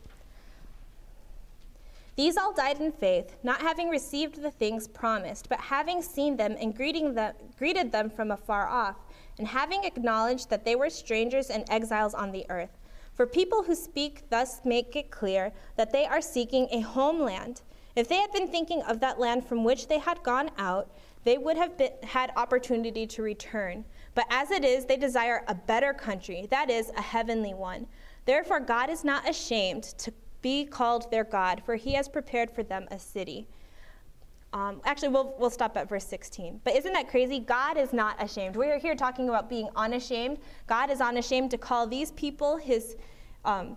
These 2.16 2.38
all 2.38 2.54
died 2.54 2.80
in 2.80 2.92
faith, 2.92 3.36
not 3.42 3.60
having 3.60 3.90
received 3.90 4.40
the 4.40 4.50
things 4.50 4.88
promised, 4.88 5.50
but 5.50 5.60
having 5.60 6.00
seen 6.00 6.36
them 6.36 6.56
and 6.58 6.74
greeting 6.74 7.12
them, 7.12 7.34
greeted 7.58 7.92
them 7.92 8.08
from 8.08 8.30
afar 8.30 8.66
off, 8.66 8.96
and 9.38 9.46
having 9.46 9.84
acknowledged 9.84 10.48
that 10.48 10.64
they 10.64 10.76
were 10.76 10.88
strangers 10.88 11.50
and 11.50 11.64
exiles 11.68 12.14
on 12.14 12.32
the 12.32 12.46
earth. 12.48 12.78
For 13.12 13.26
people 13.26 13.62
who 13.62 13.74
speak 13.74 14.30
thus 14.30 14.62
make 14.64 14.96
it 14.96 15.10
clear 15.10 15.52
that 15.76 15.92
they 15.92 16.06
are 16.06 16.22
seeking 16.22 16.68
a 16.70 16.80
homeland. 16.80 17.60
If 17.96 18.08
they 18.08 18.16
had 18.16 18.30
been 18.30 18.48
thinking 18.48 18.82
of 18.82 19.00
that 19.00 19.18
land 19.18 19.46
from 19.46 19.64
which 19.64 19.88
they 19.88 19.98
had 19.98 20.22
gone 20.22 20.50
out, 20.58 20.90
they 21.24 21.38
would 21.38 21.56
have 21.56 21.76
been, 21.78 21.92
had 22.02 22.30
opportunity 22.36 23.06
to 23.06 23.22
return. 23.22 23.84
But 24.14 24.26
as 24.30 24.50
it 24.50 24.64
is, 24.64 24.84
they 24.84 24.98
desire 24.98 25.42
a 25.48 25.54
better 25.54 25.92
country, 25.92 26.46
that 26.50 26.70
is, 26.70 26.90
a 26.96 27.02
heavenly 27.02 27.54
one. 27.54 27.86
Therefore, 28.26 28.60
God 28.60 28.90
is 28.90 29.02
not 29.02 29.28
ashamed 29.28 29.84
to 29.98 30.12
be 30.42 30.64
called 30.66 31.10
their 31.10 31.24
God, 31.24 31.62
for 31.64 31.74
he 31.74 31.94
has 31.94 32.08
prepared 32.08 32.50
for 32.50 32.62
them 32.62 32.86
a 32.90 32.98
city. 32.98 33.48
Um, 34.52 34.80
actually, 34.84 35.08
we'll, 35.08 35.34
we'll 35.38 35.50
stop 35.50 35.76
at 35.76 35.88
verse 35.88 36.06
16. 36.06 36.60
But 36.64 36.76
isn't 36.76 36.92
that 36.92 37.08
crazy? 37.08 37.40
God 37.40 37.76
is 37.76 37.92
not 37.92 38.22
ashamed. 38.22 38.56
We're 38.56 38.78
here 38.78 38.94
talking 38.94 39.28
about 39.28 39.48
being 39.48 39.68
unashamed. 39.74 40.38
God 40.66 40.90
is 40.90 41.00
unashamed 41.00 41.50
to 41.50 41.58
call 41.58 41.86
these 41.86 42.12
people 42.12 42.56
his 42.56 42.96
um, 43.44 43.76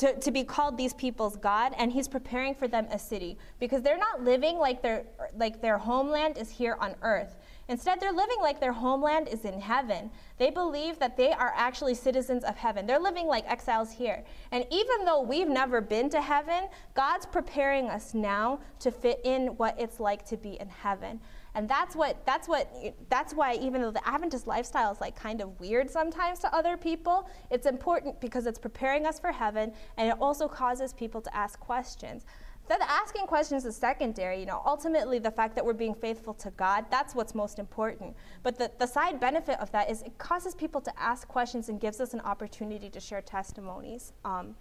to, 0.00 0.18
to 0.18 0.30
be 0.30 0.44
called 0.44 0.78
these 0.78 0.94
people's 0.94 1.36
God, 1.36 1.74
and 1.76 1.92
he's 1.92 2.08
preparing 2.08 2.54
for 2.54 2.66
them 2.66 2.86
a 2.90 2.98
city 2.98 3.36
because 3.58 3.82
they're 3.82 3.98
not 3.98 4.24
living 4.24 4.56
like 4.56 4.80
their, 4.80 5.04
like 5.36 5.60
their 5.60 5.76
homeland 5.76 6.38
is 6.38 6.48
here 6.48 6.78
on 6.80 6.94
earth. 7.02 7.36
Instead, 7.68 8.00
they're 8.00 8.10
living 8.10 8.38
like 8.40 8.60
their 8.60 8.72
homeland 8.72 9.28
is 9.28 9.44
in 9.44 9.60
heaven. 9.60 10.10
They 10.38 10.48
believe 10.48 10.98
that 11.00 11.18
they 11.18 11.32
are 11.32 11.52
actually 11.54 11.94
citizens 11.94 12.44
of 12.44 12.56
heaven. 12.56 12.86
They're 12.86 12.98
living 12.98 13.26
like 13.26 13.46
exiles 13.46 13.92
here. 13.92 14.24
And 14.52 14.64
even 14.70 15.04
though 15.04 15.20
we've 15.20 15.48
never 15.48 15.82
been 15.82 16.08
to 16.10 16.22
heaven, 16.22 16.68
God's 16.94 17.26
preparing 17.26 17.90
us 17.90 18.14
now 18.14 18.60
to 18.78 18.90
fit 18.90 19.20
in 19.22 19.48
what 19.58 19.78
it's 19.78 20.00
like 20.00 20.24
to 20.28 20.38
be 20.38 20.58
in 20.58 20.70
heaven. 20.70 21.20
And 21.54 21.68
that's 21.68 21.96
what 21.96 22.24
that's 22.24 22.48
what 22.48 22.72
that's 23.08 23.34
why 23.34 23.54
even 23.54 23.80
though 23.80 23.90
the 23.90 24.06
Adventist 24.06 24.46
lifestyle 24.46 24.92
is 24.92 25.00
like 25.00 25.16
kind 25.16 25.40
of 25.40 25.58
weird 25.58 25.90
sometimes 25.90 26.38
to 26.40 26.54
other 26.54 26.76
people, 26.76 27.28
it's 27.50 27.66
important 27.66 28.20
because 28.20 28.46
it's 28.46 28.58
preparing 28.58 29.06
us 29.06 29.18
for 29.18 29.32
heaven 29.32 29.72
and 29.96 30.08
it 30.08 30.16
also 30.20 30.48
causes 30.48 30.92
people 30.92 31.20
to 31.20 31.36
ask 31.36 31.58
questions. 31.58 32.24
that 32.68 32.80
asking 32.82 33.26
questions 33.26 33.64
is 33.64 33.76
secondary. 33.76 34.38
You 34.38 34.46
know, 34.46 34.62
ultimately, 34.64 35.18
the 35.18 35.30
fact 35.30 35.56
that 35.56 35.64
we're 35.64 35.72
being 35.72 35.94
faithful 35.94 36.34
to 36.34 36.50
God, 36.52 36.84
that's 36.88 37.14
what's 37.16 37.34
most 37.34 37.58
important. 37.58 38.14
But 38.44 38.58
the, 38.58 38.70
the 38.78 38.86
side 38.86 39.18
benefit 39.18 39.58
of 39.60 39.72
that 39.72 39.90
is 39.90 40.02
it 40.02 40.16
causes 40.18 40.54
people 40.54 40.80
to 40.82 40.92
ask 40.96 41.26
questions 41.26 41.68
and 41.68 41.80
gives 41.80 42.00
us 42.00 42.14
an 42.14 42.20
opportunity 42.20 42.88
to 42.90 43.00
share 43.00 43.22
testimonies. 43.22 44.12
Um, 44.24 44.54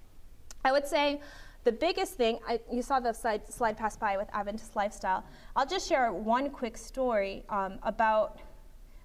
I 0.65 0.71
would 0.71 0.87
say 0.87 1.21
the 1.63 1.71
biggest 1.71 2.13
thing, 2.13 2.39
I, 2.47 2.59
you 2.71 2.81
saw 2.81 2.99
the 2.99 3.13
slide, 3.13 3.51
slide 3.51 3.77
pass 3.77 3.97
by 3.97 4.17
with 4.17 4.29
Adventist 4.33 4.75
lifestyle. 4.75 5.23
I'll 5.55 5.65
just 5.65 5.87
share 5.87 6.11
one 6.13 6.49
quick 6.49 6.77
story 6.77 7.43
um, 7.49 7.79
about, 7.83 8.39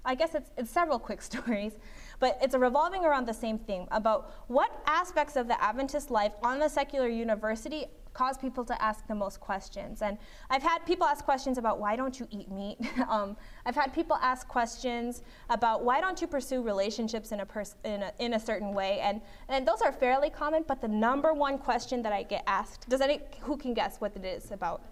I 0.05 0.15
guess 0.15 0.35
it's, 0.35 0.51
it's 0.57 0.71
several 0.71 0.99
quick 0.99 1.21
stories, 1.31 1.73
but 2.21 2.39
it's 2.41 2.55
a 2.55 2.59
revolving 2.59 3.05
around 3.05 3.27
the 3.27 3.35
same 3.35 3.59
theme 3.59 3.87
about 3.91 4.33
what 4.47 4.71
aspects 4.87 5.37
of 5.37 5.49
the 5.49 5.63
Adventist 5.63 6.11
life 6.11 6.33
on 6.43 6.59
the 6.59 6.69
secular 6.69 7.09
university 7.09 7.87
cause 8.15 8.39
people 8.39 8.65
to 8.65 8.83
ask 8.83 9.07
the 9.07 9.15
most 9.15 9.41
questions. 9.41 10.01
And 10.01 10.17
I've 10.49 10.63
had 10.63 10.79
people 10.87 11.07
ask 11.07 11.25
questions 11.25 11.59
about 11.59 11.79
why 11.79 11.97
don't 11.97 12.19
you 12.19 12.27
eat 12.31 12.51
meat? 12.51 12.79
um, 13.09 13.37
I've 13.67 13.75
had 13.75 13.93
people 13.93 14.17
ask 14.23 14.49
questions 14.49 15.23
about 15.51 15.85
why 15.85 16.01
don't 16.01 16.21
you 16.21 16.27
pursue 16.27 16.63
relationships 16.63 17.33
in 17.33 17.41
a, 17.41 17.47
pers- 17.47 17.77
in 17.85 18.05
a, 18.05 18.13
in 18.21 18.35
a 18.35 18.41
certain 18.41 18.73
way? 18.73 19.01
And, 19.01 19.21
and 19.49 19.69
those 19.69 19.83
are 19.83 19.93
fairly 19.93 20.31
common, 20.31 20.65
but 20.67 20.81
the 20.81 20.89
number 20.89 21.35
one 21.35 21.59
question 21.59 22.03
that 22.03 22.13
I 22.13 22.23
get 22.23 22.45
asked, 22.47 22.89
does 22.89 23.01
any, 23.01 23.21
who 23.41 23.57
can 23.57 23.75
guess 23.75 24.01
what 24.01 24.17
it 24.17 24.25
is 24.25 24.51
about? 24.53 24.83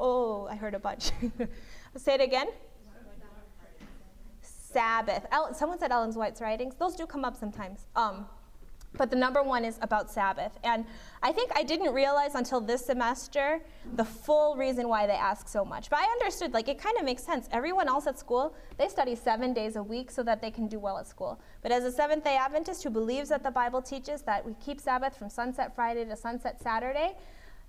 Oh, 0.00 0.48
I 0.50 0.56
heard 0.56 0.74
a 0.74 0.78
bunch. 0.80 1.12
Say 1.96 2.14
it 2.14 2.20
again. 2.20 2.48
Sabbath. 4.40 5.24
El- 5.30 5.54
someone 5.54 5.78
said 5.78 5.92
Ellen's 5.92 6.16
White's 6.16 6.40
writings. 6.40 6.74
Those 6.74 6.96
do 6.96 7.06
come 7.06 7.24
up 7.24 7.36
sometimes. 7.36 7.86
Um, 7.94 8.26
but 8.96 9.10
the 9.10 9.16
number 9.16 9.42
one 9.42 9.64
is 9.64 9.78
about 9.82 10.10
Sabbath. 10.10 10.58
And 10.62 10.84
I 11.22 11.32
think 11.32 11.50
I 11.54 11.62
didn't 11.62 11.92
realize 11.92 12.34
until 12.34 12.60
this 12.60 12.84
semester 12.84 13.60
the 13.96 14.04
full 14.04 14.56
reason 14.56 14.88
why 14.88 15.06
they 15.06 15.14
ask 15.14 15.48
so 15.48 15.64
much. 15.64 15.90
But 15.90 16.00
I 16.00 16.04
understood, 16.04 16.52
like, 16.52 16.68
it 16.68 16.78
kind 16.78 16.96
of 16.98 17.04
makes 17.04 17.22
sense. 17.22 17.48
Everyone 17.50 17.88
else 17.88 18.06
at 18.06 18.18
school, 18.18 18.54
they 18.76 18.88
study 18.88 19.14
seven 19.14 19.52
days 19.52 19.76
a 19.76 19.82
week 19.82 20.10
so 20.10 20.22
that 20.22 20.40
they 20.40 20.50
can 20.50 20.68
do 20.68 20.78
well 20.78 20.98
at 20.98 21.06
school. 21.06 21.40
But 21.62 21.72
as 21.72 21.84
a 21.84 21.92
Seventh 21.92 22.24
day 22.24 22.36
Adventist 22.36 22.84
who 22.84 22.90
believes 22.90 23.28
that 23.30 23.42
the 23.42 23.50
Bible 23.50 23.82
teaches 23.82 24.22
that 24.22 24.44
we 24.44 24.54
keep 24.64 24.80
Sabbath 24.80 25.16
from 25.16 25.28
sunset 25.28 25.74
Friday 25.74 26.04
to 26.04 26.16
sunset 26.16 26.60
Saturday, 26.60 27.14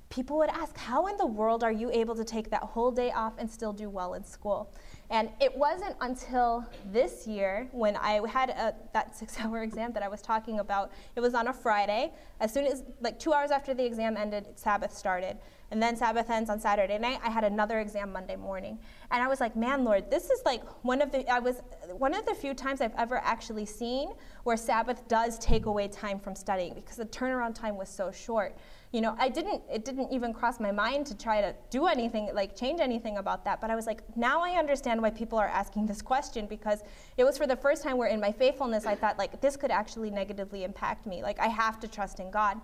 people 0.09 0.37
would 0.37 0.49
ask, 0.49 0.77
How 0.77 1.07
in 1.07 1.17
the 1.17 1.25
world 1.25 1.63
are 1.63 1.71
you 1.71 1.91
able 1.91 2.15
to 2.15 2.23
take 2.23 2.49
that 2.51 2.63
whole 2.63 2.91
day 2.91 3.11
off 3.11 3.33
and 3.37 3.49
still 3.49 3.73
do 3.73 3.89
well 3.89 4.13
in 4.13 4.23
school? 4.23 4.73
And 5.09 5.29
it 5.39 5.55
wasn't 5.55 5.95
until 6.01 6.65
this 6.91 7.27
year 7.27 7.67
when 7.71 7.95
I 7.95 8.27
had 8.27 8.49
a, 8.49 8.73
that 8.93 9.15
six 9.15 9.39
hour 9.43 9.61
exam 9.61 9.93
that 9.93 10.03
I 10.03 10.07
was 10.07 10.21
talking 10.21 10.59
about. 10.59 10.91
It 11.15 11.21
was 11.21 11.33
on 11.33 11.47
a 11.47 11.53
Friday. 11.53 12.13
As 12.39 12.51
soon 12.51 12.65
as, 12.65 12.83
like 13.01 13.19
two 13.19 13.33
hours 13.33 13.51
after 13.51 13.73
the 13.73 13.85
exam 13.85 14.17
ended, 14.17 14.47
Sabbath 14.55 14.95
started. 14.95 15.37
And 15.71 15.81
then 15.81 15.95
Sabbath 15.95 16.29
ends 16.29 16.49
on 16.49 16.59
Saturday 16.59 16.97
night. 16.97 17.19
I 17.23 17.29
had 17.29 17.43
another 17.43 17.79
exam 17.79 18.11
Monday 18.11 18.35
morning. 18.35 18.79
And 19.11 19.21
I 19.21 19.27
was 19.27 19.39
like, 19.39 19.55
man, 19.55 19.83
Lord, 19.83 20.09
this 20.09 20.29
is 20.29 20.41
like 20.45 20.63
one 20.83 21.01
of 21.01 21.11
the, 21.11 21.27
I 21.31 21.39
was, 21.39 21.61
one 21.91 22.13
of 22.13 22.25
the 22.25 22.33
few 22.35 22.53
times 22.53 22.81
I've 22.81 22.95
ever 22.97 23.17
actually 23.17 23.65
seen 23.65 24.13
where 24.43 24.57
Sabbath 24.57 25.07
does 25.07 25.39
take 25.39 25.65
away 25.65 25.87
time 25.87 26.19
from 26.19 26.35
studying 26.35 26.73
because 26.73 26.97
the 26.97 27.05
turnaround 27.05 27.55
time 27.55 27.77
was 27.77 27.89
so 27.89 28.11
short 28.11 28.55
you 28.95 29.01
know, 29.01 29.13
I 29.19 29.27
didn't, 29.27 29.61
it 29.69 29.83
didn't 29.83 30.09
even 30.13 30.33
cross 30.33 30.57
my 30.57 30.71
mind 30.71 31.05
to 31.07 31.17
try 31.17 31.41
to 31.41 31.53
do 31.69 31.87
anything, 31.87 32.29
like 32.33 32.55
change 32.55 32.79
anything 32.79 33.17
about 33.17 33.43
that. 33.43 33.59
But 33.59 33.69
I 33.69 33.75
was 33.75 33.85
like, 33.85 34.01
now 34.15 34.41
I 34.41 34.51
understand 34.51 35.01
why 35.01 35.09
people 35.09 35.37
are 35.37 35.49
asking 35.49 35.85
this 35.85 36.01
question 36.01 36.45
because 36.47 36.79
it 37.17 37.25
was 37.25 37.37
for 37.37 37.45
the 37.45 37.57
first 37.57 37.83
time 37.83 37.97
where 37.97 38.07
in 38.07 38.21
my 38.21 38.31
faithfulness 38.31 38.85
I 38.85 38.95
thought, 38.95 39.17
like, 39.17 39.41
this 39.41 39.57
could 39.57 39.69
actually 39.69 40.11
negatively 40.11 40.63
impact 40.63 41.05
me. 41.05 41.21
Like, 41.21 41.41
I 41.41 41.47
have 41.47 41.77
to 41.81 41.89
trust 41.89 42.21
in 42.21 42.31
God. 42.31 42.61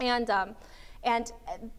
And, 0.00 0.28
um, 0.28 0.54
and, 1.02 1.32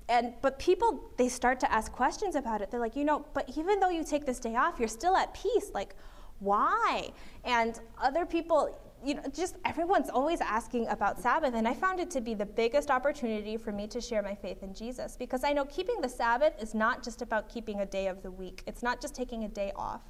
and, 0.08 0.34
but 0.42 0.58
people, 0.58 1.04
they 1.18 1.30
start 1.30 1.60
to 1.60 1.72
ask 1.72 1.92
questions 1.92 2.34
about 2.36 2.62
it. 2.62 2.72
They're 2.72 2.80
like, 2.80 2.96
you 2.96 3.04
know, 3.04 3.24
but 3.36 3.52
even 3.56 3.80
though 3.80 3.92
you 3.92 4.04
take 4.04 4.26
this 4.26 4.40
day 4.40 4.56
off, 4.56 4.80
you're 4.80 4.88
still 4.88 5.16
at 5.16 5.32
peace. 5.36 5.70
Like, 5.76 5.94
why? 6.40 7.12
And 7.44 7.80
other 8.02 8.26
people, 8.26 8.76
you 9.04 9.16
know, 9.16 9.24
just 9.34 9.56
everyone's 9.66 10.10
always 10.10 10.41
asking 10.41 10.88
about 10.88 11.20
Sabbath, 11.20 11.54
and 11.54 11.68
I 11.68 11.74
found 11.74 12.00
it 12.00 12.10
to 12.12 12.22
be 12.22 12.34
the 12.34 12.45
biggest 12.45 12.91
opportunity 12.91 13.58
for 13.58 13.72
me 13.72 13.88
to 13.88 14.02
share 14.02 14.22
my 14.22 14.36
faith 14.36 14.64
in 14.64 14.74
Jesus 14.74 15.16
because 15.18 15.43
I 15.43 15.54
know 15.54 15.66
keeping 15.66 16.02
the 16.02 16.10
Sabbath 16.10 16.54
is 16.62 16.74
not 16.74 17.04
just 17.04 17.22
about 17.22 17.50
keeping 17.50 17.82
a 17.82 17.86
day 17.86 18.08
of 18.08 18.22
the 18.24 18.32
week, 18.32 18.64
it's 18.68 18.84
not 18.84 19.02
just 19.02 19.16
taking 19.16 19.43
a 19.45 19.47
day 19.47 19.72
off, 19.76 20.02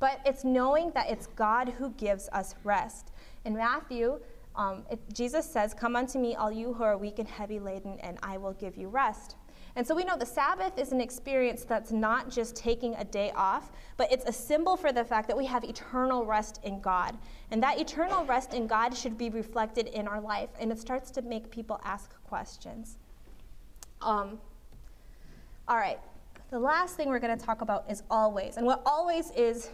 but 0.00 0.20
it's 0.24 0.44
knowing 0.44 0.92
that 0.92 1.10
it's 1.10 1.26
God 1.26 1.70
who 1.70 1.90
gives 1.90 2.28
us 2.32 2.54
rest. 2.64 3.12
In 3.44 3.54
Matthew, 3.54 4.20
um, 4.54 4.84
it, 4.90 5.00
Jesus 5.12 5.48
says, 5.48 5.74
Come 5.74 5.96
unto 5.96 6.18
me, 6.18 6.34
all 6.34 6.50
you 6.52 6.74
who 6.74 6.82
are 6.82 6.96
weak 6.96 7.18
and 7.18 7.28
heavy 7.28 7.58
laden, 7.58 7.98
and 8.00 8.18
I 8.22 8.38
will 8.38 8.54
give 8.54 8.76
you 8.76 8.88
rest. 8.88 9.36
And 9.76 9.86
so 9.86 9.94
we 9.94 10.04
know 10.04 10.16
the 10.16 10.26
Sabbath 10.26 10.78
is 10.78 10.92
an 10.92 11.00
experience 11.00 11.64
that's 11.64 11.92
not 11.92 12.30
just 12.30 12.56
taking 12.56 12.94
a 12.96 13.04
day 13.04 13.32
off, 13.34 13.70
but 13.96 14.10
it's 14.12 14.24
a 14.24 14.32
symbol 14.32 14.76
for 14.76 14.92
the 14.92 15.04
fact 15.04 15.28
that 15.28 15.36
we 15.36 15.46
have 15.46 15.64
eternal 15.64 16.24
rest 16.24 16.60
in 16.64 16.80
God. 16.80 17.16
And 17.50 17.62
that 17.62 17.78
eternal 17.78 18.24
rest 18.24 18.54
in 18.54 18.66
God 18.66 18.96
should 18.96 19.16
be 19.16 19.30
reflected 19.30 19.86
in 19.88 20.08
our 20.08 20.20
life. 20.20 20.50
And 20.60 20.72
it 20.72 20.78
starts 20.78 21.10
to 21.12 21.22
make 21.22 21.50
people 21.50 21.80
ask 21.84 22.12
questions. 22.24 22.98
Um, 24.00 24.38
all 25.66 25.76
right, 25.76 25.98
the 26.50 26.58
last 26.58 26.96
thing 26.96 27.08
we're 27.08 27.18
going 27.18 27.36
to 27.36 27.44
talk 27.44 27.60
about 27.60 27.84
is 27.90 28.02
always. 28.10 28.56
And 28.56 28.66
what 28.66 28.82
always 28.86 29.30
is 29.32 29.70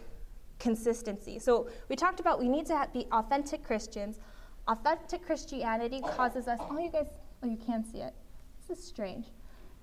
consistency. 0.59 1.38
So 1.38 1.68
we 1.88 1.97
talked 1.97 2.20
about 2.20 2.40
we 2.40 2.49
need 2.49 2.66
to 2.66 2.88
be 2.92 3.07
authentic 3.12 3.62
Christians. 3.62 4.18
Authentic 4.66 5.24
Christianity 5.24 6.01
causes 6.01 6.49
us, 6.49 6.59
oh, 6.70 6.78
you 6.78 6.90
guys, 6.90 7.07
oh, 7.42 7.47
you 7.47 7.57
can't 7.57 7.86
see 7.86 7.99
it. 7.99 8.14
This 8.66 8.78
is 8.78 8.84
strange. 8.84 9.26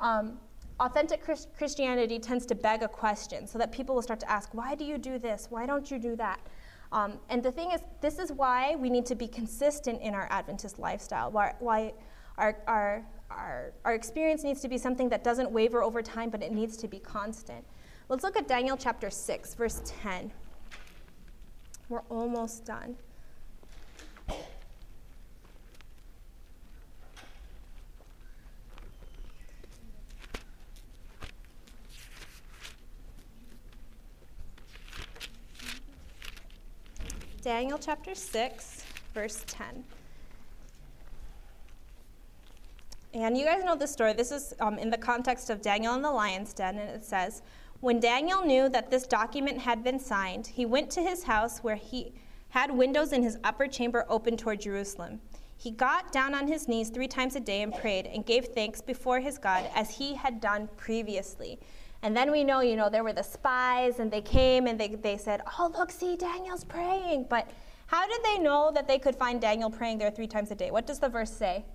Um, 0.01 0.39
authentic 0.79 1.23
Christ- 1.23 1.49
Christianity 1.57 2.19
tends 2.19 2.45
to 2.47 2.55
beg 2.55 2.81
a 2.83 2.87
question 2.87 3.47
so 3.47 3.57
that 3.59 3.71
people 3.71 3.95
will 3.95 4.01
start 4.01 4.19
to 4.19 4.29
ask, 4.29 4.53
why 4.53 4.75
do 4.75 4.83
you 4.83 4.97
do 4.97 5.19
this? 5.19 5.47
Why 5.49 5.65
don't 5.65 5.89
you 5.89 5.99
do 5.99 6.15
that? 6.17 6.39
Um, 6.91 7.19
and 7.29 7.41
the 7.41 7.51
thing 7.51 7.71
is, 7.71 7.81
this 8.01 8.19
is 8.19 8.31
why 8.33 8.75
we 8.75 8.89
need 8.89 9.05
to 9.05 9.15
be 9.15 9.27
consistent 9.27 10.01
in 10.01 10.13
our 10.13 10.27
Adventist 10.29 10.77
lifestyle, 10.79 11.31
why, 11.31 11.53
why 11.59 11.93
our, 12.37 12.57
our, 12.67 13.05
our, 13.29 13.73
our 13.85 13.93
experience 13.93 14.43
needs 14.43 14.59
to 14.61 14.67
be 14.67 14.77
something 14.77 15.07
that 15.09 15.23
doesn't 15.23 15.49
waver 15.49 15.83
over 15.83 16.01
time, 16.01 16.29
but 16.29 16.43
it 16.43 16.51
needs 16.51 16.75
to 16.77 16.87
be 16.87 16.99
constant. 16.99 17.63
Let's 18.09 18.23
look 18.23 18.35
at 18.35 18.47
Daniel 18.47 18.75
chapter 18.75 19.09
6, 19.09 19.53
verse 19.53 19.81
10. 19.85 20.31
We're 21.87 22.01
almost 22.09 22.65
done. 22.65 22.97
Daniel 37.41 37.79
chapter 37.79 38.13
6, 38.13 38.85
verse 39.15 39.43
10. 39.47 39.83
And 43.15 43.35
you 43.35 43.45
guys 43.45 43.63
know 43.63 43.75
the 43.75 43.87
story. 43.87 44.13
This 44.13 44.31
is 44.31 44.53
um, 44.59 44.77
in 44.77 44.91
the 44.91 44.97
context 44.97 45.49
of 45.49 45.59
Daniel 45.59 45.95
in 45.95 46.03
the 46.03 46.11
lion's 46.11 46.53
den, 46.53 46.77
and 46.77 46.87
it 46.87 47.03
says, 47.03 47.41
When 47.79 47.99
Daniel 47.99 48.45
knew 48.45 48.69
that 48.69 48.91
this 48.91 49.07
document 49.07 49.57
had 49.57 49.83
been 49.83 49.97
signed, 49.97 50.45
he 50.45 50.67
went 50.67 50.91
to 50.91 51.01
his 51.01 51.23
house 51.23 51.59
where 51.59 51.75
he 51.75 52.13
had 52.49 52.69
windows 52.69 53.11
in 53.11 53.23
his 53.23 53.39
upper 53.43 53.65
chamber 53.65 54.05
open 54.07 54.37
toward 54.37 54.61
Jerusalem. 54.61 55.19
He 55.57 55.71
got 55.71 56.11
down 56.11 56.35
on 56.35 56.47
his 56.47 56.67
knees 56.67 56.89
three 56.89 57.07
times 57.07 57.35
a 57.35 57.39
day 57.39 57.63
and 57.63 57.73
prayed 57.73 58.05
and 58.05 58.23
gave 58.23 58.49
thanks 58.49 58.81
before 58.81 59.19
his 59.19 59.39
God 59.39 59.67
as 59.73 59.89
he 59.89 60.13
had 60.13 60.41
done 60.41 60.69
previously. 60.77 61.59
And 62.03 62.17
then 62.17 62.31
we 62.31 62.43
know, 62.43 62.61
you 62.61 62.75
know, 62.75 62.89
there 62.89 63.03
were 63.03 63.13
the 63.13 63.23
spies 63.23 63.99
and 63.99 64.09
they 64.11 64.21
came 64.21 64.65
and 64.65 64.79
they, 64.79 64.87
they 64.87 65.17
said, 65.17 65.41
oh, 65.59 65.71
look, 65.77 65.91
see, 65.91 66.15
Daniel's 66.15 66.63
praying. 66.63 67.27
But 67.29 67.49
how 67.87 68.07
did 68.07 68.23
they 68.23 68.39
know 68.39 68.71
that 68.73 68.87
they 68.87 68.97
could 68.97 69.15
find 69.15 69.39
Daniel 69.39 69.69
praying 69.69 69.99
there 69.99 70.09
three 70.09 70.27
times 70.27 70.49
a 70.49 70.55
day? 70.55 70.71
What 70.71 70.87
does 70.87 70.99
the 70.99 71.09
verse 71.09 71.31
say? 71.31 71.65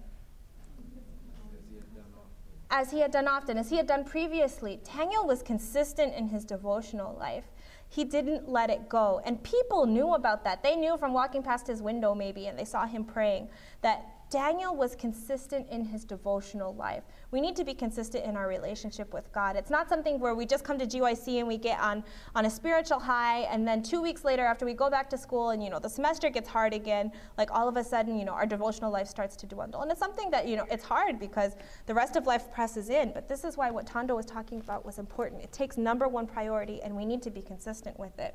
As 2.69 2.91
he 2.91 2.99
had 2.99 3.13
done 3.13 3.29
often, 3.29 3.57
as 3.57 3.71
he 3.71 3.77
had 3.77 3.87
done 3.87 4.03
previously. 4.03 4.81
Daniel 4.97 5.25
was 5.25 5.43
consistent 5.43 6.15
in 6.15 6.29
his 6.29 6.45
devotional 6.45 7.17
life. 7.17 7.45
He 7.89 8.03
didn't 8.03 8.49
let 8.49 8.71
it 8.71 8.89
go. 8.89 9.21
And 9.25 9.41
people 9.45 9.87
knew 9.87 10.15
about 10.15 10.43
that. 10.43 10.65
They 10.65 10.75
knew 10.75 10.97
from 10.97 11.13
walking 11.13 11.45
past 11.45 11.69
his 11.69 11.81
window, 11.81 12.17
maybe, 12.17 12.49
and 12.49 12.59
they 12.59 12.65
saw 12.65 12.85
him 12.85 13.05
praying, 13.05 13.49
that 13.83 14.16
Daniel 14.29 14.75
was 14.75 14.97
consistent 14.97 15.69
in 15.71 15.85
his 15.85 16.05
devotional 16.05 16.75
life. 16.75 17.05
We 17.31 17.41
need 17.41 17.55
to 17.57 17.65
be 17.65 17.75
consistent 17.75 18.25
in 18.25 18.37
our 18.37 18.49
relationship 18.49 19.15
with 19.15 19.31
God. 19.33 19.55
It's 19.55 19.71
not 19.71 19.89
something 19.89 20.19
where 20.19 20.35
we 20.35 20.47
just 20.47 20.65
come 20.65 20.79
to 20.79 20.87
GYC 20.87 21.39
and 21.39 21.47
we 21.47 21.57
get 21.57 21.79
on, 21.79 22.03
on 22.35 22.47
a 22.47 22.51
spiritual 22.51 22.99
high, 22.99 23.43
and 23.43 23.67
then 23.67 23.85
two 23.85 24.03
weeks 24.03 24.25
later, 24.25 24.45
after 24.45 24.65
we 24.65 24.75
go 24.75 24.91
back 24.91 25.09
to 25.11 25.19
school 25.19 25.51
and 25.51 25.63
you 25.63 25.71
know 25.71 25.79
the 25.79 25.89
semester 25.89 26.29
gets 26.29 26.49
hard 26.49 26.75
again, 26.75 27.13
like 27.39 27.53
all 27.53 27.69
of 27.69 27.77
a 27.77 27.85
sudden, 27.85 28.19
you 28.19 28.25
know, 28.25 28.33
our 28.33 28.47
devotional 28.47 28.91
life 28.91 29.07
starts 29.07 29.37
to 29.37 29.47
dwindle. 29.47 29.83
And 29.83 29.91
it's 29.93 30.01
something 30.01 30.29
that, 30.33 30.49
you 30.49 30.57
know, 30.57 30.67
it's 30.71 30.85
hard 30.85 31.21
because 31.21 31.55
the 31.87 31.95
rest 31.95 32.17
of 32.17 32.27
life 32.27 32.51
presses 32.53 32.91
in. 32.91 33.13
But 33.13 33.29
this 33.29 33.45
is 33.45 33.57
why 33.57 33.71
what 33.71 33.87
Tondo 33.87 34.17
was 34.17 34.27
talking 34.27 34.59
about 34.61 34.85
was 34.85 34.99
important. 34.99 35.43
It 35.43 35.53
takes 35.53 35.77
number 35.77 36.09
one 36.09 36.27
priority, 36.27 36.83
and 36.83 36.97
we 36.97 37.05
need 37.05 37.23
to 37.23 37.31
be 37.31 37.43
consistent 37.43 37.97
with 37.99 38.19
it 38.19 38.35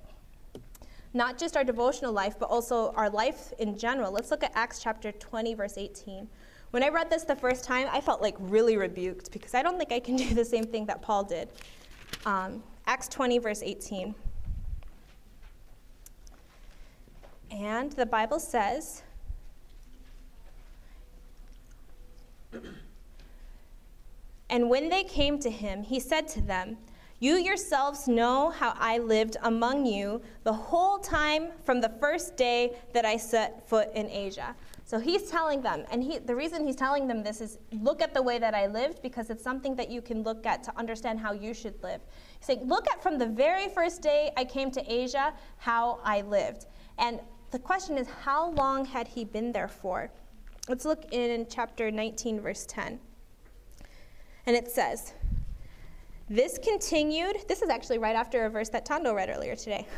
not 1.13 1.37
just 1.37 1.57
our 1.57 1.63
devotional 1.63 2.13
life, 2.13 2.39
but 2.39 2.49
also 2.49 2.91
our 2.95 3.09
life 3.09 3.53
in 3.59 3.77
general. 3.77 4.11
Let's 4.11 4.31
look 4.31 4.43
at 4.43 4.51
Acts 4.55 4.81
chapter 4.81 5.11
20, 5.11 5.53
verse 5.55 5.77
18. 5.77 6.27
When 6.71 6.83
I 6.83 6.89
read 6.89 7.09
this 7.09 7.23
the 7.23 7.35
first 7.35 7.65
time, 7.65 7.87
I 7.91 7.99
felt 7.99 8.21
like 8.21 8.35
really 8.39 8.77
rebuked 8.77 9.31
because 9.31 9.53
I 9.53 9.61
don't 9.61 9.77
think 9.77 9.91
I 9.91 9.99
can 9.99 10.15
do 10.17 10.33
the 10.33 10.45
same 10.45 10.65
thing 10.65 10.85
that 10.85 11.01
Paul 11.01 11.23
did. 11.25 11.49
Um, 12.25 12.63
Acts 12.87 13.07
20, 13.09 13.39
verse 13.39 13.61
18. 13.61 14.15
And 17.51 17.91
the 17.91 18.05
Bible 18.05 18.39
says, 18.39 19.03
And 24.49 24.69
when 24.69 24.89
they 24.89 25.03
came 25.03 25.39
to 25.39 25.49
him, 25.49 25.83
he 25.83 25.99
said 25.99 26.27
to 26.29 26.41
them, 26.41 26.77
You 27.21 27.35
yourselves 27.35 28.07
know 28.07 28.49
how 28.49 28.73
I 28.79 28.97
lived 28.97 29.37
among 29.43 29.85
you 29.85 30.23
the 30.43 30.51
whole 30.51 30.97
time 30.97 31.49
from 31.63 31.79
the 31.79 31.89
first 31.99 32.35
day 32.35 32.75
that 32.93 33.05
I 33.05 33.15
set 33.15 33.69
foot 33.69 33.89
in 33.93 34.09
Asia. 34.09 34.55
So 34.85 34.97
he's 34.99 35.29
telling 35.29 35.61
them, 35.61 35.85
and 35.91 36.03
he, 36.03 36.17
the 36.17 36.35
reason 36.35 36.65
he's 36.65 36.75
telling 36.75 37.07
them 37.07 37.21
this 37.21 37.39
is 37.39 37.59
look 37.73 38.01
at 38.01 38.15
the 38.15 38.21
way 38.23 38.39
that 38.39 38.55
I 38.55 38.65
lived 38.65 39.03
because 39.03 39.29
it's 39.29 39.43
something 39.43 39.75
that 39.75 39.91
you 39.91 40.01
can 40.01 40.23
look 40.23 40.47
at 40.47 40.63
to 40.63 40.75
understand 40.79 41.19
how 41.19 41.31
you 41.31 41.53
should 41.53 41.75
live. 41.83 42.01
He's 42.39 42.47
saying, 42.47 42.67
look 42.67 42.89
at 42.89 43.03
from 43.03 43.19
the 43.19 43.27
very 43.27 43.69
first 43.69 44.01
day 44.01 44.31
I 44.35 44.43
came 44.43 44.71
to 44.71 44.91
Asia 44.91 45.31
how 45.57 45.99
I 46.03 46.21
lived. 46.21 46.65
And 46.97 47.19
the 47.51 47.59
question 47.59 47.99
is, 47.99 48.07
how 48.23 48.49
long 48.53 48.83
had 48.83 49.07
he 49.07 49.25
been 49.25 49.51
there 49.51 49.67
for? 49.67 50.09
Let's 50.67 50.85
look 50.85 51.05
in 51.11 51.45
chapter 51.47 51.91
19, 51.91 52.41
verse 52.41 52.65
10. 52.67 52.99
And 54.47 54.55
it 54.55 54.71
says, 54.71 55.13
This 56.31 56.57
continued, 56.57 57.39
this 57.49 57.61
is 57.61 57.69
actually 57.69 57.97
right 57.97 58.15
after 58.15 58.45
a 58.45 58.49
verse 58.49 58.69
that 58.69 58.85
Tondo 58.85 59.13
read 59.13 59.29
earlier 59.29 59.55
today. 59.55 59.85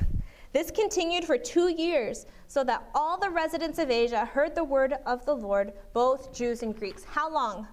This 0.52 0.70
continued 0.70 1.26
for 1.26 1.36
two 1.36 1.70
years, 1.70 2.28
so 2.48 2.64
that 2.66 2.88
all 2.94 3.20
the 3.20 3.30
residents 3.30 3.80
of 3.80 3.90
Asia 3.90 4.24
heard 4.24 4.54
the 4.54 4.64
word 4.64 4.94
of 5.08 5.26
the 5.26 5.36
Lord, 5.36 5.74
both 5.94 6.32
Jews 6.32 6.62
and 6.62 6.78
Greeks. 6.78 7.04
How 7.04 7.32
long? 7.32 7.68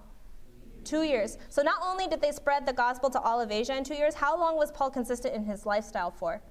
Two 0.83 1.03
years. 1.03 1.37
So 1.49 1.61
not 1.61 1.75
only 1.83 2.07
did 2.07 2.21
they 2.21 2.31
spread 2.31 2.65
the 2.65 2.73
gospel 2.73 3.11
to 3.11 3.19
all 3.21 3.39
of 3.39 3.51
Asia 3.51 3.77
in 3.77 3.83
two 3.83 3.93
years, 3.93 4.15
how 4.15 4.35
long 4.35 4.57
was 4.57 4.71
Paul 4.71 4.89
consistent 4.89 5.35
in 5.35 5.45
his 5.45 5.67
lifestyle 5.67 6.09
for? 6.09 6.41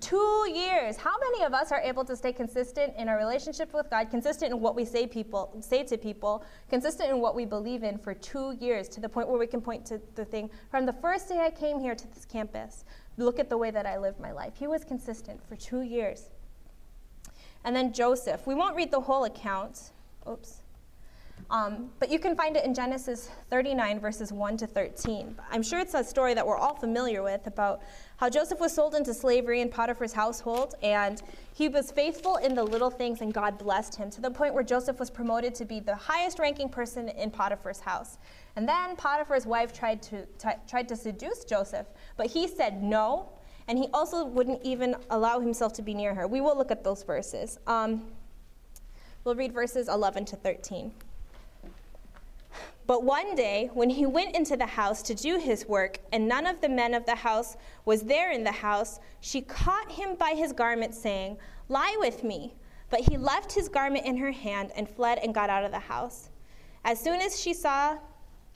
Two 0.00 0.46
years. 0.52 0.96
How 0.96 1.14
many 1.18 1.44
of 1.44 1.54
us 1.54 1.72
are 1.72 1.80
able 1.80 2.04
to 2.04 2.16
stay 2.16 2.32
consistent 2.32 2.94
in 2.96 3.08
our 3.08 3.16
relationship 3.16 3.72
with 3.72 3.90
God, 3.90 4.10
consistent 4.10 4.52
in 4.52 4.60
what 4.60 4.76
we 4.76 4.84
say 4.84 5.06
people 5.06 5.56
say 5.60 5.82
to 5.84 5.96
people, 5.96 6.44
consistent 6.68 7.10
in 7.10 7.20
what 7.20 7.34
we 7.34 7.44
believe 7.44 7.82
in 7.82 7.98
for 7.98 8.14
two 8.14 8.56
years, 8.60 8.88
to 8.90 9.00
the 9.00 9.08
point 9.08 9.28
where 9.28 9.38
we 9.38 9.46
can 9.46 9.60
point 9.60 9.84
to 9.86 10.00
the 10.14 10.24
thing 10.24 10.50
from 10.70 10.86
the 10.86 10.92
first 10.92 11.28
day 11.28 11.40
I 11.40 11.50
came 11.50 11.80
here 11.80 11.94
to 11.94 12.06
this 12.14 12.24
campus. 12.24 12.84
Look 13.16 13.38
at 13.38 13.48
the 13.48 13.58
way 13.58 13.70
that 13.70 13.86
I 13.86 13.98
lived 13.98 14.20
my 14.20 14.32
life. 14.32 14.54
He 14.56 14.66
was 14.66 14.84
consistent 14.84 15.40
for 15.46 15.56
two 15.56 15.82
years. 15.82 16.30
And 17.64 17.74
then 17.74 17.92
Joseph. 17.92 18.46
We 18.46 18.54
won't 18.54 18.76
read 18.76 18.90
the 18.90 19.00
whole 19.00 19.24
account. 19.24 19.90
Oops. 20.28 20.60
Um, 21.50 21.90
but 21.98 22.10
you 22.10 22.18
can 22.18 22.36
find 22.36 22.56
it 22.56 22.64
in 22.64 22.74
Genesis 22.74 23.30
39, 23.50 24.00
verses 24.00 24.32
1 24.32 24.56
to 24.58 24.66
13. 24.66 25.36
I'm 25.50 25.62
sure 25.62 25.78
it's 25.78 25.94
a 25.94 26.02
story 26.02 26.34
that 26.34 26.46
we're 26.46 26.56
all 26.56 26.74
familiar 26.74 27.22
with 27.22 27.46
about 27.46 27.82
how 28.16 28.28
Joseph 28.30 28.60
was 28.60 28.72
sold 28.72 28.94
into 28.94 29.12
slavery 29.12 29.60
in 29.60 29.68
Potiphar's 29.68 30.12
household, 30.12 30.74
and 30.82 31.20
he 31.52 31.68
was 31.68 31.90
faithful 31.90 32.36
in 32.36 32.54
the 32.54 32.62
little 32.62 32.90
things, 32.90 33.20
and 33.20 33.34
God 33.34 33.58
blessed 33.58 33.96
him 33.96 34.10
to 34.10 34.20
the 34.20 34.30
point 34.30 34.54
where 34.54 34.62
Joseph 34.62 34.98
was 35.00 35.10
promoted 35.10 35.54
to 35.56 35.64
be 35.64 35.80
the 35.80 35.96
highest 35.96 36.38
ranking 36.38 36.68
person 36.68 37.08
in 37.08 37.30
Potiphar's 37.30 37.80
house. 37.80 38.18
And 38.56 38.68
then 38.68 38.94
Potiphar's 38.96 39.46
wife 39.46 39.72
tried 39.72 40.00
to, 40.02 40.26
tried 40.68 40.88
to 40.88 40.96
seduce 40.96 41.44
Joseph, 41.44 41.86
but 42.16 42.26
he 42.26 42.46
said 42.46 42.82
no, 42.82 43.30
and 43.66 43.78
he 43.78 43.88
also 43.92 44.24
wouldn't 44.24 44.62
even 44.62 44.94
allow 45.10 45.40
himself 45.40 45.72
to 45.74 45.82
be 45.82 45.94
near 45.94 46.14
her. 46.14 46.28
We 46.28 46.40
will 46.40 46.56
look 46.56 46.70
at 46.70 46.84
those 46.84 47.02
verses. 47.02 47.58
Um, 47.66 48.04
we'll 49.24 49.34
read 49.34 49.52
verses 49.52 49.88
11 49.88 50.26
to 50.26 50.36
13. 50.36 50.92
But 52.86 53.02
one 53.02 53.34
day, 53.34 53.70
when 53.72 53.88
he 53.90 54.06
went 54.06 54.36
into 54.36 54.56
the 54.56 54.66
house 54.66 55.02
to 55.02 55.14
do 55.14 55.38
his 55.38 55.66
work, 55.66 55.98
and 56.12 56.28
none 56.28 56.46
of 56.46 56.60
the 56.60 56.68
men 56.68 56.92
of 56.92 57.06
the 57.06 57.14
house 57.14 57.56
was 57.84 58.02
there 58.02 58.30
in 58.30 58.44
the 58.44 58.52
house, 58.52 59.00
she 59.20 59.40
caught 59.40 59.90
him 59.90 60.16
by 60.16 60.30
his 60.30 60.52
garment, 60.52 60.94
saying, 60.94 61.38
Lie 61.68 61.96
with 61.98 62.22
me. 62.22 62.54
But 62.90 63.00
he 63.00 63.16
left 63.16 63.52
his 63.52 63.68
garment 63.68 64.04
in 64.04 64.16
her 64.18 64.30
hand 64.30 64.70
and 64.76 64.88
fled 64.88 65.18
and 65.18 65.34
got 65.34 65.50
out 65.50 65.64
of 65.64 65.70
the 65.70 65.78
house. 65.78 66.30
As 66.84 67.00
soon 67.00 67.20
as 67.20 67.40
she 67.40 67.54
saw, 67.54 67.96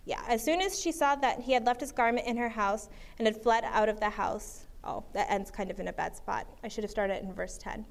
yeah, 0.05 0.23
as 0.29 0.45
soon 0.45 0.61
as 0.61 0.81
she 0.81 0.93
saw 0.93 1.17
that 1.17 1.41
he 1.41 1.53
had 1.53 1.65
left 1.65 1.81
his 1.81 1.93
garment 1.93 2.27
in 2.27 2.37
her 2.37 2.49
house 2.49 2.89
and 3.19 3.27
had 3.27 3.43
fled 3.43 3.65
out 3.65 3.89
of 3.89 3.99
the 3.99 4.11
house, 4.11 4.67
oh, 4.85 5.03
that 5.15 5.31
ends 5.31 5.51
kind 5.51 5.71
of 5.71 5.81
in 5.81 5.89
a 5.89 5.93
bad 5.93 6.15
spot. 6.15 6.47
I 6.63 6.69
should 6.69 6.85
have 6.85 6.91
started 6.91 7.23
in 7.23 7.33
verse 7.33 7.57
10. 7.59 7.85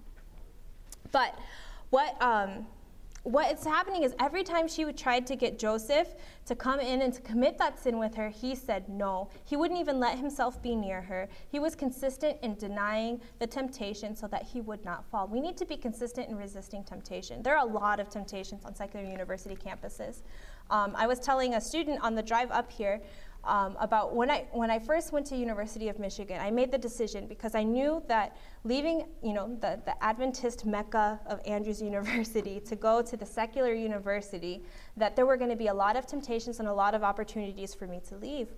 But 1.11 1.37
what, 1.89 2.21
um, 2.21 2.67
what 3.27 3.51
is 3.51 3.65
happening 3.65 4.03
is 4.03 4.15
every 4.21 4.41
time 4.41 4.69
she 4.69 4.85
try 4.93 5.19
to 5.19 5.35
get 5.35 5.59
Joseph 5.59 6.07
to 6.45 6.55
come 6.55 6.79
in 6.79 7.01
and 7.01 7.13
to 7.13 7.19
commit 7.21 7.57
that 7.57 7.77
sin 7.77 7.99
with 7.99 8.15
her, 8.15 8.29
he 8.29 8.55
said 8.55 8.87
no. 8.87 9.29
He 9.43 9.57
wouldn't 9.57 9.77
even 9.81 9.99
let 9.99 10.17
himself 10.17 10.61
be 10.63 10.75
near 10.75 11.01
her. 11.01 11.27
He 11.49 11.59
was 11.59 11.75
consistent 11.75 12.37
in 12.41 12.55
denying 12.55 13.19
the 13.39 13.47
temptation 13.47 14.15
so 14.15 14.27
that 14.27 14.43
he 14.43 14.61
would 14.61 14.85
not 14.85 15.03
fall. 15.11 15.27
We 15.27 15.41
need 15.41 15.57
to 15.57 15.65
be 15.65 15.75
consistent 15.75 16.29
in 16.29 16.37
resisting 16.37 16.85
temptation. 16.85 17.43
There 17.43 17.57
are 17.57 17.67
a 17.67 17.69
lot 17.69 17.99
of 17.99 18.09
temptations 18.09 18.63
on 18.63 18.73
secular 18.73 19.05
university 19.05 19.57
campuses. 19.57 20.21
Um, 20.69 20.93
I 20.95 21.05
was 21.05 21.19
telling 21.19 21.55
a 21.55 21.61
student 21.61 22.01
on 22.01 22.15
the 22.15 22.23
drive 22.23 22.51
up 22.51 22.71
here 22.71 23.01
um, 23.47 23.75
about 23.79 24.15
when 24.15 24.29
I 24.29 24.45
when 24.51 24.69
I 24.69 24.77
first 24.77 25.11
went 25.11 25.25
to 25.27 25.35
University 25.35 25.89
of 25.89 25.97
Michigan. 25.97 26.39
I 26.39 26.51
made 26.51 26.71
the 26.71 26.77
decision 26.77 27.27
because 27.27 27.55
I 27.55 27.63
knew 27.63 28.03
that 28.07 28.37
leaving 28.63 29.07
you 29.23 29.33
know 29.33 29.57
the, 29.61 29.79
the 29.85 30.03
Adventist 30.03 30.65
mecca 30.65 31.19
of 31.25 31.41
Andrews 31.45 31.81
University 31.91 32.59
to 32.59 32.75
go 32.75 33.01
to 33.01 33.17
the 33.17 33.25
secular 33.25 33.73
university, 33.73 34.63
that 34.97 35.15
there 35.15 35.25
were 35.25 35.37
going 35.37 35.49
to 35.49 35.55
be 35.55 35.67
a 35.67 35.73
lot 35.73 35.95
of 35.95 36.05
temptations 36.05 36.59
and 36.59 36.67
a 36.67 36.73
lot 36.73 36.93
of 36.93 37.03
opportunities 37.03 37.73
for 37.73 37.87
me 37.87 38.01
to 38.09 38.15
leave. 38.17 38.49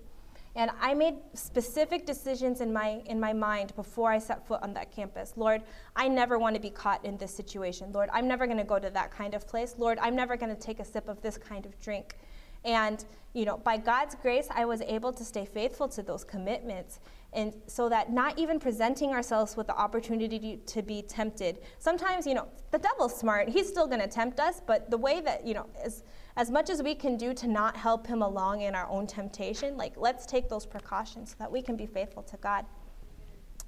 And 0.56 0.70
I 0.80 0.94
made 0.94 1.14
specific 1.34 2.06
decisions 2.06 2.60
in 2.60 2.72
my, 2.72 3.02
in 3.06 3.20
my 3.20 3.32
mind 3.32 3.74
before 3.76 4.10
I 4.10 4.18
set 4.18 4.46
foot 4.46 4.60
on 4.62 4.74
that 4.74 4.90
campus. 4.90 5.34
Lord, 5.36 5.62
I 5.94 6.08
never 6.08 6.38
want 6.38 6.56
to 6.56 6.60
be 6.60 6.70
caught 6.70 7.04
in 7.04 7.16
this 7.18 7.32
situation. 7.32 7.92
Lord, 7.92 8.08
I'm 8.12 8.26
never 8.26 8.46
going 8.46 8.58
to 8.58 8.64
go 8.64 8.78
to 8.78 8.90
that 8.90 9.12
kind 9.12 9.34
of 9.34 9.46
place. 9.46 9.76
Lord, 9.78 9.98
I'm 10.02 10.16
never 10.16 10.36
going 10.36 10.54
to 10.54 10.60
take 10.60 10.80
a 10.80 10.84
sip 10.84 11.08
of 11.08 11.22
this 11.22 11.38
kind 11.38 11.66
of 11.66 11.80
drink. 11.80 12.16
And, 12.64 13.04
you 13.32 13.44
know, 13.44 13.58
by 13.58 13.76
God's 13.76 14.14
grace, 14.16 14.48
I 14.50 14.64
was 14.64 14.80
able 14.82 15.12
to 15.12 15.24
stay 15.24 15.44
faithful 15.44 15.88
to 15.88 16.02
those 16.02 16.24
commitments. 16.24 17.00
And 17.32 17.54
so 17.66 17.88
that 17.88 18.12
not 18.12 18.38
even 18.38 18.58
presenting 18.58 19.10
ourselves 19.10 19.56
with 19.56 19.68
the 19.68 19.76
opportunity 19.76 20.60
to 20.66 20.82
be 20.82 21.02
tempted. 21.02 21.60
Sometimes, 21.78 22.26
you 22.26 22.34
know, 22.34 22.48
the 22.72 22.78
devil's 22.78 23.16
smart. 23.16 23.48
He's 23.48 23.68
still 23.68 23.86
going 23.86 24.00
to 24.00 24.08
tempt 24.08 24.40
us, 24.40 24.60
but 24.66 24.90
the 24.90 24.98
way 24.98 25.20
that, 25.20 25.46
you 25.46 25.54
know, 25.54 25.66
as, 25.82 26.02
as 26.36 26.50
much 26.50 26.70
as 26.70 26.82
we 26.82 26.94
can 26.94 27.16
do 27.16 27.32
to 27.34 27.46
not 27.46 27.76
help 27.76 28.06
him 28.06 28.22
along 28.22 28.62
in 28.62 28.74
our 28.74 28.88
own 28.88 29.06
temptation, 29.06 29.76
like, 29.76 29.94
let's 29.96 30.26
take 30.26 30.48
those 30.48 30.66
precautions 30.66 31.30
so 31.30 31.36
that 31.38 31.50
we 31.50 31.62
can 31.62 31.76
be 31.76 31.86
faithful 31.86 32.22
to 32.24 32.36
God. 32.38 32.66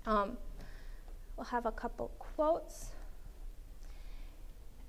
Um, 0.07 0.37
we'll 1.37 1.47
have 1.47 1.67
a 1.67 1.73
couple 1.73 2.11
quotes. 2.19 2.92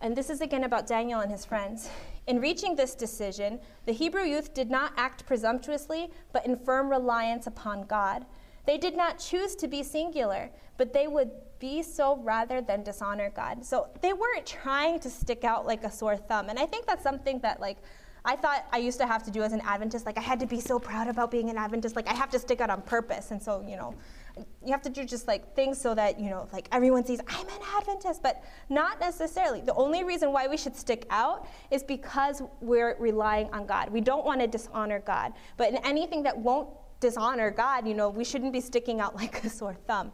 And 0.03 0.17
this 0.17 0.29
is 0.29 0.41
again 0.41 0.65
about 0.65 0.85
Daniel 0.85 1.21
and 1.21 1.31
his 1.31 1.45
friends. 1.45 1.89
In 2.27 2.41
reaching 2.41 2.75
this 2.75 2.93
decision, 2.93 3.57
the 3.85 3.93
Hebrew 3.93 4.23
youth 4.23 4.53
did 4.53 4.69
not 4.69 4.91
act 4.97 5.25
presumptuously, 5.25 6.11
but 6.33 6.45
in 6.45 6.57
firm 6.57 6.89
reliance 6.89 7.47
upon 7.47 7.85
God. 7.85 8.25
They 8.65 8.77
did 8.77 8.97
not 8.97 9.17
choose 9.17 9.55
to 9.55 9.67
be 9.69 9.81
singular, 9.81 10.49
but 10.77 10.91
they 10.91 11.07
would 11.07 11.31
be 11.57 11.81
so 11.81 12.17
rather 12.17 12.59
than 12.59 12.83
dishonor 12.83 13.31
God. 13.33 13.63
So 13.63 13.87
they 14.01 14.11
weren't 14.11 14.45
trying 14.45 14.99
to 14.99 15.09
stick 15.09 15.45
out 15.45 15.65
like 15.65 15.85
a 15.85 15.91
sore 15.91 16.17
thumb. 16.17 16.49
And 16.49 16.59
I 16.59 16.65
think 16.65 16.85
that's 16.85 17.03
something 17.03 17.39
that, 17.39 17.61
like, 17.61 17.77
I 18.25 18.35
thought 18.35 18.65
I 18.73 18.79
used 18.79 18.99
to 18.99 19.07
have 19.07 19.23
to 19.23 19.31
do 19.31 19.41
as 19.41 19.53
an 19.53 19.61
Adventist. 19.61 20.05
Like, 20.05 20.17
I 20.17 20.21
had 20.21 20.39
to 20.41 20.45
be 20.45 20.59
so 20.59 20.79
proud 20.79 21.07
about 21.07 21.31
being 21.31 21.49
an 21.49 21.57
Adventist. 21.57 21.95
Like, 21.95 22.09
I 22.09 22.13
have 22.13 22.29
to 22.31 22.39
stick 22.39 22.59
out 22.59 22.69
on 22.69 22.81
purpose. 22.81 23.31
And 23.31 23.41
so, 23.41 23.65
you 23.65 23.77
know, 23.77 23.95
you 24.37 24.71
have 24.71 24.81
to 24.81 24.89
do 24.89 25.03
just 25.05 25.27
like 25.27 25.55
things 25.55 25.79
so 25.79 25.93
that 25.93 26.19
you 26.19 26.29
know 26.29 26.47
like 26.51 26.67
everyone 26.71 27.05
sees 27.05 27.19
i'm 27.27 27.47
an 27.47 27.61
adventist 27.77 28.23
but 28.23 28.43
not 28.69 28.99
necessarily. 28.99 29.61
The 29.61 29.73
only 29.75 30.03
reason 30.03 30.31
why 30.31 30.47
we 30.47 30.57
should 30.57 30.75
stick 30.75 31.05
out 31.09 31.47
is 31.71 31.83
because 31.83 32.41
we're 32.61 32.95
relying 32.99 33.49
on 33.51 33.65
god. 33.65 33.89
We 33.89 34.01
don't 34.01 34.25
want 34.25 34.41
to 34.41 34.47
dishonor 34.47 34.99
god. 34.99 35.33
But 35.57 35.69
in 35.69 35.77
anything 35.77 36.23
that 36.23 36.37
won't 36.37 36.69
dishonor 36.99 37.51
god 37.51 37.87
you 37.87 37.93
know 37.93 38.09
we 38.09 38.23
shouldn't 38.23 38.53
be 38.53 38.61
sticking 38.61 38.99
out 38.99 39.15
like 39.21 39.43
a 39.43 39.49
sore 39.49 39.75
thumb. 39.87 40.11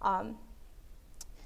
Um, 0.00 0.36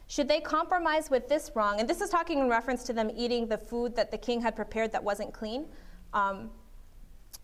should 0.09 0.29
they 0.29 0.41
compromise 0.41 1.11
with 1.11 1.29
this 1.29 1.51
wrong? 1.55 1.81
And 1.81 1.89
this 1.89 2.01
is 2.01 2.11
talking 2.11 2.39
in 2.39 2.49
reference 2.49 2.85
to 2.85 2.93
them 2.93 3.11
eating 3.15 3.49
the 3.49 3.59
food 3.59 3.97
that 3.97 4.11
the 4.11 4.19
king 4.19 4.41
had 4.41 4.55
prepared 4.55 4.93
that 4.93 5.03
wasn't 5.03 5.33
clean. 5.33 5.67
Um, 6.13 6.51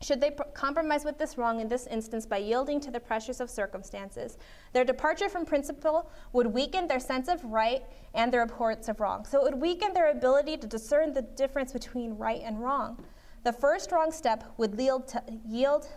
should 0.01 0.21
they 0.21 0.31
pr- 0.31 0.45
compromise 0.55 1.05
with 1.05 1.19
this 1.19 1.39
wrong 1.39 1.61
in 1.61 1.69
this 1.69 1.87
instance 1.87 2.27
by 2.27 2.39
yielding 2.39 2.81
to 2.81 2.91
the 2.91 3.01
pressures 3.01 3.41
of 3.41 3.51
circumstances, 3.51 4.39
their 4.73 4.85
departure 4.85 5.29
from 5.29 5.45
principle 5.45 6.11
would 6.33 6.47
weaken 6.47 6.89
their 6.89 7.01
sense 7.01 7.29
of 7.29 7.45
right 7.45 7.83
and 8.15 8.33
their 8.33 8.43
abhorrence 8.43 8.89
of 8.89 9.01
wrong. 9.01 9.25
So 9.25 9.41
it 9.41 9.45
would 9.45 9.61
weaken 9.61 9.93
their 9.93 10.11
ability 10.11 10.57
to 10.59 10.67
discern 10.67 11.13
the 11.13 11.23
difference 11.23 11.73
between 11.73 12.17
right 12.17 12.41
and 12.45 12.61
wrong. 12.61 13.05
The 13.45 13.53
first 13.53 13.93
wrong 13.93 14.13
step 14.13 14.45
would 14.57 14.79
yield, 14.79 15.09
to, 15.09 15.23
yield 15.49 15.89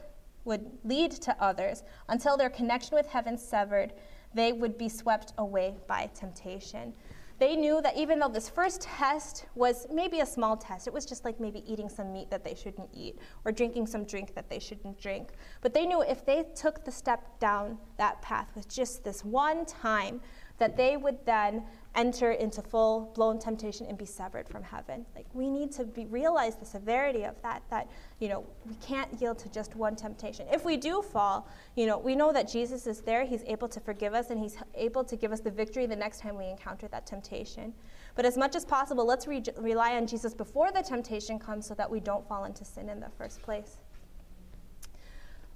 would 0.45 0.65
lead 0.83 1.11
to 1.11 1.35
others 1.41 1.83
until 2.09 2.37
their 2.37 2.49
connection 2.49 2.95
with 2.95 3.07
heaven 3.07 3.37
severed, 3.37 3.93
they 4.33 4.51
would 4.51 4.77
be 4.77 4.89
swept 4.89 5.33
away 5.37 5.75
by 5.87 6.09
temptation. 6.13 6.93
They 7.37 7.55
knew 7.55 7.81
that 7.81 7.97
even 7.97 8.19
though 8.19 8.29
this 8.29 8.47
first 8.47 8.81
test 8.81 9.45
was 9.55 9.87
maybe 9.91 10.21
a 10.21 10.25
small 10.25 10.55
test, 10.55 10.87
it 10.87 10.93
was 10.93 11.05
just 11.05 11.25
like 11.25 11.39
maybe 11.39 11.63
eating 11.71 11.89
some 11.89 12.13
meat 12.13 12.29
that 12.29 12.43
they 12.43 12.55
shouldn't 12.55 12.89
eat 12.93 13.19
or 13.43 13.51
drinking 13.51 13.87
some 13.87 14.05
drink 14.05 14.33
that 14.35 14.49
they 14.49 14.59
shouldn't 14.59 14.99
drink. 14.99 15.31
But 15.61 15.73
they 15.73 15.85
knew 15.85 16.01
if 16.01 16.25
they 16.25 16.45
took 16.55 16.85
the 16.85 16.91
step 16.91 17.39
down 17.39 17.77
that 17.97 18.21
path 18.21 18.51
with 18.55 18.69
just 18.69 19.03
this 19.03 19.25
one 19.25 19.65
time, 19.65 20.21
that 20.57 20.77
they 20.77 20.97
would 20.97 21.17
then 21.25 21.63
enter 21.95 22.31
into 22.31 22.61
full 22.61 23.11
blown 23.15 23.39
temptation 23.39 23.85
and 23.87 23.97
be 23.97 24.05
severed 24.05 24.47
from 24.47 24.61
heaven. 24.63 25.05
Like 25.15 25.25
we 25.33 25.49
need 25.49 25.71
to 25.73 25.85
be, 25.85 26.05
realize 26.05 26.55
the 26.55 26.65
severity 26.65 27.23
of 27.23 27.41
that, 27.41 27.63
that, 27.69 27.89
you 28.19 28.27
know, 28.27 28.45
we 28.65 28.75
can't 28.75 29.09
yield 29.21 29.39
to 29.39 29.49
just 29.49 29.75
one 29.75 29.95
temptation. 29.95 30.45
If 30.51 30.65
we 30.65 30.77
do 30.77 31.01
fall, 31.01 31.47
you 31.75 31.85
know, 31.85 31.97
we 31.97 32.15
know 32.15 32.33
that 32.33 32.49
Jesus 32.49 32.85
is 32.85 33.01
there, 33.01 33.25
he's 33.25 33.43
able 33.47 33.67
to 33.69 33.79
forgive 33.79 34.13
us, 34.13 34.29
and 34.29 34.39
he's 34.39 34.57
able 34.75 35.03
to 35.05 35.15
give 35.15 35.31
us 35.31 35.39
the 35.39 35.51
victory 35.51 35.85
the 35.85 35.95
next 35.95 36.19
time 36.19 36.37
we 36.37 36.49
encounter 36.49 36.87
that 36.89 37.05
temptation. 37.05 37.73
But 38.15 38.25
as 38.25 38.37
much 38.37 38.55
as 38.55 38.65
possible, 38.65 39.05
let's 39.05 39.27
re- 39.27 39.43
rely 39.57 39.95
on 39.95 40.07
Jesus 40.07 40.33
before 40.33 40.71
the 40.71 40.81
temptation 40.81 41.39
comes 41.39 41.65
so 41.65 41.73
that 41.75 41.89
we 41.89 41.99
don't 41.99 42.27
fall 42.27 42.45
into 42.45 42.65
sin 42.65 42.89
in 42.89 42.99
the 42.99 43.09
first 43.17 43.41
place. 43.41 43.77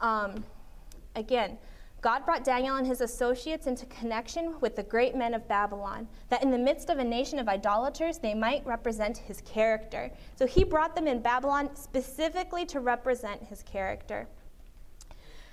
Um, 0.01 0.43
again, 1.15 1.57
God 2.01 2.25
brought 2.25 2.45
Daniel 2.45 2.77
and 2.77 2.87
his 2.87 3.01
associates 3.01 3.67
into 3.67 3.85
connection 3.87 4.55
with 4.61 4.75
the 4.75 4.83
great 4.83 5.15
men 5.15 5.33
of 5.33 5.47
Babylon, 5.49 6.07
that 6.29 6.41
in 6.41 6.49
the 6.49 6.57
midst 6.57 6.89
of 6.89 6.97
a 6.97 7.03
nation 7.03 7.39
of 7.39 7.49
idolaters, 7.49 8.17
they 8.17 8.33
might 8.33 8.65
represent 8.65 9.17
his 9.17 9.41
character. 9.41 10.09
So 10.35 10.45
he 10.45 10.63
brought 10.63 10.95
them 10.95 11.07
in 11.07 11.21
Babylon 11.21 11.75
specifically 11.75 12.65
to 12.67 12.79
represent 12.79 13.43
his 13.43 13.63
character. 13.63 14.27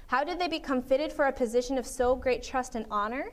How 0.06 0.22
did 0.22 0.38
they 0.38 0.46
become 0.46 0.82
fitted 0.82 1.12
for 1.12 1.24
a 1.24 1.32
position 1.32 1.78
of 1.78 1.86
so 1.86 2.14
great 2.14 2.44
trust 2.44 2.76
and 2.76 2.86
honor? 2.92 3.32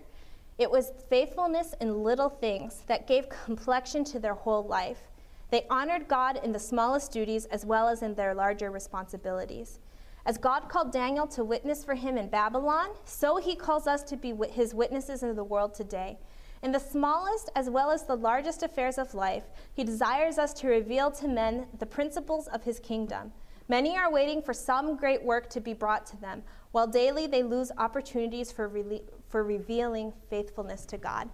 It 0.58 0.72
was 0.72 0.92
faithfulness 1.08 1.76
in 1.80 2.04
little 2.04 2.30
things 2.30 2.84
that 2.88 3.08
gave 3.08 3.30
complexion 3.30 4.04
to 4.06 4.20
their 4.20 4.34
whole 4.34 4.64
life. 4.64 5.12
They 5.52 5.68
honored 5.70 6.08
God 6.08 6.40
in 6.44 6.52
the 6.52 6.60
smallest 6.60 7.12
duties 7.12 7.46
as 7.46 7.64
well 7.64 7.88
as 7.88 8.02
in 8.02 8.16
their 8.16 8.34
larger 8.34 8.72
responsibilities. 8.72 9.78
As 10.26 10.38
God 10.38 10.70
called 10.70 10.94
Daniel 10.94 11.28
to 11.28 11.44
witness 11.44 11.84
for 11.84 11.96
him 11.96 12.18
in 12.18 12.30
Babylon, 12.30 12.92
so 13.04 13.38
he 13.38 13.56
calls 13.56 13.88
us 13.88 14.04
to 14.04 14.16
be 14.16 14.34
his 14.50 14.74
witnesses 14.74 15.22
in 15.22 15.36
the 15.36 15.44
world 15.44 15.74
today. 15.74 16.18
In 16.62 16.72
the 16.72 16.80
smallest 16.80 17.52
as 17.58 17.70
well 17.70 17.92
as 17.92 18.04
the 18.04 18.16
largest 18.16 18.64
affairs 18.64 18.98
of 18.98 19.14
life, 19.14 19.44
he 19.74 19.84
desires 19.84 20.38
us 20.38 20.54
to 20.54 20.70
reveal 20.70 21.12
to 21.12 21.28
men 21.28 21.68
the 21.78 21.86
principles 21.86 22.48
of 22.48 22.64
his 22.64 22.80
kingdom. 22.80 23.34
Many 23.68 23.98
are 23.98 24.10
waiting 24.10 24.42
for 24.42 24.54
some 24.54 24.96
great 24.96 25.22
work 25.22 25.50
to 25.50 25.60
be 25.60 25.74
brought 25.74 26.06
to 26.08 26.18
them, 26.22 26.44
while 26.72 26.88
daily 26.88 27.28
they 27.28 27.44
lose 27.44 27.72
opportunities 27.78 28.50
for, 28.50 28.70
re- 28.70 29.02
for 29.28 29.44
revealing 29.44 30.14
faithfulness 30.30 30.86
to 30.86 30.98
God. 30.98 31.30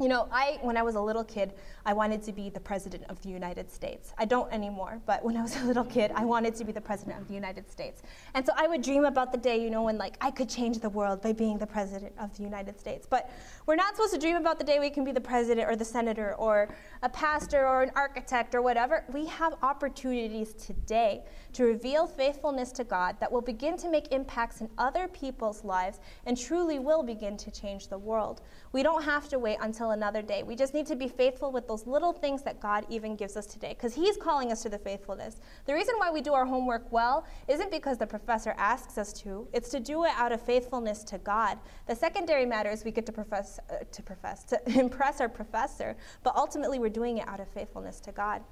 You 0.00 0.06
know, 0.06 0.28
I 0.30 0.58
when 0.62 0.76
I 0.76 0.82
was 0.82 0.94
a 0.94 1.00
little 1.00 1.24
kid, 1.24 1.54
I 1.84 1.92
wanted 1.92 2.22
to 2.22 2.32
be 2.32 2.50
the 2.50 2.60
president 2.60 3.02
of 3.08 3.20
the 3.22 3.30
United 3.30 3.68
States. 3.68 4.12
I 4.16 4.26
don't 4.26 4.52
anymore, 4.52 5.00
but 5.06 5.24
when 5.24 5.36
I 5.36 5.42
was 5.42 5.56
a 5.56 5.64
little 5.64 5.84
kid, 5.84 6.12
I 6.14 6.24
wanted 6.24 6.54
to 6.54 6.64
be 6.64 6.70
the 6.70 6.80
president 6.80 7.20
of 7.20 7.26
the 7.26 7.34
United 7.34 7.68
States. 7.68 8.02
And 8.34 8.46
so 8.46 8.52
I 8.56 8.68
would 8.68 8.80
dream 8.80 9.04
about 9.06 9.32
the 9.32 9.38
day, 9.38 9.60
you 9.60 9.70
know, 9.70 9.82
when 9.82 9.98
like 9.98 10.16
I 10.20 10.30
could 10.30 10.48
change 10.48 10.78
the 10.78 10.88
world 10.88 11.20
by 11.20 11.32
being 11.32 11.58
the 11.58 11.66
president 11.66 12.12
of 12.20 12.36
the 12.36 12.44
United 12.44 12.78
States. 12.78 13.08
But 13.10 13.28
we're 13.66 13.74
not 13.74 13.96
supposed 13.96 14.14
to 14.14 14.20
dream 14.20 14.36
about 14.36 14.58
the 14.58 14.64
day 14.64 14.78
we 14.78 14.88
can 14.88 15.02
be 15.02 15.10
the 15.10 15.20
president 15.20 15.68
or 15.68 15.74
the 15.74 15.84
senator 15.84 16.36
or 16.36 16.68
a 17.02 17.08
pastor 17.08 17.66
or 17.66 17.82
an 17.82 17.90
architect 17.96 18.54
or 18.54 18.62
whatever. 18.62 19.04
We 19.12 19.26
have 19.26 19.54
opportunities 19.62 20.54
today 20.54 21.24
to 21.58 21.64
reveal 21.64 22.06
faithfulness 22.06 22.70
to 22.70 22.84
God 22.84 23.16
that 23.18 23.32
will 23.32 23.40
begin 23.40 23.76
to 23.78 23.90
make 23.90 24.12
impacts 24.12 24.60
in 24.60 24.70
other 24.78 25.08
people's 25.08 25.64
lives 25.64 25.98
and 26.24 26.38
truly 26.38 26.78
will 26.78 27.02
begin 27.02 27.36
to 27.36 27.50
change 27.50 27.88
the 27.88 27.98
world. 27.98 28.42
We 28.70 28.84
don't 28.84 29.02
have 29.02 29.28
to 29.30 29.40
wait 29.40 29.56
until 29.60 29.90
another 29.90 30.22
day. 30.22 30.44
We 30.44 30.54
just 30.54 30.72
need 30.72 30.86
to 30.86 30.94
be 30.94 31.08
faithful 31.08 31.50
with 31.50 31.66
those 31.66 31.84
little 31.84 32.12
things 32.12 32.44
that 32.44 32.60
God 32.60 32.86
even 32.88 33.16
gives 33.16 33.36
us 33.36 33.44
today 33.44 33.70
because 33.70 33.92
He's 33.92 34.16
calling 34.16 34.52
us 34.52 34.62
to 34.62 34.68
the 34.68 34.78
faithfulness. 34.78 35.40
The 35.66 35.74
reason 35.74 35.96
why 35.98 36.12
we 36.12 36.20
do 36.20 36.32
our 36.32 36.46
homework 36.46 36.92
well 36.92 37.26
isn't 37.48 37.72
because 37.72 37.98
the 37.98 38.06
professor 38.06 38.54
asks 38.56 38.96
us 38.96 39.12
to, 39.14 39.48
it's 39.52 39.68
to 39.70 39.80
do 39.80 40.04
it 40.04 40.12
out 40.14 40.30
of 40.30 40.40
faithfulness 40.40 41.02
to 41.04 41.18
God. 41.18 41.58
The 41.88 41.96
secondary 41.96 42.46
matter 42.46 42.70
is 42.70 42.84
we 42.84 42.92
get 42.92 43.06
to 43.06 43.12
profess, 43.12 43.58
uh, 43.68 43.82
to 43.90 44.02
profess, 44.04 44.44
to 44.44 44.60
impress 44.78 45.20
our 45.20 45.28
professor, 45.28 45.96
but 46.22 46.36
ultimately 46.36 46.78
we're 46.78 46.88
doing 46.88 47.18
it 47.18 47.26
out 47.26 47.40
of 47.40 47.48
faithfulness 47.48 47.98
to 48.02 48.12
God. 48.12 48.44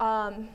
Um, 0.00 0.48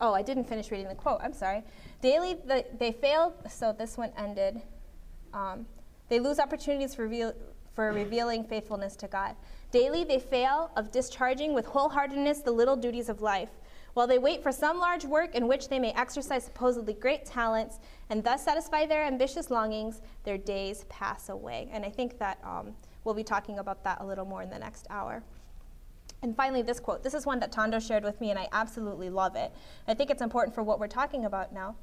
Oh, 0.00 0.12
I 0.12 0.22
didn't 0.22 0.44
finish 0.44 0.70
reading 0.70 0.88
the 0.88 0.94
quote. 0.94 1.20
I'm 1.22 1.32
sorry. 1.32 1.62
Daily, 2.02 2.34
the, 2.34 2.64
they 2.78 2.92
fail, 2.92 3.34
so 3.48 3.72
this 3.72 3.96
one 3.96 4.12
ended. 4.18 4.60
Um, 5.32 5.66
they 6.08 6.20
lose 6.20 6.38
opportunities 6.38 6.94
for, 6.94 7.08
for 7.74 7.92
revealing 7.92 8.44
faithfulness 8.44 8.94
to 8.96 9.08
God. 9.08 9.36
Daily, 9.70 10.04
they 10.04 10.18
fail 10.18 10.70
of 10.76 10.92
discharging 10.92 11.54
with 11.54 11.66
wholeheartedness 11.66 12.44
the 12.44 12.52
little 12.52 12.76
duties 12.76 13.08
of 13.08 13.22
life. 13.22 13.48
While 13.94 14.06
they 14.06 14.18
wait 14.18 14.42
for 14.42 14.52
some 14.52 14.78
large 14.78 15.06
work 15.06 15.34
in 15.34 15.48
which 15.48 15.70
they 15.70 15.78
may 15.78 15.92
exercise 15.92 16.44
supposedly 16.44 16.92
great 16.92 17.24
talents 17.24 17.78
and 18.10 18.22
thus 18.22 18.44
satisfy 18.44 18.84
their 18.84 19.02
ambitious 19.02 19.50
longings, 19.50 20.02
their 20.24 20.36
days 20.36 20.84
pass 20.90 21.30
away. 21.30 21.70
And 21.72 21.82
I 21.82 21.88
think 21.88 22.18
that 22.18 22.38
um, 22.44 22.74
we'll 23.04 23.14
be 23.14 23.24
talking 23.24 23.58
about 23.58 23.82
that 23.84 24.02
a 24.02 24.04
little 24.04 24.26
more 24.26 24.42
in 24.42 24.50
the 24.50 24.58
next 24.58 24.86
hour. 24.90 25.22
And 26.26 26.36
finally, 26.36 26.60
this 26.60 26.80
quote. 26.80 27.04
This 27.04 27.14
is 27.14 27.24
one 27.24 27.38
that 27.38 27.52
Tondo 27.52 27.78
shared 27.78 28.02
with 28.02 28.20
me, 28.20 28.30
and 28.30 28.38
I 28.38 28.48
absolutely 28.50 29.10
love 29.10 29.36
it. 29.36 29.52
I 29.86 29.94
think 29.94 30.10
it's 30.10 30.22
important 30.22 30.56
for 30.56 30.64
what 30.64 30.80
we're 30.80 30.88
talking 30.88 31.24
about 31.24 31.52
now. 31.52 31.76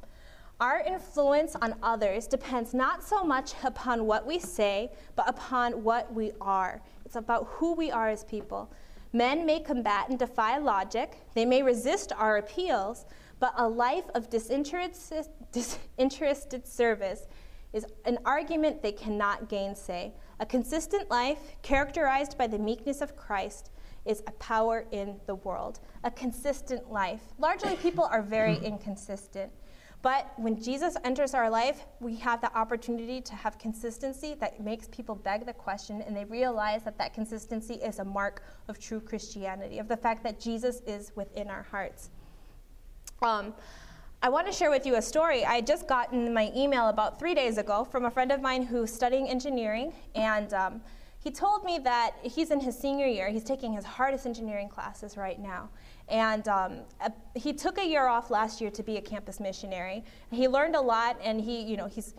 Our 0.60 0.82
influence 0.82 1.56
on 1.56 1.76
others 1.82 2.28
depends 2.28 2.74
not 2.74 3.02
so 3.02 3.24
much 3.24 3.54
upon 3.64 4.06
what 4.06 4.28
we 4.28 4.40
say, 4.40 4.92
but 5.16 5.30
upon 5.30 5.82
what 5.82 6.14
we 6.14 6.34
are. 6.42 6.82
It's 7.06 7.16
about 7.16 7.48
who 7.52 7.74
we 7.74 7.90
are 7.90 8.10
as 8.10 8.26
people. 8.26 8.70
Men 9.14 9.46
may 9.46 9.62
combat 9.62 10.10
and 10.10 10.20
defy 10.20 10.58
logic, 10.58 11.20
they 11.36 11.46
may 11.46 11.64
resist 11.64 12.12
our 12.12 12.36
appeals, 12.36 13.06
but 13.40 13.54
a 13.56 13.66
life 13.66 14.10
of 14.14 14.30
disinterested, 14.30 15.28
disinterested 15.54 16.68
service 16.68 17.28
is 17.72 17.86
an 18.04 18.18
argument 18.26 18.82
they 18.82 18.92
cannot 18.92 19.48
gainsay. 19.48 20.12
A 20.42 20.46
consistent 20.46 21.10
life, 21.10 21.40
characterized 21.62 22.38
by 22.38 22.48
the 22.48 22.60
meekness 22.60 23.00
of 23.00 23.16
Christ, 23.16 23.70
is 24.06 24.22
a 24.28 24.32
power 24.34 24.86
in 24.92 25.16
the 25.28 25.36
world, 25.36 25.80
a 26.04 26.12
consistent 26.12 26.92
life. 26.92 27.22
Largely, 27.38 27.76
people 27.76 28.04
are 28.06 28.22
very 28.22 28.58
inconsistent. 28.58 29.52
But 30.04 30.34
when 30.38 30.62
Jesus 30.62 30.98
enters 31.06 31.34
our 31.34 31.50
life, 31.50 31.86
we 32.02 32.18
have 32.18 32.42
the 32.42 32.54
opportunity 32.58 33.22
to 33.22 33.36
have 33.36 33.58
consistency 33.58 34.36
that 34.42 34.60
makes 34.60 34.90
people 34.90 35.16
beg 35.16 35.46
the 35.46 35.54
question 35.54 36.02
and 36.02 36.14
they 36.14 36.26
realize 36.26 36.84
that 36.84 36.98
that 36.98 37.14
consistency 37.14 37.76
is 37.76 38.00
a 38.00 38.04
mark 38.04 38.44
of 38.68 38.80
true 38.80 39.00
Christianity, 39.00 39.80
of 39.80 39.88
the 39.88 39.96
fact 39.96 40.22
that 40.24 40.42
Jesus 40.42 40.82
is 40.86 41.14
within 41.16 41.50
our 41.50 41.64
hearts. 41.64 42.10
Um, 43.22 43.54
I 44.22 44.28
want 44.28 44.46
to 44.48 44.52
share 44.52 44.70
with 44.70 44.86
you 44.86 44.96
a 44.96 45.02
story. 45.02 45.46
I 45.46 45.62
just 45.62 45.88
gotten 45.88 46.34
my 46.34 46.52
email 46.54 46.90
about 46.90 47.18
three 47.18 47.34
days 47.34 47.58
ago 47.58 47.86
from 47.86 48.04
a 48.04 48.12
friend 48.12 48.32
of 48.34 48.42
mine 48.42 48.64
who's 48.64 48.92
studying 48.92 49.30
engineering, 49.30 49.94
and 50.16 50.54
um, 50.54 50.82
he 51.24 51.32
told 51.32 51.64
me 51.64 51.80
that 51.80 52.16
he's 52.22 52.52
in 52.52 52.60
his 52.60 52.78
senior 52.78 53.08
year. 53.08 53.30
He's 53.30 53.46
taking 53.46 53.72
his 53.72 53.86
hardest 53.86 54.26
engineering 54.26 54.68
classes 54.68 55.16
right 55.16 55.40
now. 55.40 55.70
And 56.10 56.46
um, 56.50 56.80
he 57.34 57.54
took 57.54 57.78
a 57.78 57.86
year 57.86 58.08
off 58.08 58.30
last 58.30 58.60
year 58.60 58.70
to 58.72 58.84
be 58.84 58.98
a 58.98 59.02
campus 59.02 59.40
missionary. 59.40 60.04
He 60.32 60.50
learned 60.50 60.76
a 60.76 60.82
lot, 60.82 61.18
and 61.24 61.40
he, 61.40 61.62
you 61.62 61.78
know, 61.78 61.88
he's 61.88 62.14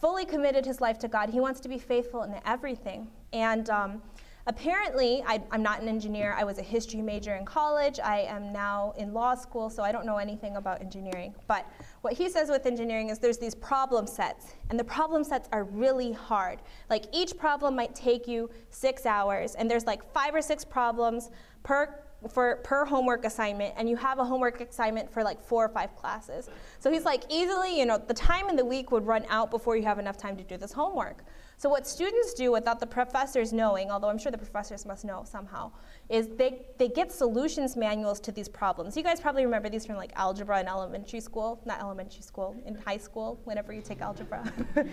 fully 0.00 0.24
committed 0.24 0.66
his 0.66 0.80
life 0.80 0.98
to 0.98 1.08
God. 1.08 1.30
He 1.30 1.38
wants 1.38 1.60
to 1.60 1.68
be 1.68 1.78
faithful 1.78 2.24
in 2.24 2.34
everything. 2.44 3.08
And 3.32 3.70
um, 3.70 4.02
Apparently, 4.50 5.22
I, 5.28 5.40
am 5.52 5.62
not 5.62 5.80
an 5.80 5.86
engineer. 5.86 6.34
I 6.36 6.42
was 6.42 6.58
a 6.58 6.62
history 6.62 7.00
major 7.00 7.36
in 7.36 7.44
college. 7.44 8.00
I 8.00 8.22
am 8.22 8.52
now 8.52 8.92
in 8.98 9.14
law 9.14 9.36
school, 9.36 9.70
so 9.70 9.84
I 9.84 9.92
don't 9.92 10.04
know 10.04 10.16
anything 10.16 10.56
about 10.56 10.80
engineering. 10.80 11.36
But 11.46 11.70
what 12.00 12.14
he 12.14 12.28
says 12.28 12.48
with 12.48 12.66
engineering 12.66 13.10
is 13.10 13.20
there's 13.20 13.38
these 13.38 13.54
problem 13.54 14.08
sets, 14.08 14.54
and 14.68 14.76
the 14.76 14.82
problem 14.82 15.22
sets 15.22 15.48
are 15.52 15.62
really 15.62 16.10
hard. 16.10 16.62
Like 16.88 17.04
each 17.12 17.38
problem 17.38 17.76
might 17.76 17.94
take 17.94 18.26
you 18.26 18.50
six 18.70 19.06
hours, 19.06 19.54
and 19.54 19.70
there's 19.70 19.86
like 19.86 20.02
five 20.12 20.34
or 20.34 20.42
six 20.42 20.64
problems 20.64 21.30
per 21.62 22.02
for 22.28 22.56
per 22.64 22.84
homework 22.84 23.24
assignment 23.24 23.74
and 23.76 23.88
you 23.88 23.96
have 23.96 24.18
a 24.18 24.24
homework 24.24 24.60
assignment 24.60 25.10
for 25.10 25.22
like 25.22 25.42
four 25.42 25.64
or 25.64 25.68
five 25.68 25.94
classes 25.96 26.50
so 26.78 26.90
he's 26.90 27.04
like 27.04 27.24
easily 27.30 27.78
you 27.78 27.86
know 27.86 27.96
the 27.96 28.14
time 28.14 28.48
in 28.48 28.56
the 28.56 28.64
week 28.64 28.90
would 28.90 29.06
run 29.06 29.24
out 29.28 29.50
before 29.50 29.76
you 29.76 29.82
have 29.82 29.98
enough 29.98 30.16
time 30.16 30.36
to 30.36 30.44
do 30.44 30.56
this 30.56 30.72
homework 30.72 31.24
so, 31.60 31.68
what 31.68 31.86
students 31.86 32.32
do 32.32 32.50
without 32.52 32.80
the 32.80 32.86
professors 32.86 33.52
knowing, 33.52 33.90
although 33.90 34.08
I'm 34.08 34.16
sure 34.16 34.32
the 34.32 34.38
professors 34.38 34.86
must 34.86 35.04
know 35.04 35.24
somehow, 35.26 35.72
is 36.08 36.28
they, 36.38 36.62
they 36.78 36.88
get 36.88 37.12
solutions 37.12 37.76
manuals 37.76 38.18
to 38.20 38.32
these 38.32 38.48
problems. 38.48 38.96
You 38.96 39.02
guys 39.02 39.20
probably 39.20 39.44
remember 39.44 39.68
these 39.68 39.84
from 39.84 39.96
like 39.96 40.10
algebra 40.16 40.60
in 40.60 40.68
elementary 40.68 41.20
school, 41.20 41.60
not 41.66 41.78
elementary 41.78 42.22
school, 42.22 42.56
in 42.64 42.76
high 42.76 42.96
school, 42.96 43.38
whenever 43.44 43.74
you 43.74 43.82
take 43.82 44.00
algebra. 44.00 44.50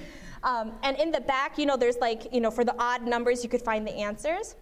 um, 0.43 0.73
and 0.83 0.97
in 0.97 1.09
the 1.09 1.21
back, 1.21 1.57
you 1.57 1.65
know, 1.65 1.77
there's 1.77 1.99
like, 1.99 2.33
you 2.33 2.41
know, 2.41 2.51
for 2.51 2.65
the 2.65 2.75
odd 2.77 3.01
numbers, 3.03 3.45
you 3.45 3.49
could 3.49 3.61
find 3.61 3.87
the 3.87 3.93
answers. 3.93 4.55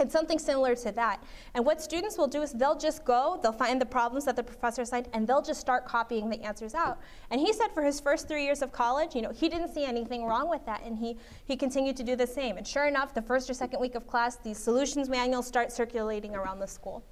It's 0.00 0.12
something 0.12 0.40
similar 0.40 0.74
to 0.74 0.90
that. 0.92 1.22
And 1.54 1.64
what 1.64 1.80
students 1.80 2.18
will 2.18 2.26
do 2.26 2.42
is 2.42 2.50
they'll 2.52 2.76
just 2.76 3.04
go, 3.04 3.38
they'll 3.40 3.52
find 3.52 3.80
the 3.80 3.86
problems 3.86 4.24
that 4.24 4.34
the 4.34 4.42
professor 4.42 4.82
assigned, 4.82 5.08
and 5.12 5.24
they'll 5.24 5.42
just 5.42 5.60
start 5.60 5.86
copying 5.86 6.28
the 6.28 6.42
answers 6.42 6.74
out. 6.74 6.98
And 7.30 7.40
he 7.40 7.52
said 7.52 7.68
for 7.72 7.82
his 7.82 8.00
first 8.00 8.26
three 8.26 8.44
years 8.44 8.60
of 8.60 8.72
college, 8.72 9.14
you 9.14 9.22
know, 9.22 9.30
he 9.30 9.48
didn't 9.48 9.72
see 9.72 9.84
anything 9.84 10.24
wrong 10.24 10.50
with 10.50 10.66
that, 10.66 10.82
and 10.84 10.98
he, 10.98 11.16
he 11.44 11.56
continued 11.56 11.96
to 11.98 12.02
do 12.02 12.16
the 12.16 12.26
same. 12.26 12.56
And 12.56 12.66
sure 12.66 12.86
enough, 12.86 13.14
the 13.14 13.22
first 13.22 13.48
or 13.48 13.54
second 13.54 13.78
week 13.78 13.94
of 13.94 14.08
class, 14.08 14.34
these 14.36 14.58
solutions 14.58 15.08
manuals 15.08 15.46
start 15.46 15.70
circulating 15.70 16.34
around 16.34 16.58
the 16.58 16.66
school. 16.66 17.04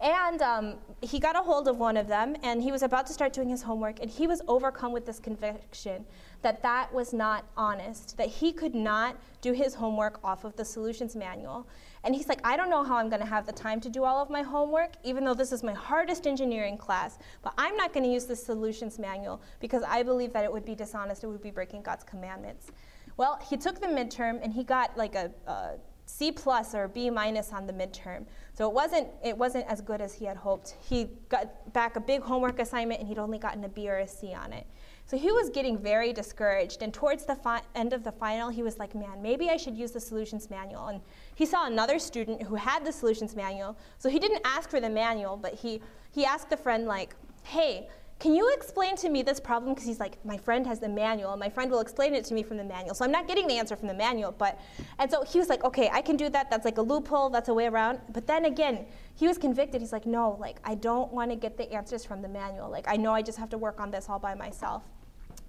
And 0.00 0.40
um, 0.40 0.74
he 1.02 1.18
got 1.18 1.36
a 1.36 1.40
hold 1.40 1.66
of 1.66 1.78
one 1.78 1.96
of 1.96 2.06
them, 2.06 2.36
and 2.42 2.62
he 2.62 2.70
was 2.70 2.82
about 2.82 3.06
to 3.08 3.12
start 3.12 3.32
doing 3.32 3.48
his 3.48 3.62
homework, 3.62 4.00
and 4.00 4.08
he 4.08 4.26
was 4.26 4.40
overcome 4.46 4.92
with 4.92 5.04
this 5.04 5.18
conviction 5.18 6.06
that 6.42 6.62
that 6.62 6.94
was 6.94 7.12
not 7.12 7.44
honest, 7.56 8.16
that 8.16 8.28
he 8.28 8.52
could 8.52 8.74
not 8.74 9.16
do 9.42 9.52
his 9.52 9.74
homework 9.74 10.18
off 10.24 10.44
of 10.44 10.56
the 10.56 10.64
solutions 10.64 11.16
manual. 11.16 11.66
And 12.02 12.14
he's 12.14 12.28
like, 12.28 12.40
I 12.44 12.56
don't 12.56 12.70
know 12.70 12.82
how 12.82 12.96
I'm 12.96 13.08
going 13.08 13.20
to 13.20 13.26
have 13.26 13.46
the 13.46 13.52
time 13.52 13.80
to 13.82 13.90
do 13.90 14.04
all 14.04 14.22
of 14.22 14.30
my 14.30 14.42
homework, 14.42 14.92
even 15.04 15.24
though 15.24 15.34
this 15.34 15.52
is 15.52 15.62
my 15.62 15.74
hardest 15.74 16.26
engineering 16.26 16.78
class, 16.78 17.18
but 17.42 17.52
I'm 17.58 17.76
not 17.76 17.92
going 17.92 18.04
to 18.04 18.10
use 18.10 18.24
the 18.24 18.36
solutions 18.36 18.98
manual 18.98 19.42
because 19.60 19.82
I 19.82 20.02
believe 20.02 20.32
that 20.32 20.44
it 20.44 20.52
would 20.52 20.64
be 20.64 20.74
dishonest, 20.74 21.24
it 21.24 21.26
would 21.26 21.42
be 21.42 21.50
breaking 21.50 21.82
God's 21.82 22.04
commandments. 22.04 22.70
Well, 23.16 23.38
he 23.48 23.56
took 23.58 23.80
the 23.80 23.86
midterm 23.86 24.42
and 24.42 24.52
he 24.52 24.64
got 24.64 24.96
like 24.96 25.14
a, 25.14 25.30
a 25.46 25.72
C 26.06 26.32
plus 26.32 26.74
or 26.74 26.88
B 26.88 27.10
minus 27.10 27.52
on 27.52 27.66
the 27.66 27.72
midterm. 27.72 28.24
So 28.54 28.66
it 28.68 28.74
wasn't, 28.74 29.08
it 29.22 29.36
wasn't 29.36 29.66
as 29.68 29.80
good 29.80 30.00
as 30.00 30.14
he 30.14 30.24
had 30.24 30.36
hoped. 30.36 30.76
He 30.82 31.08
got 31.28 31.72
back 31.72 31.96
a 31.96 32.00
big 32.00 32.22
homework 32.22 32.58
assignment 32.58 33.00
and 33.00 33.08
he'd 33.08 33.18
only 33.18 33.38
gotten 33.38 33.62
a 33.64 33.68
B 33.68 33.88
or 33.88 33.98
a 33.98 34.08
C 34.08 34.34
on 34.34 34.52
it. 34.52 34.66
So 35.10 35.18
he 35.18 35.32
was 35.32 35.50
getting 35.50 35.76
very 35.76 36.12
discouraged. 36.12 36.82
And 36.82 36.94
towards 36.94 37.24
the 37.24 37.34
fi- 37.34 37.62
end 37.74 37.92
of 37.92 38.04
the 38.04 38.12
final, 38.12 38.48
he 38.48 38.62
was 38.62 38.78
like, 38.78 38.94
man, 38.94 39.20
maybe 39.20 39.50
I 39.50 39.56
should 39.56 39.76
use 39.76 39.90
the 39.90 39.98
solutions 39.98 40.48
manual. 40.50 40.86
And 40.86 41.00
he 41.34 41.44
saw 41.44 41.66
another 41.66 41.98
student 41.98 42.40
who 42.44 42.54
had 42.54 42.84
the 42.84 42.92
solutions 42.92 43.34
manual. 43.34 43.76
So 43.98 44.08
he 44.08 44.20
didn't 44.20 44.42
ask 44.44 44.70
for 44.70 44.78
the 44.78 44.88
manual, 44.88 45.36
but 45.36 45.52
he, 45.54 45.82
he 46.12 46.24
asked 46.24 46.52
a 46.52 46.56
friend, 46.56 46.86
like, 46.86 47.16
hey, 47.42 47.88
can 48.20 48.34
you 48.34 48.52
explain 48.54 48.94
to 48.98 49.08
me 49.08 49.24
this 49.24 49.40
problem? 49.40 49.74
Because 49.74 49.88
he's 49.88 49.98
like, 49.98 50.24
my 50.24 50.36
friend 50.36 50.64
has 50.64 50.78
the 50.78 50.88
manual, 50.88 51.36
my 51.36 51.48
friend 51.48 51.72
will 51.72 51.80
explain 51.80 52.14
it 52.14 52.24
to 52.26 52.34
me 52.34 52.44
from 52.44 52.56
the 52.56 52.62
manual. 52.62 52.94
So 52.94 53.04
I'm 53.04 53.10
not 53.10 53.26
getting 53.26 53.48
the 53.48 53.54
answer 53.58 53.74
from 53.74 53.88
the 53.88 53.94
manual, 53.94 54.30
but, 54.30 54.60
and 55.00 55.10
so 55.10 55.24
he 55.24 55.40
was 55.40 55.48
like, 55.48 55.64
okay, 55.64 55.90
I 55.92 56.02
can 56.02 56.16
do 56.16 56.28
that. 56.28 56.52
That's 56.52 56.64
like 56.64 56.78
a 56.78 56.82
loophole. 56.82 57.30
That's 57.30 57.48
a 57.48 57.54
way 57.54 57.66
around. 57.66 57.98
But 58.12 58.28
then 58.28 58.44
again, 58.44 58.86
he 59.16 59.26
was 59.26 59.38
convicted. 59.38 59.80
He's 59.80 59.92
like, 59.92 60.06
no, 60.06 60.36
like, 60.38 60.60
I 60.62 60.76
don't 60.76 61.12
want 61.12 61.32
to 61.32 61.36
get 61.36 61.56
the 61.56 61.72
answers 61.72 62.04
from 62.04 62.22
the 62.22 62.28
manual. 62.28 62.70
Like, 62.70 62.84
I 62.86 62.96
know 62.96 63.12
I 63.12 63.22
just 63.22 63.38
have 63.38 63.48
to 63.48 63.58
work 63.58 63.80
on 63.80 63.90
this 63.90 64.08
all 64.08 64.20
by 64.20 64.36
myself. 64.36 64.84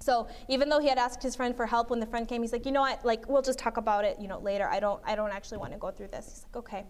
So 0.02 0.28
even 0.48 0.70
though 0.70 0.80
he 0.80 0.90
had 0.90 0.98
asked 0.98 1.22
his 1.22 1.36
friend 1.36 1.56
for 1.56 1.66
help 1.66 1.90
when 1.90 2.00
the 2.00 2.06
friend 2.06 2.28
came, 2.28 2.42
he's 2.42 2.52
like, 2.52 2.66
you 2.66 2.72
know 2.72 2.82
what, 2.82 3.06
like, 3.06 3.30
we'll 3.30 3.42
just 3.42 3.60
talk 3.60 3.78
about 3.78 4.04
it, 4.04 4.18
you 4.20 4.28
know, 4.28 4.40
later. 4.40 4.68
I 4.68 4.80
don't, 4.80 5.02
I 5.06 5.16
don't 5.16 5.32
actually 5.32 5.60
want 5.60 5.72
to 5.74 5.78
go 5.78 5.92
through 5.92 6.08
this. 6.08 6.26
He's 6.26 6.46
like, 6.46 6.56
okay. 6.58 6.86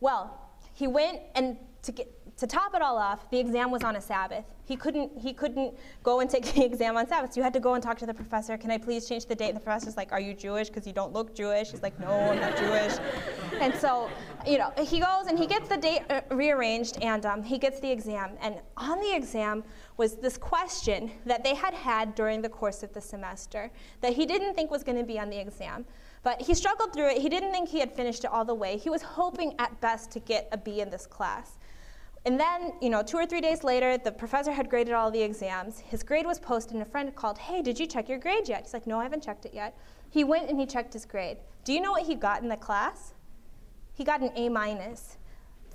Well, 0.00 0.50
he 0.74 0.86
went 0.86 1.20
and 1.34 1.56
to 1.82 1.92
get, 1.92 2.08
to 2.36 2.46
top 2.46 2.74
it 2.74 2.82
all 2.82 2.96
off, 2.96 3.30
the 3.30 3.38
exam 3.38 3.70
was 3.70 3.82
on 3.82 3.96
a 3.96 4.00
Sabbath. 4.00 4.44
He 4.64 4.76
couldn't, 4.76 5.16
he 5.18 5.32
couldn't 5.32 5.74
go 6.02 6.20
and 6.20 6.30
take 6.30 6.44
the 6.54 6.64
exam 6.64 6.96
on 6.96 7.06
Sabbath. 7.06 7.34
So 7.34 7.40
you 7.40 7.44
had 7.44 7.52
to 7.52 7.60
go 7.60 7.74
and 7.74 7.82
talk 7.82 7.98
to 7.98 8.06
the 8.06 8.14
professor. 8.14 8.56
Can 8.56 8.70
I 8.70 8.78
please 8.78 9.08
change 9.08 9.26
the 9.26 9.34
date? 9.34 9.48
And 9.48 9.56
the 9.56 9.60
professor's 9.60 9.96
like, 9.96 10.12
Are 10.12 10.20
you 10.20 10.34
Jewish? 10.34 10.68
Because 10.68 10.86
you 10.86 10.92
don't 10.92 11.12
look 11.12 11.34
Jewish. 11.34 11.70
He's 11.70 11.82
like, 11.82 11.98
No, 12.00 12.08
I'm 12.08 12.40
not 12.40 12.56
Jewish. 12.56 12.94
and 13.60 13.74
so, 13.74 14.08
you 14.46 14.58
know, 14.58 14.72
he 14.78 15.00
goes 15.00 15.26
and 15.28 15.38
he 15.38 15.46
gets 15.46 15.68
the 15.68 15.76
date 15.76 16.02
uh, 16.10 16.22
rearranged 16.30 16.98
and 17.02 17.26
um, 17.26 17.42
he 17.42 17.58
gets 17.58 17.80
the 17.80 17.90
exam. 17.90 18.30
And 18.40 18.60
on 18.76 19.00
the 19.00 19.14
exam 19.14 19.62
was 19.96 20.16
this 20.16 20.38
question 20.38 21.10
that 21.26 21.44
they 21.44 21.54
had 21.54 21.74
had 21.74 22.14
during 22.14 22.42
the 22.42 22.48
course 22.48 22.82
of 22.82 22.92
the 22.92 23.00
semester 23.00 23.70
that 24.00 24.14
he 24.14 24.26
didn't 24.26 24.54
think 24.54 24.70
was 24.70 24.82
going 24.82 24.98
to 24.98 25.04
be 25.04 25.18
on 25.18 25.28
the 25.28 25.38
exam. 25.38 25.84
But 26.22 26.40
he 26.40 26.54
struggled 26.54 26.92
through 26.92 27.10
it. 27.10 27.18
He 27.18 27.28
didn't 27.28 27.50
think 27.50 27.68
he 27.68 27.80
had 27.80 27.92
finished 27.92 28.24
it 28.24 28.30
all 28.30 28.44
the 28.44 28.54
way. 28.54 28.76
He 28.76 28.90
was 28.90 29.02
hoping 29.02 29.54
at 29.58 29.80
best 29.80 30.10
to 30.12 30.20
get 30.20 30.48
a 30.52 30.56
B 30.56 30.80
in 30.80 30.88
this 30.88 31.06
class. 31.06 31.58
And 32.24 32.38
then, 32.38 32.72
you 32.80 32.88
know, 32.88 33.02
two 33.02 33.16
or 33.16 33.26
three 33.26 33.40
days 33.40 33.64
later, 33.64 33.98
the 33.98 34.12
professor 34.12 34.52
had 34.52 34.70
graded 34.70 34.94
all 34.94 35.10
the 35.10 35.20
exams. 35.20 35.80
His 35.80 36.02
grade 36.04 36.24
was 36.24 36.38
posted, 36.38 36.74
and 36.74 36.82
a 36.82 36.86
friend 36.86 37.14
called, 37.16 37.38
Hey, 37.38 37.62
did 37.62 37.80
you 37.80 37.86
check 37.86 38.08
your 38.08 38.18
grade 38.18 38.48
yet? 38.48 38.62
He's 38.62 38.72
like, 38.72 38.86
No, 38.86 39.00
I 39.00 39.02
haven't 39.02 39.24
checked 39.24 39.44
it 39.44 39.52
yet. 39.52 39.76
He 40.10 40.22
went 40.22 40.48
and 40.48 40.58
he 40.60 40.66
checked 40.66 40.92
his 40.92 41.04
grade. 41.04 41.38
Do 41.64 41.72
you 41.72 41.80
know 41.80 41.90
what 41.92 42.06
he 42.06 42.14
got 42.14 42.42
in 42.42 42.48
the 42.48 42.56
class? 42.56 43.14
He 43.94 44.04
got 44.04 44.20
an 44.20 44.30
A 44.36 44.48
minus 44.48 45.16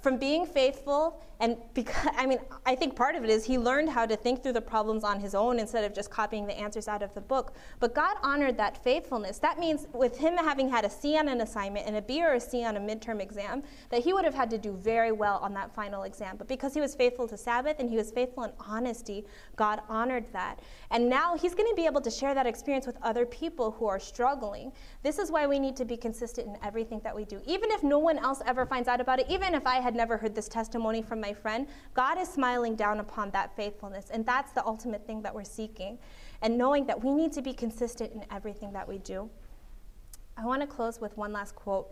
from 0.07 0.15
being 0.15 0.45
faithful 0.45 1.21
and 1.41 1.57
because 1.73 2.09
i 2.15 2.25
mean 2.25 2.39
i 2.65 2.73
think 2.73 2.95
part 2.95 3.13
of 3.13 3.25
it 3.25 3.29
is 3.29 3.43
he 3.43 3.57
learned 3.57 3.89
how 3.89 4.05
to 4.05 4.15
think 4.15 4.41
through 4.41 4.53
the 4.53 4.61
problems 4.61 5.03
on 5.03 5.19
his 5.19 5.35
own 5.35 5.59
instead 5.59 5.83
of 5.83 5.93
just 5.93 6.09
copying 6.09 6.47
the 6.47 6.57
answers 6.57 6.87
out 6.87 7.03
of 7.03 7.13
the 7.13 7.19
book. 7.19 7.53
But 7.81 7.93
god 7.93 8.15
honored 8.23 8.55
that 8.57 8.81
faithfulness. 8.81 9.37
That 9.39 9.59
means 9.59 9.85
with 9.93 10.17
him 10.17 10.37
having 10.37 10.69
had 10.69 10.85
a 10.85 10.89
c 10.89 11.17
on 11.17 11.27
an 11.27 11.41
assignment 11.41 11.85
and 11.87 11.97
a 11.97 12.01
b 12.01 12.23
or 12.23 12.35
a 12.35 12.39
c 12.39 12.63
on 12.63 12.77
a 12.77 12.79
midterm 12.79 13.19
exam 13.21 13.63
that 13.89 14.01
he 14.01 14.13
would 14.13 14.23
have 14.23 14.33
had 14.33 14.49
to 14.51 14.57
do 14.57 14.71
very 14.71 15.11
well 15.11 15.39
on 15.39 15.53
that 15.55 15.75
final 15.75 16.03
exam. 16.03 16.37
But 16.37 16.47
because 16.47 16.73
he 16.73 16.79
was 16.79 16.95
faithful 16.95 17.27
to 17.27 17.37
sabbath 17.37 17.75
and 17.79 17.89
he 17.89 17.97
was 17.97 18.09
faithful 18.09 18.43
in 18.45 18.51
honesty 18.59 19.25
god 19.57 19.81
honored 19.89 20.25
that. 20.31 20.61
And 20.89 21.09
now 21.09 21.35
he's 21.35 21.53
going 21.53 21.69
to 21.69 21.75
be 21.75 21.85
able 21.85 22.01
to 22.01 22.09
share 22.09 22.33
that 22.33 22.47
experience 22.47 22.87
with 22.87 22.97
other 23.03 23.25
people 23.25 23.71
who 23.71 23.87
are 23.87 23.99
struggling. 23.99 24.71
This 25.03 25.19
is 25.19 25.31
why 25.31 25.45
we 25.47 25.59
need 25.59 25.75
to 25.75 25.85
be 25.85 25.97
consistent 25.97 26.47
in 26.47 26.57
everything 26.63 27.01
that 27.03 27.13
we 27.13 27.25
do. 27.25 27.41
Even 27.45 27.69
if 27.71 27.83
no 27.83 27.99
one 27.99 28.17
else 28.17 28.41
ever 28.45 28.65
finds 28.65 28.87
out 28.87 29.01
about 29.01 29.19
it 29.19 29.27
even 29.29 29.53
if 29.53 29.65
i 29.65 29.75
had 29.75 29.95
never 29.97 30.15
heard 30.15 30.33
this 30.33 30.47
testimony 30.47 31.01
from 31.01 31.19
my 31.19 31.33
friend, 31.33 31.67
God 31.93 32.17
is 32.17 32.29
smiling 32.29 32.75
down 32.75 32.99
upon 32.99 33.31
that 33.31 33.55
faithfulness. 33.55 34.09
And 34.11 34.25
that's 34.25 34.53
the 34.53 34.65
ultimate 34.65 35.05
thing 35.05 35.21
that 35.23 35.35
we're 35.35 35.43
seeking. 35.43 35.97
And 36.41 36.57
knowing 36.57 36.85
that 36.85 37.03
we 37.03 37.13
need 37.13 37.33
to 37.33 37.41
be 37.41 37.51
consistent 37.51 38.13
in 38.13 38.23
everything 38.31 38.71
that 38.73 38.87
we 38.87 38.99
do. 38.99 39.29
I 40.37 40.45
want 40.45 40.61
to 40.61 40.67
close 40.67 41.01
with 41.01 41.17
one 41.17 41.33
last 41.33 41.55
quote. 41.55 41.87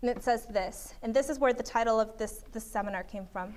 And 0.00 0.08
it 0.08 0.22
says 0.22 0.46
this, 0.46 0.94
and 1.02 1.12
this 1.12 1.28
is 1.28 1.38
where 1.38 1.52
the 1.52 1.62
title 1.62 2.00
of 2.00 2.16
this, 2.16 2.44
this 2.52 2.64
seminar 2.64 3.02
came 3.02 3.26
from. 3.30 3.54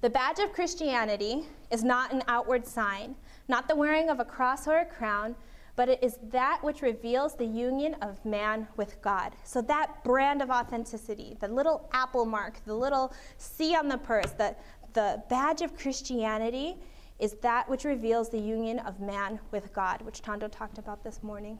The 0.00 0.08
badge 0.08 0.38
of 0.38 0.52
Christianity 0.52 1.46
is 1.70 1.84
not 1.84 2.12
an 2.12 2.22
outward 2.28 2.66
sign, 2.66 3.14
not 3.46 3.68
the 3.68 3.76
wearing 3.76 4.08
of 4.08 4.20
a 4.20 4.24
cross 4.24 4.66
or 4.66 4.78
a 4.78 4.84
crown, 4.84 5.36
but 5.74 5.88
it 5.88 6.02
is 6.02 6.18
that 6.30 6.62
which 6.62 6.82
reveals 6.82 7.34
the 7.34 7.46
union 7.46 7.94
of 8.02 8.22
man 8.24 8.68
with 8.76 9.00
God. 9.00 9.34
So 9.44 9.62
that 9.62 10.04
brand 10.04 10.42
of 10.42 10.50
authenticity, 10.50 11.36
the 11.40 11.48
little 11.48 11.88
apple 11.92 12.26
mark, 12.26 12.62
the 12.66 12.74
little 12.74 13.12
C 13.38 13.74
on 13.74 13.88
the 13.88 13.98
purse, 13.98 14.32
the, 14.32 14.54
the 14.92 15.22
badge 15.30 15.62
of 15.62 15.76
Christianity 15.76 16.76
is 17.18 17.34
that 17.42 17.68
which 17.68 17.84
reveals 17.84 18.28
the 18.28 18.38
union 18.38 18.80
of 18.80 19.00
man 19.00 19.38
with 19.50 19.72
God, 19.72 20.02
which 20.02 20.22
Tondo 20.22 20.48
talked 20.48 20.78
about 20.78 21.04
this 21.04 21.22
morning. 21.22 21.58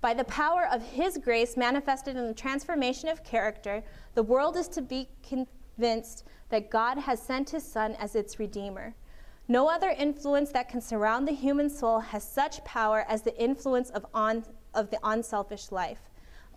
By 0.00 0.12
the 0.12 0.24
power 0.24 0.68
of 0.70 0.82
his 0.82 1.16
grace 1.16 1.56
manifested 1.56 2.16
in 2.16 2.26
the 2.26 2.34
transformation 2.34 3.08
of 3.08 3.24
character, 3.24 3.82
the 4.14 4.22
world 4.22 4.56
is 4.56 4.68
to 4.68 4.82
be 4.82 5.08
convinced 5.26 6.24
that 6.50 6.70
God 6.70 6.98
has 6.98 7.20
sent 7.20 7.50
his 7.50 7.64
Son 7.64 7.96
as 7.98 8.14
its 8.14 8.38
Redeemer. 8.38 8.94
No 9.46 9.68
other 9.68 9.90
influence 9.90 10.50
that 10.52 10.68
can 10.68 10.80
surround 10.80 11.28
the 11.28 11.32
human 11.32 11.68
soul 11.68 12.00
has 12.00 12.26
such 12.26 12.64
power 12.64 13.04
as 13.08 13.22
the 13.22 13.36
influence 13.38 13.90
of, 13.90 14.06
on, 14.14 14.44
of 14.72 14.90
the 14.90 14.98
unselfish 15.04 15.70
life. 15.70 16.00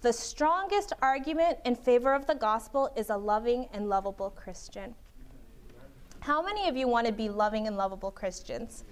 The 0.02 0.14
strongest 0.14 0.94
argument 1.02 1.58
in 1.66 1.76
favor 1.76 2.14
of 2.14 2.28
the 2.28 2.36
gospel 2.36 2.92
is 2.96 3.10
a 3.10 3.18
loving 3.18 3.68
and 3.74 3.90
lovable 3.90 4.30
Christian. 4.30 4.96
How 6.20 6.42
many 6.42 6.70
of 6.70 6.78
you 6.78 6.88
want 6.88 7.08
to 7.08 7.14
be 7.14 7.30
loving 7.30 7.68
and 7.68 7.76
lovable 7.76 8.12
Christians? 8.12 8.86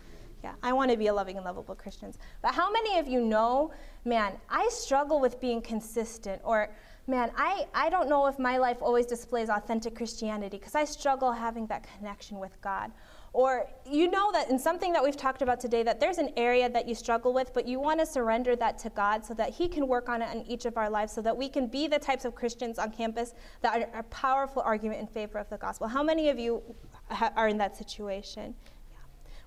Yeah, 0.44 0.54
I 0.62 0.74
want 0.74 0.92
to 0.92 0.98
be 0.98 1.08
a 1.08 1.14
loving 1.14 1.38
and 1.38 1.46
lovable 1.46 1.76
Christian. 1.76 2.14
But 2.42 2.54
how 2.54 2.72
many 2.72 3.00
of 3.00 3.08
you 3.08 3.22
know, 3.22 3.72
man, 4.04 4.34
I 4.50 4.68
struggle 4.72 5.20
with 5.20 5.40
being 5.40 5.62
consistent 5.62 6.42
or 6.44 6.70
man, 7.08 7.32
I, 7.38 7.66
I 7.74 7.90
don't 7.90 8.10
know 8.10 8.28
if 8.28 8.40
my 8.40 8.58
life 8.58 8.78
always 8.82 9.06
displays 9.06 9.50
authentic 9.50 9.96
Christianity 9.96 10.58
because 10.58 10.76
I 10.76 10.86
struggle 10.86 11.32
having 11.32 11.68
that 11.68 11.88
connection 11.98 12.40
with 12.40 12.60
God. 12.62 12.92
Or 13.36 13.68
you 13.86 14.10
know 14.10 14.32
that 14.32 14.50
in 14.50 14.58
something 14.58 14.94
that 14.94 15.04
we've 15.04 15.18
talked 15.18 15.42
about 15.42 15.60
today, 15.60 15.84
that 15.84 16.00
there's 16.00 16.20
an 16.20 16.30
area 16.38 16.70
that 16.70 16.88
you 16.88 16.96
struggle 16.96 17.34
with, 17.34 17.54
but 17.54 17.68
you 17.68 17.82
want 17.82 18.00
to 18.00 18.06
surrender 18.06 18.56
that 18.56 18.78
to 18.80 18.90
God 18.92 19.26
so 19.26 19.34
that 19.34 19.50
He 19.50 19.68
can 19.68 19.90
work 19.90 20.08
on 20.08 20.22
it 20.22 20.34
in 20.34 20.50
each 20.50 20.64
of 20.64 20.78
our 20.78 20.90
lives, 20.90 21.12
so 21.12 21.22
that 21.22 21.36
we 21.36 21.50
can 21.50 21.68
be 21.68 21.86
the 21.86 22.00
types 22.00 22.24
of 22.24 22.34
Christians 22.34 22.80
on 22.80 22.92
campus 22.92 23.34
that 23.62 23.90
are 23.94 24.00
a 24.00 24.04
powerful 24.04 24.62
argument 24.62 25.02
in 25.02 25.08
favor 25.08 25.38
of 25.38 25.50
the 25.50 25.58
gospel. 25.58 25.90
How 25.90 26.02
many 26.02 26.30
of 26.30 26.40
you 26.40 26.64
ha- 27.10 27.34
are 27.36 27.50
in 27.50 27.58
that 27.58 27.76
situation? 27.76 28.56
Yeah. 28.90 28.98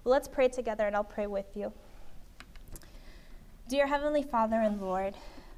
Well, 0.05 0.13
let's 0.13 0.29
pray 0.29 0.49
together, 0.49 0.87
and 0.87 0.95
I'll 0.95 1.03
pray 1.03 1.27
with 1.27 1.57
you. 1.57 1.73
Dear 3.71 3.87
Heavenly 3.87 4.23
Father 4.23 4.57
and 4.57 4.83
Lord, 4.83 5.15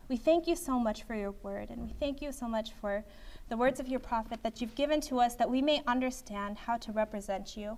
we 0.08 0.16
thank 0.16 0.46
you 0.46 0.54
so 0.54 0.78
much 0.78 1.02
for 1.02 1.16
your 1.16 1.34
word, 1.42 1.70
and 1.70 1.82
we 1.82 1.94
thank 1.98 2.22
you 2.22 2.30
so 2.30 2.46
much 2.46 2.70
for 2.80 3.02
the 3.48 3.56
words 3.56 3.80
of 3.80 3.88
your 3.88 3.98
prophet 3.98 4.38
that 4.44 4.60
you've 4.60 4.76
given 4.76 5.00
to 5.00 5.18
us 5.18 5.34
that 5.34 5.50
we 5.50 5.60
may 5.60 5.82
understand 5.88 6.58
how 6.58 6.76
to 6.76 6.92
represent 6.92 7.56
you. 7.56 7.76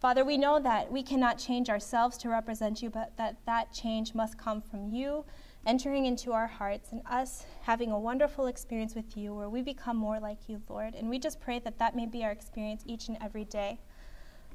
Father, 0.00 0.24
we 0.24 0.38
know 0.38 0.60
that 0.60 0.92
we 0.92 1.02
cannot 1.02 1.38
change 1.38 1.68
ourselves 1.68 2.16
to 2.18 2.28
represent 2.28 2.82
you, 2.82 2.88
but 2.88 3.16
that 3.16 3.36
that 3.46 3.72
change 3.72 4.14
must 4.14 4.38
come 4.38 4.62
from 4.62 4.88
you 4.88 5.24
entering 5.66 6.06
into 6.06 6.32
our 6.32 6.46
hearts 6.46 6.92
and 6.92 7.02
us 7.10 7.44
having 7.62 7.90
a 7.90 7.98
wonderful 7.98 8.46
experience 8.46 8.94
with 8.94 9.16
you 9.16 9.34
where 9.34 9.48
we 9.48 9.60
become 9.60 9.96
more 9.96 10.20
like 10.20 10.48
you, 10.48 10.62
Lord. 10.68 10.94
And 10.94 11.10
we 11.10 11.18
just 11.18 11.40
pray 11.40 11.58
that 11.58 11.78
that 11.78 11.96
may 11.96 12.06
be 12.06 12.24
our 12.24 12.30
experience 12.30 12.82
each 12.86 13.08
and 13.08 13.18
every 13.20 13.44
day. 13.44 13.80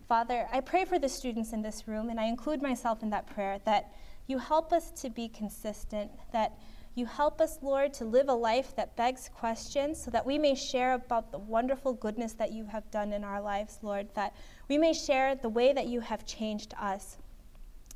Father, 0.08 0.48
I 0.52 0.62
pray 0.62 0.86
for 0.86 0.98
the 0.98 1.10
students 1.10 1.52
in 1.52 1.62
this 1.62 1.88
room, 1.88 2.10
and 2.10 2.20
I 2.20 2.26
include 2.26 2.62
myself 2.62 3.04
in 3.04 3.10
that 3.10 3.28
prayer, 3.28 3.60
that 3.66 3.92
you 4.28 4.38
help 4.38 4.72
us 4.72 4.92
to 5.02 5.10
be 5.10 5.28
consistent, 5.28 6.12
that 6.32 6.58
you 6.96 7.06
help 7.06 7.42
us, 7.42 7.58
Lord, 7.62 7.94
to 7.96 8.06
live 8.06 8.30
a 8.30 8.34
life 8.34 8.76
that 8.76 8.96
begs 8.96 9.30
questions 9.34 10.02
so 10.02 10.12
that 10.12 10.26
we 10.26 10.38
may 10.38 10.54
share 10.54 10.94
about 10.94 11.32
the 11.32 11.40
wonderful 11.40 11.94
goodness 11.94 12.34
that 12.34 12.52
you 12.52 12.66
have 12.66 12.90
done 12.92 13.14
in 13.14 13.24
our 13.24 13.42
lives, 13.42 13.80
Lord, 13.82 14.08
that 14.14 14.36
we 14.70 14.78
may 14.78 14.94
share 14.94 15.34
the 15.34 15.50
way 15.50 15.74
that 15.74 15.88
you 15.88 16.02
have 16.02 16.26
changed 16.26 16.74
us. 16.80 17.18